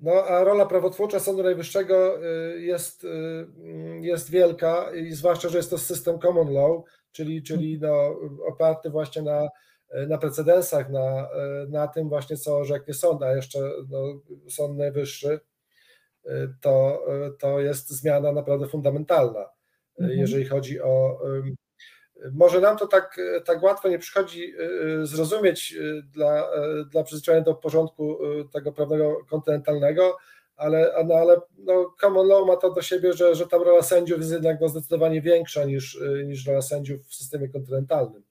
No, 0.00 0.12
a 0.12 0.44
rola 0.44 0.66
prawotwórcza 0.66 1.20
Sądu 1.20 1.42
Najwyższego 1.42 2.18
jest, 2.56 3.06
jest 4.00 4.30
wielka 4.30 4.94
i 4.94 5.12
zwłaszcza, 5.12 5.48
że 5.48 5.58
jest 5.58 5.70
to 5.70 5.78
system 5.78 6.18
common 6.18 6.52
law, 6.54 6.82
czyli, 7.12 7.42
czyli 7.42 7.78
no, 7.80 8.16
oparty 8.48 8.90
właśnie 8.90 9.22
na, 9.22 9.48
na 10.08 10.18
precedensach, 10.18 10.90
na, 10.90 11.28
na 11.68 11.88
tym 11.88 12.08
właśnie, 12.08 12.36
co 12.36 12.56
orzeknie 12.56 12.94
sąd, 12.94 13.22
a 13.22 13.36
jeszcze 13.36 13.58
no, 13.88 14.20
Sąd 14.48 14.78
Najwyższy, 14.78 15.40
to, 16.60 17.04
to 17.38 17.60
jest 17.60 17.90
zmiana 17.90 18.32
naprawdę 18.32 18.68
fundamentalna, 18.68 19.48
mhm. 19.98 20.18
jeżeli 20.18 20.44
chodzi 20.44 20.80
o. 20.80 21.20
Może 22.32 22.60
nam 22.60 22.76
to 22.76 22.86
tak, 22.86 23.20
tak 23.44 23.62
łatwo 23.62 23.88
nie 23.88 23.98
przychodzi 23.98 24.54
zrozumieć 25.02 25.76
dla, 26.04 26.48
dla 26.90 27.02
przyzwyczajenia 27.04 27.44
do 27.44 27.54
porządku 27.54 28.18
tego 28.52 28.72
prawnego 28.72 29.24
kontynentalnego, 29.30 30.16
ale, 30.56 30.92
no, 31.04 31.14
ale 31.14 31.36
no, 31.58 31.94
common 32.00 32.28
law 32.28 32.46
ma 32.46 32.56
to 32.56 32.70
do 32.70 32.82
siebie, 32.82 33.12
że, 33.12 33.34
że 33.34 33.46
tam 33.46 33.62
rola 33.62 33.82
sędziów 33.82 34.18
jest 34.18 34.32
jednak 34.32 34.60
no, 34.60 34.68
zdecydowanie 34.68 35.22
większa 35.22 35.64
niż, 35.64 36.00
niż 36.24 36.46
rola 36.46 36.62
sędziów 36.62 37.06
w 37.06 37.14
systemie 37.14 37.48
kontynentalnym. 37.48 38.22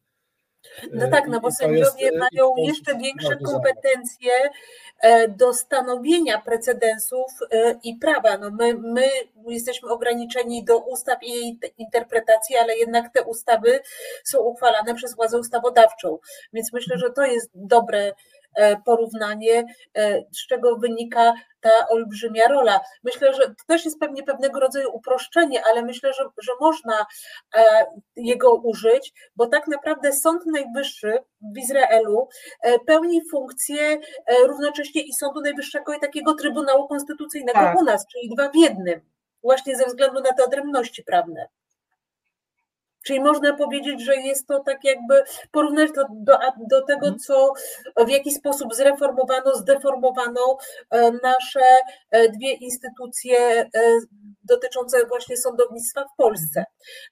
No 0.93 1.07
tak, 1.07 1.27
no 1.27 1.39
bo 1.39 1.51
sędziowie 1.51 2.05
jest, 2.05 2.17
mają 2.17 2.53
jeszcze 2.57 2.97
większe 2.97 3.37
kompetencje 3.45 4.31
e, 4.99 5.27
do 5.27 5.53
stanowienia 5.53 6.41
precedensów 6.41 7.31
e, 7.51 7.79
i 7.83 7.95
prawa. 7.95 8.37
No 8.37 8.51
my, 8.51 8.73
my 8.73 9.09
jesteśmy 9.47 9.89
ograniczeni 9.89 10.63
do 10.63 10.77
ustaw 10.79 11.23
i 11.23 11.29
jej 11.29 11.59
interpretacji, 11.77 12.55
ale 12.55 12.77
jednak 12.77 13.13
te 13.13 13.23
ustawy 13.23 13.79
są 14.23 14.39
uchwalane 14.39 14.95
przez 14.95 15.15
władzę 15.15 15.39
ustawodawczą. 15.39 16.19
Więc 16.53 16.73
myślę, 16.73 16.97
że 16.97 17.09
to 17.09 17.25
jest 17.25 17.49
dobre 17.55 18.13
porównanie, 18.85 19.65
e, 19.97 20.21
z 20.31 20.47
czego 20.47 20.75
wynika 20.75 21.33
ta 21.61 21.87
olbrzymia 21.89 22.47
rola. 22.47 22.79
Myślę, 23.03 23.33
że 23.33 23.47
to 23.47 23.63
też 23.67 23.85
jest 23.85 23.99
pewnie 23.99 24.23
pewnego 24.23 24.59
rodzaju 24.59 24.89
uproszczenie, 24.93 25.63
ale 25.71 25.81
myślę, 25.81 26.13
że, 26.13 26.23
że 26.41 26.51
można 26.61 27.05
e, 27.55 27.85
jego 28.15 28.53
użyć, 28.53 29.13
bo 29.35 29.47
tak 29.47 29.67
naprawdę 29.67 30.13
Sąd 30.13 30.45
Najwyższy 30.45 31.17
w 31.55 31.57
Izraelu 31.57 32.27
pełni 32.87 33.21
funkcję 33.31 33.99
równocześnie 34.47 35.01
i 35.01 35.13
Sądu 35.13 35.41
Najwyższego 35.41 35.93
i 35.93 35.99
takiego 35.99 36.33
Trybunału 36.33 36.87
Konstytucyjnego 36.87 37.59
tak. 37.59 37.77
u 37.77 37.83
nas, 37.83 38.05
czyli 38.07 38.35
dwa 38.35 38.49
w 38.49 38.55
jednym, 38.55 39.01
właśnie 39.43 39.77
ze 39.77 39.85
względu 39.85 40.21
na 40.21 40.33
te 40.33 40.43
odrębności 40.43 41.03
prawne. 41.03 41.47
Czyli 43.03 43.19
można 43.19 43.53
powiedzieć, 43.53 44.01
że 44.01 44.15
jest 44.15 44.47
to 44.47 44.59
tak 44.59 44.83
jakby 44.83 45.23
porównać 45.51 45.89
to 45.95 46.05
do, 46.09 46.37
do 46.69 46.81
tego, 46.81 47.07
mhm. 47.07 47.19
co 47.19 47.53
w 48.05 48.09
jaki 48.09 48.31
sposób 48.31 48.73
zreformowano, 48.73 49.55
zdeformowano 49.55 50.57
e, 50.89 51.11
nasze 51.11 51.77
e, 52.11 52.29
dwie 52.29 52.53
instytucje 52.53 53.37
e, 53.39 53.69
dotyczące 54.43 55.05
właśnie 55.05 55.37
sądownictwa 55.37 56.03
w 56.03 56.15
Polsce. 56.17 56.65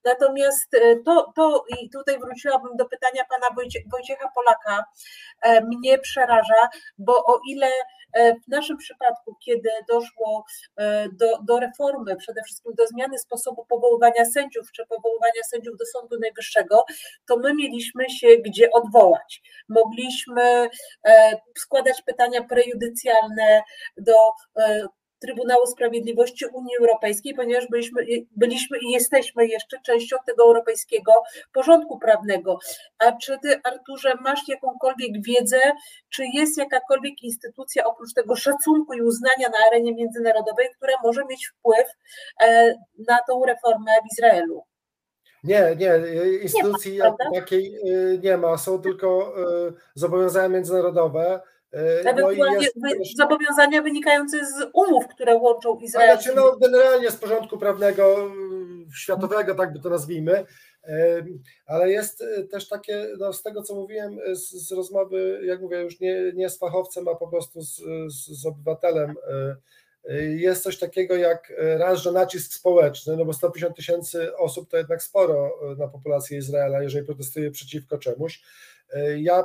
Natomiast 0.04 0.72
to, 1.06 1.32
to 1.36 1.64
i 1.82 1.90
tutaj 1.90 2.20
wróciłabym 2.20 2.78
do 2.78 2.86
pytania 2.86 3.24
pana 3.30 3.48
Wojciecha 3.92 4.32
Polaka, 4.36 4.86
mnie 5.64 6.00
przeraża, 6.00 6.70
bo 6.98 7.26
o 7.26 7.40
ile 7.50 7.68
w 8.16 8.52
naszym 8.52 8.78
przypadku, 8.78 9.36
kiedy 9.46 9.70
doszło 9.88 10.46
do, 11.12 11.40
do 11.44 11.60
reformy, 11.60 12.16
przede 12.16 12.44
wszystkim 12.44 12.74
do 12.76 12.88
zmiany 12.88 13.20
sposobu 13.20 13.66
powoływania 13.66 14.26
sędziów, 14.26 14.72
czy 14.72 14.86
powoływania 14.86 15.44
sędziów 15.52 15.78
do 15.80 15.86
Sądu 15.86 16.20
Najwyższego, 16.20 16.86
to 17.28 17.38
my 17.38 17.54
mieliśmy 17.54 18.10
się 18.10 18.28
gdzie 18.38 18.72
odwołać. 18.72 19.42
Mogliśmy 19.70 20.70
e, 21.06 21.38
składać 21.58 22.02
pytania 22.02 22.44
prejudycjalne 22.44 23.62
do 23.98 24.14
Trybunału 25.20 25.68
Sprawiedliwości 25.68 26.46
Unii 26.46 26.76
Europejskiej, 26.80 27.34
ponieważ 27.34 27.68
byliśmy, 27.68 28.06
byliśmy 28.32 28.78
i 28.78 28.92
jesteśmy 28.92 29.48
jeszcze 29.48 29.78
częścią 29.86 30.18
tego 30.26 30.44
europejskiego 30.44 31.14
porządku 31.54 32.00
prawnego. 32.00 32.60
A 33.00 33.12
czy 33.12 33.38
ty, 33.42 33.62
Arturze, 33.64 34.14
masz 34.22 34.48
jakąkolwiek 34.48 35.12
wiedzę, 35.28 35.60
czy 36.10 36.24
jest 36.34 36.58
jakakolwiek 36.58 37.24
instytucja 37.24 37.84
oprócz 37.86 38.14
tego 38.14 38.36
szacunku 38.36 38.94
i 38.94 39.02
uznania 39.02 39.50
na 39.50 39.58
arenie 39.68 39.94
międzynarodowej, 39.94 40.68
która 40.78 40.94
może 41.04 41.26
mieć 41.30 41.48
wpływ 41.48 41.88
e, 42.42 42.76
na 43.08 43.20
tą 43.28 43.46
reformę 43.46 43.92
w 44.04 44.14
Izraelu? 44.14 44.69
Nie, 45.44 45.76
nie, 45.80 45.92
instytucji 46.42 46.92
nie 46.92 47.00
ma, 47.00 47.16
takiej 47.34 47.76
e, 47.76 48.18
nie 48.18 48.38
ma, 48.38 48.58
są 48.58 48.82
tylko 48.82 49.34
e, 49.68 49.74
zobowiązania 49.96 50.50
międzynarodowe 50.50 51.42
E, 51.74 52.00
Ewentualnie 52.10 52.68
no 52.76 52.90
jest... 52.90 53.18
zobowiązania 53.18 53.82
wynikające 53.82 54.46
z 54.46 54.68
umów, 54.74 55.08
które 55.08 55.36
łączą 55.36 55.80
Izrael. 55.80 56.18
Znaczy, 56.18 56.36
no, 56.36 56.58
generalnie 56.58 57.12
z 57.12 57.16
porządku 57.16 57.58
prawnego 57.58 58.22
mm, 58.22 58.88
światowego, 58.96 59.56
tak 59.56 59.74
by 59.74 59.80
to 59.80 59.90
nazwijmy, 59.90 60.46
ale 61.66 61.92
jest 61.92 62.24
też 62.52 62.68
takie, 62.68 63.08
no, 63.20 63.34
z 63.34 63.44
tego 63.44 63.64
co 63.64 63.76
mówiłem, 63.76 64.20
z, 64.34 64.68
z 64.68 64.72
rozmowy, 64.72 65.42
jak 65.44 65.62
mówię, 65.62 65.82
już 65.82 66.00
nie, 66.00 66.32
nie 66.36 66.50
z 66.50 66.58
fachowcem, 66.58 67.08
a 67.08 67.16
po 67.16 67.28
prostu 67.28 67.62
z, 67.62 67.76
z, 68.08 68.42
z 68.42 68.46
obywatelem, 68.46 69.16
jest 70.38 70.64
coś 70.64 70.80
takiego 70.80 71.16
jak 71.16 71.54
raz, 71.58 72.00
że 72.00 72.12
nacisk 72.12 72.54
społeczny, 72.54 73.18
no 73.18 73.26
bo 73.26 73.34
150 73.34 73.76
tysięcy 73.76 74.38
osób 74.38 74.70
to 74.70 74.78
jednak 74.78 75.04
sporo 75.04 75.60
na 75.78 75.88
populację 75.88 76.38
Izraela, 76.38 76.84
jeżeli 76.84 77.06
protestuje 77.06 77.52
przeciwko 77.52 77.98
czemuś. 77.98 78.42
Ja 79.18 79.44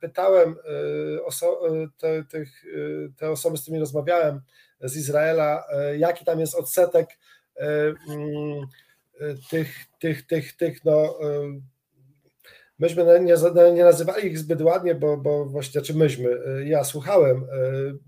pytałem 0.00 0.56
e, 0.64 1.26
e, 1.46 1.88
te, 1.98 2.24
tych, 2.24 2.64
e, 2.64 3.12
te 3.16 3.30
osoby, 3.30 3.56
z 3.56 3.60
którymi 3.60 3.80
rozmawiałem 3.80 4.40
z 4.80 4.96
Izraela, 4.96 5.66
jaki 5.98 6.24
tam 6.24 6.40
jest 6.40 6.54
odsetek 6.54 7.08
mm, 7.56 8.66
tych, 9.50 9.84
tych, 9.98 10.26
tych, 10.26 10.56
tych 10.56 10.84
no, 10.84 11.18
myśmy 12.84 13.20
nie, 13.20 13.72
nie 13.72 13.84
nazywali 13.84 14.26
ich 14.26 14.38
zbyt 14.38 14.62
ładnie, 14.62 14.94
bo, 14.94 15.16
bo 15.16 15.44
właśnie, 15.44 15.80
czy 15.80 15.94
myśmy, 15.94 16.38
ja 16.64 16.84
słuchałem, 16.84 17.46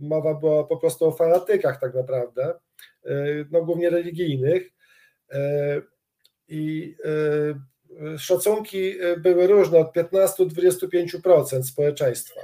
mowa 0.01 0.35
była 0.35 0.65
po 0.65 0.77
prostu 0.77 1.05
o 1.05 1.13
fanatykach 1.13 1.81
tak 1.81 1.95
naprawdę, 1.95 2.55
no 3.51 3.65
głównie 3.65 3.91
religijnych 3.91 4.71
i 6.49 6.95
szacunki 8.19 9.03
y, 9.03 9.17
były 9.17 9.47
różne, 9.47 9.79
od 9.79 9.93
15 9.93 10.47
do 10.47 10.55
25% 10.55 11.63
społeczeństwa. 11.63 12.41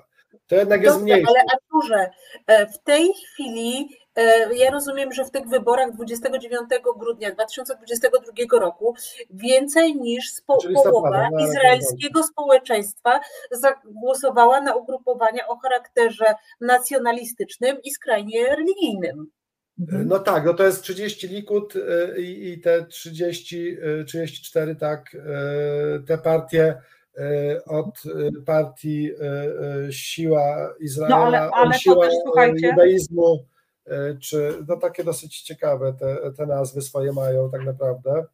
To 0.52 0.56
jednak 0.56 0.82
jest 0.82 1.02
mniej. 1.02 1.24
Ale 1.28 1.38
Arturze, 1.52 2.10
e, 2.46 2.66
w 2.66 2.78
tej 2.78 3.12
chwili 3.14 3.88
e, 4.16 4.54
ja 4.54 4.70
rozumiem, 4.70 5.12
że 5.12 5.24
w 5.24 5.30
tych 5.30 5.48
wyborach 5.48 5.92
29 5.92 6.70
grudnia 6.98 7.30
2022 7.30 8.60
roku 8.60 8.94
więcej 9.30 9.96
niż 9.96 10.32
połowa 10.46 11.28
no, 11.32 11.46
izraelskiego 11.46 12.22
społeczeństwa 12.22 13.20
zagłosowała 13.50 14.60
na 14.60 14.74
ugrupowania 14.74 15.48
o 15.48 15.56
charakterze 15.56 16.34
nacjonalistycznym 16.60 17.76
i 17.82 17.90
skrajnie 17.90 18.56
religijnym. 18.56 19.30
Mhm. 19.80 20.08
No 20.08 20.18
tak, 20.18 20.44
no 20.44 20.54
to 20.54 20.64
jest 20.64 20.82
30 20.82 21.28
Likud 21.28 21.76
y, 21.76 22.14
i, 22.18 22.52
i 22.52 22.60
te 22.60 22.86
30, 22.86 23.76
34 24.06 24.72
y, 24.72 24.76
tak, 24.76 25.16
te 26.06 26.18
partie 26.18 26.74
od 27.66 28.02
partii 28.46 29.10
Siła 29.90 30.74
Izraela, 30.80 31.16
no 31.16 31.24
ale, 31.26 31.50
ale 31.50 31.78
Siła 31.78 32.06
też, 32.06 32.14
judaizmu, 32.62 33.44
czy 34.20 34.54
no 34.68 34.76
takie 34.76 35.04
dosyć 35.04 35.42
ciekawe 35.42 35.94
te, 36.00 36.32
te 36.36 36.46
nazwy 36.46 36.82
swoje 36.82 37.12
mają 37.12 37.50
tak 37.50 37.64
naprawdę. 37.64 38.24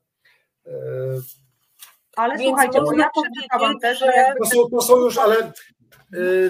Ale 2.16 2.36
Więc 2.36 2.48
słuchajcie, 2.48 2.80
bo 2.80 2.92
ja 2.92 3.10
przeczytałam 3.10 3.78
też, 3.78 3.98
że... 3.98 4.12
To 4.38 4.46
są, 4.46 4.70
to 4.70 4.80
są 4.80 4.96
już, 4.96 5.18
ale 5.18 5.52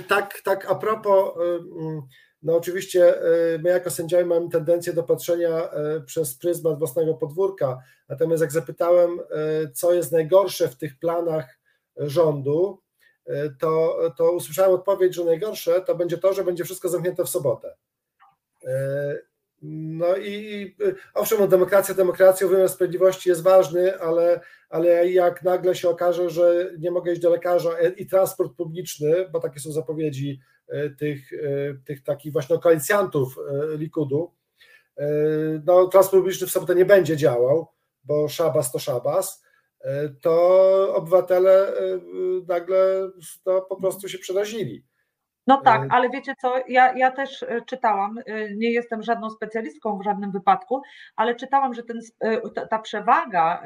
tak, 0.08 0.40
tak 0.44 0.70
a 0.70 0.74
propos 0.74 1.34
no 2.42 2.56
oczywiście 2.56 3.22
e, 3.54 3.58
my 3.58 3.70
jako 3.70 3.90
sędziowie 3.90 4.24
mamy 4.24 4.48
tendencję 4.48 4.92
do 4.92 5.02
patrzenia 5.02 5.70
e, 5.70 6.00
przez 6.00 6.38
pryzmat 6.38 6.78
własnego 6.78 7.14
podwórka, 7.14 7.78
natomiast 8.08 8.42
jak 8.42 8.52
zapytałem, 8.52 9.20
e, 9.20 9.24
co 9.72 9.94
jest 9.94 10.12
najgorsze 10.12 10.68
w 10.68 10.76
tych 10.76 10.98
planach 10.98 11.57
rządu, 11.98 12.82
to, 13.60 14.00
to 14.16 14.32
usłyszałem 14.32 14.72
odpowiedź, 14.72 15.14
że 15.14 15.24
najgorsze 15.24 15.80
to 15.80 15.94
będzie 15.94 16.18
to, 16.18 16.32
że 16.32 16.44
będzie 16.44 16.64
wszystko 16.64 16.88
zamknięte 16.88 17.24
w 17.24 17.28
sobotę. 17.28 17.76
No 19.62 20.16
i 20.16 20.76
owszem, 21.14 21.38
no 21.40 21.48
demokracja, 21.48 21.94
demokracja, 21.94 22.48
wymiar 22.48 22.68
sprawiedliwości 22.68 23.28
jest 23.28 23.42
ważny, 23.42 24.00
ale, 24.00 24.40
ale 24.68 25.10
jak 25.10 25.42
nagle 25.42 25.74
się 25.74 25.88
okaże, 25.88 26.30
że 26.30 26.72
nie 26.78 26.90
mogę 26.90 27.12
iść 27.12 27.20
do 27.20 27.30
lekarza 27.30 27.70
i 27.96 28.06
transport 28.06 28.56
publiczny, 28.56 29.28
bo 29.32 29.40
takie 29.40 29.60
są 29.60 29.72
zapowiedzi 29.72 30.40
E, 30.68 30.90
tych, 30.90 31.32
e, 31.32 31.74
tych 31.84 32.02
takich 32.02 32.32
właśnie 32.32 32.58
koalicjantów 32.58 33.38
e, 33.38 33.76
Likudu, 33.76 34.34
no 35.64 35.86
transport 35.86 36.20
publiczny 36.20 36.46
w 36.46 36.50
sobotę 36.50 36.74
nie 36.74 36.84
będzie 36.84 37.16
działał, 37.16 37.66
bo 38.04 38.28
szabas 38.28 38.72
to 38.72 38.78
szabas, 38.78 39.44
to 40.20 40.94
obywatele 40.94 41.72
nagle 42.48 43.10
no, 43.46 43.60
po 43.60 43.76
prostu 43.76 44.08
się 44.08 44.18
przerazili. 44.18 44.84
No 45.48 45.60
tak, 45.64 45.82
e, 45.82 45.88
ale 45.90 46.10
wiecie 46.10 46.34
co, 46.40 46.54
ja, 46.68 46.92
ja 46.96 47.10
też 47.10 47.42
e, 47.42 47.60
czytałam, 47.66 48.18
e, 48.18 48.54
nie 48.54 48.70
jestem 48.70 49.02
żadną 49.02 49.30
specjalistką 49.30 49.98
w 49.98 50.04
żadnym 50.04 50.32
wypadku, 50.32 50.82
ale 51.16 51.34
czytałam, 51.34 51.74
że 51.74 51.82
ten, 51.82 52.00
ta 52.70 52.78
przewaga 52.78 53.62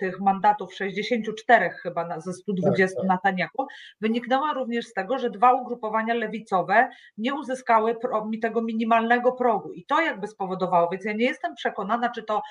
tych 0.00 0.20
mandatów 0.20 0.74
64 0.74 1.70
chyba 1.70 2.20
ze 2.20 2.32
120 2.32 3.00
tak, 3.00 3.08
tak. 3.08 3.22
Taniaku 3.22 3.66
wyniknęła 4.00 4.52
również 4.52 4.86
z 4.86 4.92
tego, 4.92 5.18
że 5.18 5.30
dwa 5.30 5.52
ugrupowania 5.52 6.14
lewicowe 6.14 6.88
nie 7.18 7.34
uzyskały 7.34 7.96
tego 8.42 8.62
minimalnego 8.62 9.32
progu 9.32 9.72
i 9.72 9.86
to 9.86 10.00
jakby 10.00 10.26
spowodowało, 10.26 10.88
więc 10.92 11.04
ja 11.04 11.12
nie 11.12 11.24
jestem 11.24 11.54
przekonana, 11.54 12.10
czy 12.10 12.22
to 12.22 12.42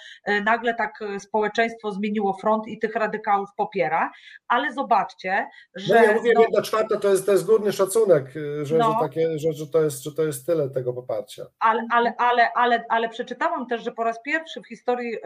nagle 0.46 0.74
tak 0.74 1.00
społeczeństwo 1.20 1.92
zmieniło 1.92 2.34
front 2.34 2.68
i 2.68 2.80
tych 2.80 2.96
radykałów 2.96 3.50
popiera, 3.58 4.12
ale 4.48 4.74
zobaczcie, 4.74 5.48
że... 5.76 5.96
No 5.96 6.04
ja 6.04 6.14
mówię, 6.14 6.32
no, 6.36 6.42
jedna 6.42 6.62
czwarta 6.62 6.98
to 6.98 7.10
jest, 7.10 7.26
to 7.26 7.32
jest 7.32 7.46
górny 7.46 7.72
szacunek 7.72 8.26
że, 8.66 8.78
no. 8.78 8.92
że, 8.92 9.08
takie, 9.08 9.40
że, 9.40 9.54
że, 9.54 9.68
to 9.68 9.84
jest, 9.84 10.04
że 10.04 10.12
to 10.12 10.24
jest 10.24 10.46
tyle 10.46 10.70
tego 10.70 10.94
poparcia. 10.94 11.44
Ale, 11.60 11.88
ale, 11.92 12.14
ale, 12.18 12.54
ale, 12.56 12.86
ale 12.90 13.10
przeczytałam 13.10 13.68
też, 13.68 13.84
że 13.84 13.92
po 13.92 14.04
raz 14.04 14.22
pierwszy 14.22 14.62
w 14.62 14.68
historii 14.68 15.18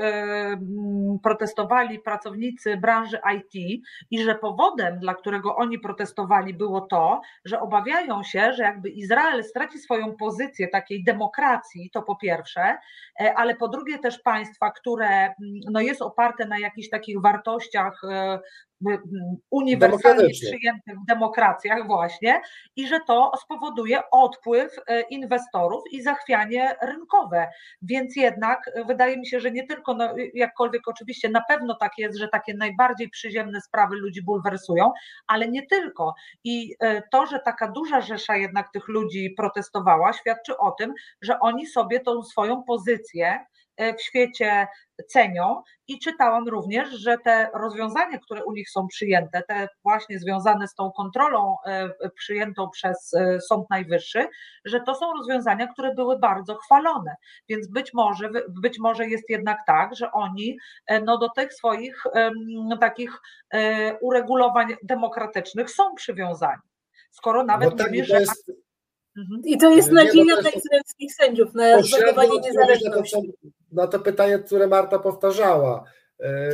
protestowali 1.24 2.00
pracownicy 2.00 2.78
branży 2.78 3.20
IT 3.36 3.84
i 4.12 4.24
że 4.24 4.36
powodem, 4.36 5.00
dla 5.00 5.14
którego 5.14 5.56
oni 5.56 5.80
protestowali, 5.80 6.54
było 6.54 6.82
to, 6.82 7.22
że 7.46 7.60
obawiają 7.60 8.24
się, 8.24 8.54
że 8.54 8.64
jakby 8.64 8.90
Izrael 8.90 9.44
straci 9.44 9.80
swoją 9.80 10.16
pozycję 10.16 10.68
takiej 10.68 11.04
demokracji, 11.04 11.90
to 11.94 12.02
po 12.02 12.16
pierwsze, 12.16 12.78
e, 13.22 13.34
ale 13.36 13.56
po 13.56 13.68
drugie 13.68 14.00
też 14.00 14.20
państwa, 14.20 14.72
które 14.72 15.34
no, 15.72 15.82
jest 15.82 16.02
oparte 16.02 16.46
na 16.46 16.60
jakichś 16.60 16.90
takich 16.90 17.22
wartościach 17.22 18.02
e, 18.04 18.40
uniwersalnie 19.52 20.30
przyjętych 20.30 21.00
w 21.04 21.06
demokracjach 21.08 21.88
właśnie 21.88 22.42
i 22.76 22.88
że 22.88 23.00
to 23.08 23.32
spowoduje 23.44 24.00
odpływ 24.12 24.76
e, 24.88 25.02
inwestorów 25.02 25.84
i 25.92 26.02
zachwianie 26.02 26.76
rynkowe. 26.82 27.48
Więc 27.82 28.16
jednak 28.16 28.72
wydaje 28.88 29.18
mi 29.18 29.28
się, 29.28 29.40
że 29.40 29.52
nie 29.52 29.68
tylko, 29.68 29.94
no, 29.94 30.14
jakkolwiek 30.34 30.88
oczywiście 30.88 31.30
na 31.30 31.42
pewno 31.42 31.76
tak 31.76 31.92
jest, 31.98 32.18
że 32.18 32.28
takie 32.28 32.54
najbardziej 32.54 33.10
przyziemne 33.10 33.62
sprawy 33.62 33.96
ludzi 33.96 34.24
bulwersują, 34.24 34.92
ale 35.28 35.48
nie 35.48 35.66
tylko. 35.66 36.14
I 36.44 36.76
e, 36.80 37.04
to, 37.12 37.26
że 37.26 37.40
taka 37.40 37.68
duża 37.68 38.02
rzesza 38.02 38.36
jednak 38.36 38.72
tych 38.72 38.88
ludzi 38.88 39.34
protestowała, 39.38 40.14
świadczy 40.14 40.58
o 40.58 40.72
tym, 40.72 40.94
że 41.22 41.40
oni 41.40 41.68
sobie 41.68 42.00
tą 42.00 42.24
swoją 42.24 42.64
pozycję 42.64 43.40
E, 43.40 43.66
w 43.98 44.02
świecie 44.02 44.68
cenią 45.08 45.64
i 45.88 46.00
czytałam 46.00 46.48
również, 46.48 46.90
że 46.90 47.18
te 47.18 47.50
rozwiązania, 47.54 48.20
które 48.20 48.46
u 48.46 48.52
nich 48.52 48.70
są 48.70 48.88
przyjęte, 48.88 49.44
te 49.48 49.68
właśnie 49.84 50.20
związane 50.20 50.68
z 50.68 50.76
tą 50.76 50.92
kontrolą 50.92 51.56
e, 51.66 52.10
przyjętą 52.10 52.70
przez 52.70 53.14
e, 53.14 53.42
Sąd 53.42 53.70
Najwyższy, 53.70 54.28
że 54.66 54.80
to 54.82 54.96
są 54.96 55.14
rozwiązania, 55.14 55.68
które 55.68 55.96
były 55.96 56.20
bardzo 56.20 56.56
chwalone. 56.56 57.16
Więc 57.50 57.68
być 57.68 57.94
może, 57.94 58.30
być 58.50 58.80
może 58.80 59.08
jest 59.08 59.30
jednak 59.30 59.60
tak, 59.68 59.96
że 59.96 60.12
oni 60.12 60.58
no, 61.04 61.18
do 61.18 61.30
tych 61.30 61.54
swoich 61.54 62.04
takich 62.80 63.12
uregulowań 64.02 64.76
demokratycznych 64.84 65.72
są 65.72 65.96
przywiązani. 65.96 66.62
Skoro 67.12 67.44
nawet 67.44 67.72
no 67.72 67.78
tak, 67.78 67.88
mówi, 67.88 68.06
że. 68.06 68.20
Jest... 68.20 68.52
Mhm. 69.18 69.41
I 69.45 69.57
to 69.57 69.76
jest 69.76 69.91
nadzieja 69.91 70.41
dla 70.41 70.49
izraelskich 70.49 71.13
sędziów 71.13 71.53
na 71.53 71.82
zachowanie 71.84 72.39
niezależności 72.39 73.34
na 73.72 73.88
to 73.88 73.99
pytanie, 73.99 74.39
które 74.39 74.68
Marta 74.68 74.99
powtarzała. 74.99 75.84
E, 76.20 76.51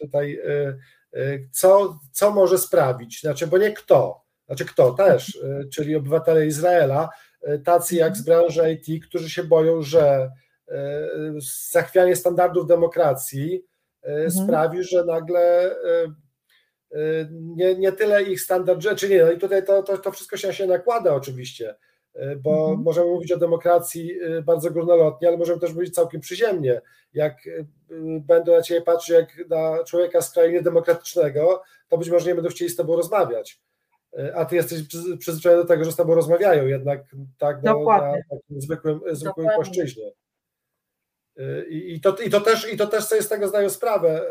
tutaj, 0.00 0.38
e, 0.44 0.78
e, 1.12 1.38
co, 1.52 1.98
co 2.12 2.30
może 2.30 2.58
sprawić? 2.58 3.20
Znaczy, 3.20 3.46
bo 3.46 3.58
nie 3.58 3.72
kto, 3.72 4.24
znaczy 4.46 4.64
kto 4.64 4.92
też, 4.92 5.38
czyli 5.72 5.96
obywatele 5.96 6.46
Izraela, 6.46 7.08
tacy 7.64 7.96
jak 7.96 8.16
z 8.16 8.22
branży 8.22 8.72
IT, 8.72 9.04
którzy 9.04 9.30
się 9.30 9.44
boją, 9.44 9.82
że 9.82 10.30
zachwianie 11.70 12.16
standardów 12.16 12.66
demokracji 12.66 13.64
mhm. 14.02 14.30
sprawi, 14.30 14.84
że 14.84 15.04
nagle 15.04 15.76
nie, 17.30 17.74
nie 17.74 17.92
tyle 17.92 18.22
ich 18.22 18.40
standard 18.40 18.80
rzeczy, 18.80 19.08
nie, 19.08 19.24
no 19.24 19.32
i 19.32 19.38
tutaj 19.38 19.64
to, 19.64 19.82
to, 19.82 19.98
to 19.98 20.12
wszystko 20.12 20.36
się, 20.36 20.52
się 20.52 20.66
nakłada 20.66 21.14
oczywiście, 21.14 21.74
E, 22.14 22.36
bo 22.36 22.60
mhm. 22.60 22.82
możemy 22.82 23.06
mówić 23.06 23.32
o 23.32 23.38
demokracji 23.38 24.20
e, 24.20 24.42
bardzo 24.42 24.70
górnolotnie, 24.70 25.28
ale 25.28 25.36
możemy 25.36 25.60
też 25.60 25.74
mówić 25.74 25.94
całkiem 25.94 26.20
przyziemnie. 26.20 26.80
Jak 27.14 27.36
będą 28.20 28.52
na 28.52 28.62
ciebie 28.62 28.82
patrzeć 28.82 29.16
jak 29.16 29.48
na 29.48 29.84
człowieka 29.84 30.20
z 30.20 30.32
kraju 30.32 30.52
niedemokratycznego, 30.52 31.62
to 31.88 31.98
być 31.98 32.10
może 32.10 32.26
nie 32.26 32.34
będą 32.34 32.50
chcieli 32.50 32.70
z 32.70 32.76
tobą 32.76 32.96
rozmawiać. 32.96 33.60
A 34.34 34.44
ty 34.44 34.56
jesteś 34.56 34.82
przyzwyczajony 35.18 35.62
do 35.62 35.68
tego, 35.68 35.84
że 35.84 35.92
z 35.92 35.96
tobą 35.96 36.14
rozmawiają, 36.14 36.66
jednak 36.66 37.00
tak 37.38 37.62
na, 37.62 37.72
na 37.72 38.12
takim 38.30 38.60
zwykłym, 38.60 39.00
zwykłym 39.12 39.46
płaszczyźnie. 39.54 40.10
I, 41.68 41.94
i, 41.94 42.00
to, 42.00 42.16
i, 42.16 42.30
to 42.30 42.40
też, 42.40 42.72
I 42.72 42.76
to 42.76 42.86
też 42.86 43.04
sobie 43.04 43.22
z 43.22 43.28
tego 43.28 43.48
zdają 43.48 43.70
sprawę 43.70 44.26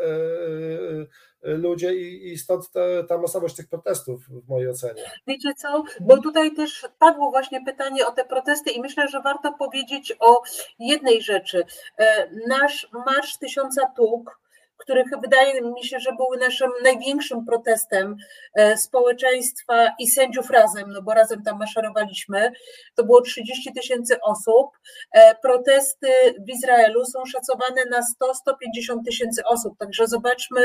ludzie 1.44 1.94
i, 1.94 2.32
i 2.32 2.38
stąd 2.38 2.70
te, 2.70 3.04
ta 3.08 3.18
masowość 3.18 3.56
tych 3.56 3.68
protestów 3.68 4.28
w 4.28 4.48
mojej 4.48 4.68
ocenie. 4.68 5.02
Wiecie 5.26 5.54
co, 5.54 5.82
bo 6.00 6.18
tutaj 6.18 6.54
też 6.54 6.88
padło 6.98 7.30
właśnie 7.30 7.64
pytanie 7.64 8.06
o 8.06 8.12
te 8.12 8.24
protesty 8.24 8.70
i 8.70 8.80
myślę, 8.80 9.08
że 9.08 9.22
warto 9.22 9.52
powiedzieć 9.52 10.16
o 10.20 10.42
jednej 10.78 11.22
rzeczy. 11.22 11.64
E, 11.98 12.30
nasz 12.48 12.88
Marsz 13.06 13.36
Tysiąca 13.36 13.92
Tuk 13.96 14.43
których 14.76 15.06
wydaje 15.22 15.62
mi 15.62 15.84
się, 15.84 16.00
że 16.00 16.12
były 16.12 16.38
naszym 16.38 16.70
największym 16.82 17.44
protestem 17.46 18.16
e, 18.54 18.76
społeczeństwa 18.76 19.88
i 19.98 20.06
sędziów 20.06 20.50
razem, 20.50 20.90
no 20.90 21.02
bo 21.02 21.14
razem 21.14 21.42
tam 21.42 21.58
maszerowaliśmy. 21.58 22.52
To 22.94 23.04
było 23.04 23.20
30 23.20 23.72
tysięcy 23.72 24.20
osób. 24.20 24.66
E, 25.12 25.34
protesty 25.34 26.08
w 26.46 26.50
Izraelu 26.50 27.04
są 27.04 27.24
szacowane 27.26 27.84
na 27.90 28.00
100-150 28.00 29.04
tysięcy 29.04 29.44
osób, 29.44 29.78
także 29.78 30.06
zobaczmy, 30.06 30.60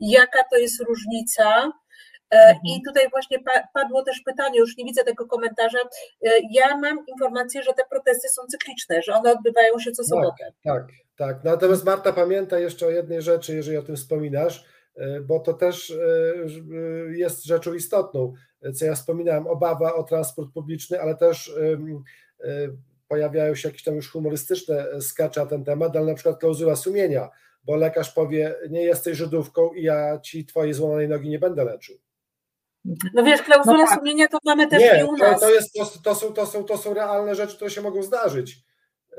jaka 0.00 0.44
to 0.50 0.56
jest 0.56 0.82
różnica. 0.82 1.72
E, 2.30 2.36
mhm. 2.36 2.60
I 2.64 2.82
tutaj 2.86 3.10
właśnie 3.10 3.38
padło 3.74 4.02
też 4.02 4.20
pytanie, 4.20 4.58
już 4.58 4.76
nie 4.76 4.84
widzę 4.84 5.04
tego 5.04 5.26
komentarza. 5.26 5.78
Ja 6.50 6.76
mam 6.76 7.06
informację, 7.06 7.62
że 7.62 7.72
te 7.72 7.82
protesty 7.90 8.28
są 8.28 8.42
cykliczne, 8.46 9.02
że 9.02 9.14
one 9.14 9.32
odbywają 9.32 9.78
się 9.78 9.92
co 9.92 10.04
sobotę. 10.04 10.52
Tak, 10.64 10.86
tak. 10.86 11.08
Tak, 11.18 11.44
natomiast 11.44 11.84
Marta 11.84 12.12
pamięta 12.12 12.58
jeszcze 12.58 12.86
o 12.86 12.90
jednej 12.90 13.22
rzeczy, 13.22 13.56
jeżeli 13.56 13.76
o 13.76 13.82
tym 13.82 13.96
wspominasz, 13.96 14.64
e, 14.96 15.20
bo 15.20 15.40
to 15.40 15.52
też 15.52 15.90
e, 15.90 15.94
e, 15.94 17.16
jest 17.16 17.44
rzeczą 17.44 17.74
istotną, 17.74 18.32
co 18.74 18.84
ja 18.84 18.94
wspominałem, 18.94 19.46
obawa 19.46 19.94
o 19.94 20.02
transport 20.02 20.52
publiczny, 20.52 21.00
ale 21.00 21.14
też 21.14 21.54
pojawiają 23.08 23.54
się 23.54 23.68
jakieś 23.68 23.82
tam 23.82 23.94
już 23.94 24.10
humorystyczne 24.10 25.00
skacze 25.00 25.40
na 25.40 25.46
ten 25.46 25.64
temat, 25.64 25.96
ale 25.96 26.06
na 26.06 26.14
przykład 26.14 26.40
klauzula 26.40 26.76
sumienia, 26.76 27.28
bo 27.64 27.76
lekarz 27.76 28.12
powie, 28.12 28.54
nie 28.70 28.82
jesteś 28.82 29.16
Żydówką 29.16 29.72
i 29.72 29.82
ja 29.82 30.20
ci 30.20 30.46
twojej 30.46 30.74
złamanej 30.74 31.08
nogi 31.08 31.28
nie 31.28 31.38
będę 31.38 31.64
leczył. 31.64 31.98
No 33.14 33.22
wiesz, 33.22 33.42
klauzula 33.42 33.78
no 33.78 33.86
tak. 33.86 33.98
sumienia 33.98 34.28
to 34.28 34.38
mamy 34.44 34.66
też 34.66 34.82
nie, 34.82 35.00
i 35.00 35.04
u 35.04 35.16
nas. 35.16 35.40
To, 35.40 35.46
to, 35.46 35.52
jest, 35.52 35.74
to, 35.74 35.84
to, 36.04 36.14
są, 36.14 36.32
to, 36.32 36.46
są, 36.46 36.64
to 36.64 36.76
są 36.76 36.94
realne 36.94 37.34
rzeczy, 37.34 37.56
które 37.56 37.70
się 37.70 37.82
mogą 37.82 38.02
zdarzyć. 38.02 38.56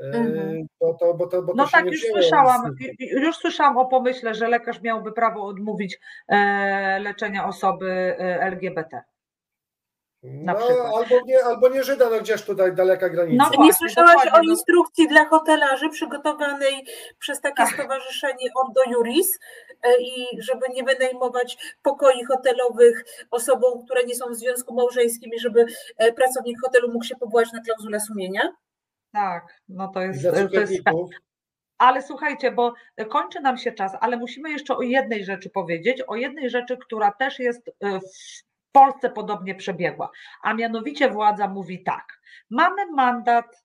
Mhm. 0.02 0.66
Bo 0.80 0.94
to, 0.94 1.14
bo 1.14 1.26
to, 1.26 1.42
bo 1.42 1.52
no 1.56 1.68
tak, 1.68 1.86
już 1.86 2.06
słyszałam, 2.12 2.76
już 3.00 3.36
słyszałam 3.36 3.78
o 3.78 3.86
pomyśle, 3.86 4.34
że 4.34 4.48
lekarz 4.48 4.82
miałby 4.82 5.12
prawo 5.12 5.46
odmówić 5.46 5.98
e, 6.28 7.00
leczenia 7.00 7.46
osoby 7.46 8.16
e, 8.18 8.40
LGBT. 8.42 9.02
No, 10.22 10.52
albo 10.96 11.26
nie, 11.26 11.44
albo 11.44 11.68
nie 11.68 11.84
Żyda, 11.84 12.10
no 12.10 12.20
gdzieś 12.20 12.42
tutaj 12.42 12.74
daleka 12.74 13.08
granica. 13.08 13.50
No, 13.56 13.64
nie 13.64 13.72
słyszałaś 13.72 14.26
o 14.26 14.36
no. 14.36 14.42
instrukcji 14.42 15.08
dla 15.08 15.24
hotelarzy 15.24 15.88
przygotowanej 15.88 16.86
przez 17.18 17.40
takie 17.40 17.62
Ach. 17.62 17.74
stowarzyszenie 17.74 18.50
Ordo 18.54 18.80
Juris 18.90 19.38
i 20.00 20.42
żeby 20.42 20.66
nie 20.74 20.84
wynajmować 20.84 21.76
pokoi 21.82 22.24
hotelowych 22.24 23.04
osobom, 23.30 23.84
które 23.84 24.04
nie 24.04 24.14
są 24.14 24.30
w 24.30 24.36
związku 24.36 24.74
małżeńskim 24.74 25.30
i 25.34 25.40
żeby 25.40 25.66
pracownik 26.16 26.60
hotelu 26.64 26.92
mógł 26.92 27.04
się 27.04 27.16
powołać 27.16 27.52
na 27.52 27.60
klauzulę 27.60 28.00
sumienia? 28.00 28.42
Tak, 29.12 29.60
no 29.68 29.88
to 29.88 30.02
jest. 30.02 30.22
To 30.22 30.60
jest 30.60 30.72
ale 31.80 32.02
słuchajcie, 32.02 32.52
bo 32.52 32.74
kończy 33.08 33.40
nam 33.40 33.58
się 33.58 33.72
czas, 33.72 33.92
ale 34.00 34.16
musimy 34.16 34.50
jeszcze 34.50 34.76
o 34.76 34.82
jednej 34.82 35.24
rzeczy 35.24 35.50
powiedzieć, 35.50 36.02
o 36.06 36.16
jednej 36.16 36.50
rzeczy, 36.50 36.76
która 36.76 37.12
też 37.12 37.38
jest 37.38 37.68
e, 37.68 38.00
w 38.00 38.42
Polsce 38.72 39.10
podobnie 39.10 39.54
przebiegła, 39.54 40.10
a 40.42 40.54
mianowicie 40.54 41.10
władza 41.10 41.48
mówi 41.48 41.82
tak: 41.82 42.20
mamy 42.50 42.86
mandat 42.86 43.64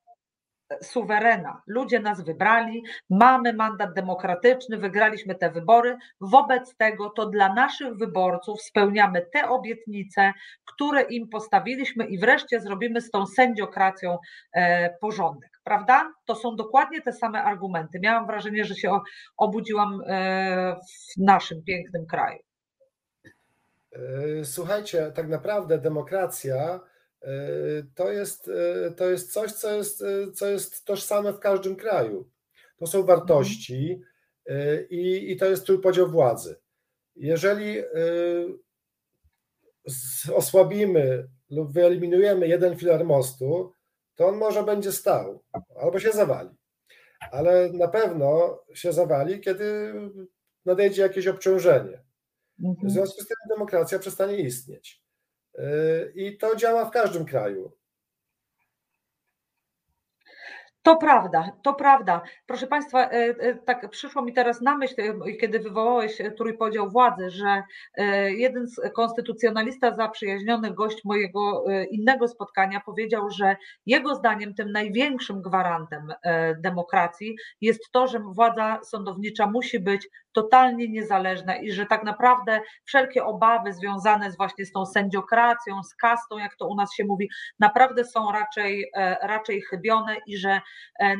suwerena. 0.82 1.61
Ludzie 1.68 1.99
nas 1.99 2.22
wybrali, 2.22 2.84
mamy 3.09 3.53
mandat 3.53 3.93
demokratyczny, 3.93 4.78
wygraliśmy 4.78 5.36
te 5.36 5.51
wybory. 5.51 5.97
Wobec 6.22 6.76
tego 6.76 7.09
to 7.09 7.26
dla 7.26 7.53
naszych 7.53 7.95
wyborców 7.95 8.61
spełniamy 8.61 9.26
te 9.34 9.49
obietnice, 9.49 10.34
które 10.66 11.01
im 11.01 11.30
postawiliśmy 11.30 12.05
i 12.05 12.18
wreszcie 12.18 12.59
zrobimy 12.59 13.01
z 13.01 13.11
tą 13.11 13.26
sędziokracją 13.26 14.18
e, 14.53 14.89
porządek. 15.01 15.49
Prawda? 15.63 16.13
To 16.26 16.36
są 16.36 16.55
dokładnie 16.55 17.01
te 17.01 17.13
same 17.13 17.43
argumenty. 17.43 17.99
Miałam 17.99 18.28
wrażenie, 18.28 18.66
że 18.66 18.76
się 18.76 18.99
obudziłam 19.38 20.01
e, 20.07 20.76
w 20.76 21.18
naszym 21.18 21.63
pięknym 21.63 22.05
kraju. 22.05 22.39
E, 23.91 24.45
słuchajcie, 24.45 25.11
tak 25.16 25.28
naprawdę 25.28 25.78
demokracja 25.78 26.80
to 27.95 28.11
jest, 28.11 28.51
to 28.97 29.09
jest 29.09 29.34
coś, 29.34 29.51
co 29.51 29.71
jest, 29.76 30.03
co 30.34 30.47
jest 30.47 30.86
tożsame 30.86 31.34
w 31.34 31.39
każdym 31.39 31.76
kraju. 31.76 32.30
To 32.78 32.88
są 32.88 33.03
wartości 33.03 34.01
i, 34.89 35.32
i 35.32 35.38
to 35.38 35.45
jest 35.45 35.65
trójpodział 35.65 36.11
władzy. 36.11 36.55
Jeżeli 37.15 37.78
osłabimy 40.34 41.28
lub 41.49 41.73
wyeliminujemy 41.73 42.47
jeden 42.47 42.78
filar 42.78 43.05
mostu, 43.05 43.73
to 44.15 44.28
on 44.28 44.38
może 44.38 44.63
będzie 44.63 44.91
stał 44.91 45.43
albo 45.82 45.99
się 45.99 46.11
zawali. 46.11 46.49
Ale 47.32 47.69
na 47.73 47.88
pewno 47.88 48.59
się 48.73 48.93
zawali, 48.93 49.39
kiedy 49.39 49.93
nadejdzie 50.65 51.01
jakieś 51.01 51.28
obciążenie. 51.28 52.03
W 52.59 52.65
mhm. 52.65 52.89
związku 52.89 53.21
z 53.21 53.28
tym 53.28 53.38
demokracja 53.49 53.99
przestanie 53.99 54.38
istnieć. 54.38 55.04
I 56.15 56.37
to 56.37 56.55
działa 56.55 56.85
w 56.85 56.91
każdym 56.91 57.25
kraju. 57.25 57.71
To 60.86 60.95
prawda, 60.95 61.51
to 61.63 61.73
prawda. 61.73 62.21
Proszę 62.45 62.67
Państwa, 62.67 63.03
e, 63.03 63.11
e, 63.11 63.55
tak 63.55 63.89
przyszło 63.89 64.21
mi 64.21 64.33
teraz 64.33 64.61
na 64.61 64.77
myśl, 64.77 64.95
e, 65.01 65.33
kiedy 65.33 65.59
wywołałeś 65.59 66.17
trójpodział 66.38 66.89
władzy, 66.89 67.29
że 67.29 67.63
jeden 68.27 68.67
z 68.67 68.93
konstytucjonalista 68.93 69.95
zaprzyjaźniony 69.95 70.71
gość 70.73 71.05
mojego 71.05 71.63
innego 71.91 72.27
spotkania 72.27 72.79
powiedział, 72.86 73.29
że 73.29 73.55
jego 73.86 74.15
zdaniem 74.15 74.53
tym 74.53 74.71
największym 74.71 75.41
gwarantem 75.41 76.13
demokracji 76.57 77.36
jest 77.61 77.91
to, 77.91 78.07
że 78.07 78.19
władza 78.19 78.79
sądownicza 78.83 79.47
musi 79.47 79.79
być 79.79 80.07
totalnie 80.33 80.89
niezależna 80.89 81.55
i 81.55 81.71
że 81.71 81.86
tak 81.86 82.03
naprawdę 82.03 82.61
wszelkie 82.86 83.25
obawy 83.25 83.73
związane 83.73 84.31
z 84.31 84.38
właśnie 84.38 84.65
z 84.65 84.71
tą 84.71 84.86
sędziokracją, 84.86 85.83
z 85.83 85.95
kastą, 85.95 86.38
jak 86.38 86.55
to 86.55 86.67
u 86.67 86.75
nas 86.75 86.93
się 86.93 87.05
mówi, 87.05 87.29
naprawdę 87.59 88.05
są 88.05 88.31
raczej, 88.31 88.91
raczej 89.21 89.61
chybione 89.61 90.17
i 90.27 90.38
że 90.38 90.61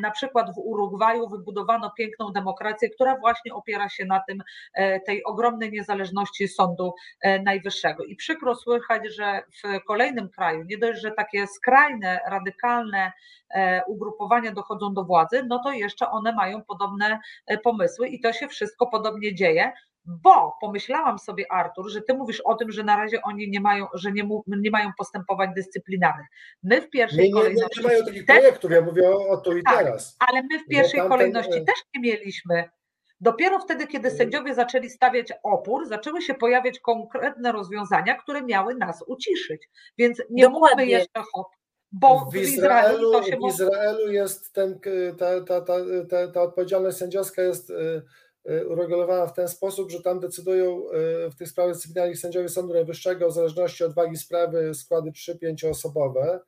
na 0.00 0.10
przykład 0.10 0.54
w 0.54 0.58
Urugwaju 0.58 1.28
wybudowano 1.28 1.90
piękną 1.90 2.32
demokrację, 2.32 2.90
która 2.90 3.16
właśnie 3.16 3.54
opiera 3.54 3.88
się 3.88 4.04
na 4.04 4.20
tym, 4.28 4.42
e, 4.74 5.00
tej 5.00 5.24
ogromnej 5.24 5.72
niezależności 5.72 6.48
Sądu 6.48 6.94
e, 7.20 7.42
Najwyższego. 7.42 8.04
I 8.04 8.16
przykro 8.16 8.54
słychać, 8.54 9.02
że 9.14 9.42
w 9.64 9.84
kolejnym 9.84 10.28
kraju, 10.28 10.64
nie 10.64 10.78
dość, 10.78 11.00
że 11.00 11.10
takie 11.10 11.46
skrajne, 11.46 12.20
radykalne 12.30 13.12
ugrupowania 13.86 14.52
dochodzą 14.52 14.94
do 14.94 15.04
władzy, 15.04 15.42
no 15.48 15.62
to 15.64 15.72
jeszcze 15.72 16.10
one 16.10 16.32
mają 16.32 16.62
podobne 16.62 17.20
pomysły 17.64 18.08
i 18.08 18.20
to 18.20 18.32
się 18.32 18.48
wszystko 18.48 18.86
podobnie 18.86 19.34
dzieje 19.34 19.72
bo 20.06 20.56
pomyślałam 20.60 21.18
sobie, 21.18 21.44
Artur, 21.50 21.90
że 21.90 22.02
ty 22.02 22.14
mówisz 22.14 22.40
o 22.40 22.54
tym, 22.54 22.72
że 22.72 22.84
na 22.84 22.96
razie 22.96 23.22
oni 23.22 23.50
nie 23.50 23.60
mają, 23.60 23.86
że 23.94 24.12
nie, 24.12 24.28
nie 24.46 24.70
mają 24.70 24.90
postępowań 24.98 25.54
dyscyplinarnych. 25.54 26.26
My 26.62 26.80
w 26.80 26.90
pierwszej 26.90 27.18
nie, 27.18 27.28
nie, 27.28 27.32
kolejności. 27.32 27.80
Nie, 27.80 27.82
nie 27.82 27.88
mają 27.88 28.04
takich 28.04 28.26
też, 28.26 28.38
projektów, 28.38 28.70
ja 28.70 28.80
mówię 28.80 29.10
o, 29.10 29.28
o 29.28 29.36
tu 29.36 29.56
i 29.56 29.62
tak, 29.62 29.78
teraz. 29.78 30.16
Ale 30.28 30.42
my 30.42 30.58
w 30.58 30.66
pierwszej 30.66 31.00
tamten... 31.00 31.18
kolejności 31.18 31.64
też 31.64 31.76
nie 31.94 32.00
mieliśmy. 32.00 32.68
Dopiero 33.20 33.58
wtedy, 33.58 33.86
kiedy 33.86 34.08
mhm. 34.08 34.18
sędziowie 34.18 34.54
zaczęli 34.54 34.90
stawiać 34.90 35.32
opór, 35.42 35.86
zaczęły 35.86 36.22
się 36.22 36.34
pojawiać 36.34 36.80
konkretne 36.80 37.52
rozwiązania, 37.52 38.14
które 38.14 38.42
miały 38.42 38.74
nas 38.74 39.04
uciszyć. 39.06 39.68
Więc 39.98 40.22
nie 40.30 40.42
Dokładnie. 40.42 40.68
mówmy 40.68 40.86
jeszcze 40.86 41.22
hop. 41.32 41.46
Bo 41.92 42.28
w 42.32 42.36
Izraelu, 42.36 43.22
w 43.22 43.26
Izraelu, 43.26 43.46
w 43.46 43.50
Izraelu 43.50 44.12
jest 44.12 44.52
ten, 44.52 44.80
ta, 45.18 45.40
ta, 45.40 45.60
ta, 45.60 45.74
ta, 46.10 46.28
ta 46.32 46.42
odpowiedzialność 46.42 46.96
sędziowska 46.96 47.42
jest 47.42 47.70
Y, 47.70 48.02
uregulowana 48.68 49.26
w 49.26 49.32
ten 49.32 49.48
sposób, 49.48 49.90
że 49.90 50.02
tam 50.02 50.20
decydują 50.20 50.82
y, 51.26 51.30
w 51.30 51.36
tych 51.36 51.48
sprawach 51.48 51.74
dyscyplinarnych 51.74 52.18
sędziowie 52.18 52.48
Sądu 52.48 52.74
Najwyższego 52.74 53.28
w 53.28 53.34
zależności 53.34 53.84
od 53.84 53.94
wagi 53.94 54.16
sprawy 54.16 54.74
składy 54.74 55.10
3-5 55.10 55.70
osobowe. 55.70 56.40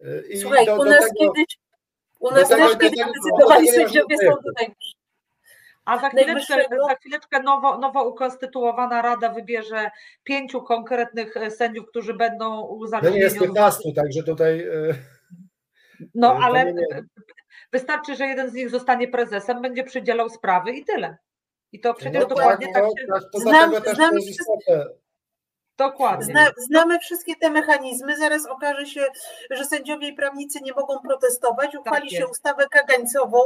Y, 0.00 0.24
I 0.30 0.38
Słuchaj, 0.38 0.66
do, 0.66 0.76
u 0.76 0.84
nas 0.84 1.00
tego, 1.00 1.32
kiedyś, 1.32 1.58
u 2.20 2.30
nas 2.30 2.48
też 2.48 2.72
kiedyś 2.72 2.98
decydowali 2.98 3.68
sędziowie 3.68 4.18
Sądu 4.18 4.50
Najwyższego. 4.56 5.02
A 5.84 5.98
za 5.98 6.08
chwileczkę, 6.08 6.66
za 6.88 6.94
chwileczkę 6.94 7.42
nowo, 7.42 7.78
nowo 7.78 8.08
ukonstytuowana 8.08 9.02
rada 9.02 9.28
wybierze 9.28 9.90
pięciu 10.24 10.62
konkretnych 10.62 11.34
sędziów, 11.50 11.86
którzy 11.88 12.14
będą 12.14 12.60
uzależnieni. 12.60 13.14
No 13.14 13.18
nie 13.18 13.24
jest 13.24 13.38
15, 13.38 13.92
także 13.96 14.22
tutaj. 14.22 14.66
No 16.14 16.38
ale 16.42 16.74
wystarczy, 17.72 18.16
że 18.16 18.26
jeden 18.26 18.50
z 18.50 18.54
nich 18.54 18.70
zostanie 18.70 19.08
prezesem, 19.08 19.62
będzie 19.62 19.84
przydzielał 19.84 20.28
sprawy 20.28 20.72
i 20.72 20.84
tyle. 20.84 21.16
I 21.72 21.80
to 21.80 21.94
przecież 21.94 22.22
no 22.22 22.28
dokładnie 22.28 22.66
tak, 22.72 22.84
tak 22.84 22.84
się... 22.84 23.06
Tak, 23.12 23.22
to 23.32 23.38
Znam, 23.38 23.74
znamy, 23.94 24.20
wszystkie, 24.20 24.84
dokładnie. 25.78 26.24
Zna, 26.24 26.50
znamy 26.68 26.98
wszystkie 26.98 27.36
te 27.36 27.50
mechanizmy, 27.50 28.16
zaraz 28.16 28.46
okaże 28.46 28.86
się, 28.86 29.06
że 29.50 29.64
sędziowie 29.64 30.08
i 30.08 30.14
prawnicy 30.14 30.58
nie 30.62 30.72
mogą 30.72 30.98
protestować, 30.98 31.76
uchwali 31.76 32.10
tak 32.10 32.18
się 32.18 32.26
ustawę 32.26 32.66
kagańcową, 32.70 33.38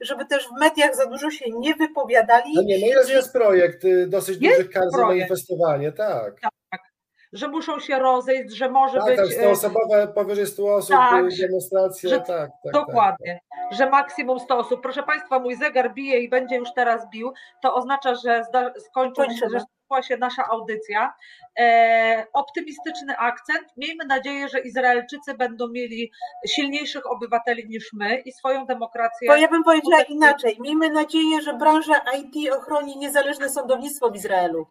żeby 0.00 0.26
też 0.26 0.48
w 0.48 0.60
mediach 0.60 0.96
za 0.96 1.06
dużo 1.06 1.30
się 1.30 1.44
nie 1.50 1.74
wypowiadali. 1.74 2.54
No 2.54 2.62
nie, 2.62 2.78
no 2.80 2.86
jest, 2.86 3.10
jest 3.10 3.32
projekt 3.32 3.84
y, 3.84 4.06
dosyć 4.06 4.42
jest 4.42 4.56
dużych 4.56 4.72
kar 4.72 4.90
za 4.90 5.06
manifestowanie, 5.06 5.92
tak. 5.92 6.40
tak 6.40 6.93
że 7.34 7.48
muszą 7.48 7.80
się 7.80 7.98
rozejść, 7.98 8.54
że 8.54 8.70
może 8.70 8.98
tak, 8.98 9.06
być. 9.06 9.16
Tak, 9.16 9.28
100 9.28 9.50
osobowe, 9.50 10.08
powyżej 10.14 10.46
100 10.46 10.74
osób, 10.74 10.96
tak, 10.96 11.24
demonstracje. 11.40 12.10
Że, 12.10 12.16
tak, 12.16 12.26
tak, 12.26 12.50
tak, 12.64 12.72
dokładnie, 12.72 13.40
tak. 13.50 13.78
że 13.78 13.90
maksimum 13.90 14.40
100 14.40 14.58
osób. 14.58 14.82
Proszę 14.82 15.02
Państwa, 15.02 15.38
mój 15.38 15.56
zegar 15.56 15.94
bije 15.94 16.20
i 16.20 16.28
będzie 16.28 16.56
już 16.56 16.68
teraz 16.76 17.10
bił. 17.10 17.32
To 17.62 17.74
oznacza, 17.74 18.14
że 18.14 18.42
skończyła 18.78 19.30
się, 19.30 19.48
że 19.52 19.60
się 20.02 20.16
nasza 20.16 20.44
audycja. 20.50 21.14
E, 21.58 22.26
optymistyczny 22.32 23.16
akcent. 23.18 23.68
Miejmy 23.76 24.04
nadzieję, 24.04 24.48
że 24.48 24.60
Izraelczycy 24.60 25.34
będą 25.34 25.68
mieli 25.68 26.10
silniejszych 26.48 27.10
obywateli 27.10 27.68
niż 27.68 27.92
my 27.92 28.16
i 28.16 28.32
swoją 28.32 28.66
demokrację. 28.66 29.28
Bo 29.28 29.36
ja 29.36 29.48
bym 29.48 29.64
powiedziała 29.64 30.02
inaczej. 30.02 30.56
Miejmy 30.60 30.90
nadzieję, 30.90 31.42
że 31.42 31.54
branża 31.54 32.00
IT 32.18 32.52
ochroni 32.52 32.98
niezależne 32.98 33.48
sądownictwo 33.48 34.10
w 34.10 34.16
Izraelu. 34.16 34.66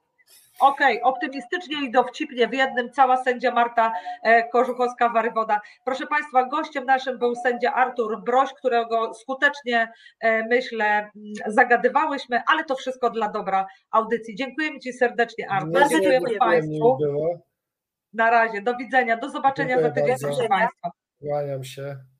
Okej, 0.64 1.01
okay, 1.01 1.14
optymistycznie 1.14 1.88
i 1.88 1.91
dowcipnie 1.91 2.47
w 2.47 2.53
jednym 2.53 2.91
cała 2.91 3.24
sędzia 3.24 3.51
Marta 3.51 3.93
e, 4.24 4.49
Korzuchowska-Warywoda. 4.49 5.59
Proszę 5.86 6.07
Państwa, 6.07 6.45
gościem 6.45 6.86
naszym 6.86 7.20
był 7.20 7.36
sędzia 7.36 7.74
Artur 7.74 8.24
Broś, 8.24 8.53
którego 8.53 9.14
skutecznie, 9.14 9.91
e, 10.20 10.47
myślę, 10.47 10.86
mm, 10.86 11.11
zagadywałyśmy, 11.47 12.41
ale 12.47 12.64
to 12.64 12.76
wszystko 12.76 13.09
dla 13.09 13.30
dobra 13.30 13.68
audycji. 13.91 14.36
Dziękujemy 14.36 14.80
Ci 14.80 14.93
serdecznie, 14.93 15.49
Artur. 15.49 15.72
Bardzo 15.72 15.99
dziękujemy 15.99 16.38
Państwu. 16.39 16.97
Na 18.14 18.30
razie, 18.30 18.61
do 18.61 18.76
widzenia, 18.76 19.18
do 19.18 19.30
zobaczenia 19.30 19.76
Dziękuję 19.76 19.89
za 19.89 20.01
tydzień, 20.01 20.16
proszę 20.22 20.47
Państwa. 20.49 20.91
Kłaniam 21.20 21.64
się. 21.64 22.12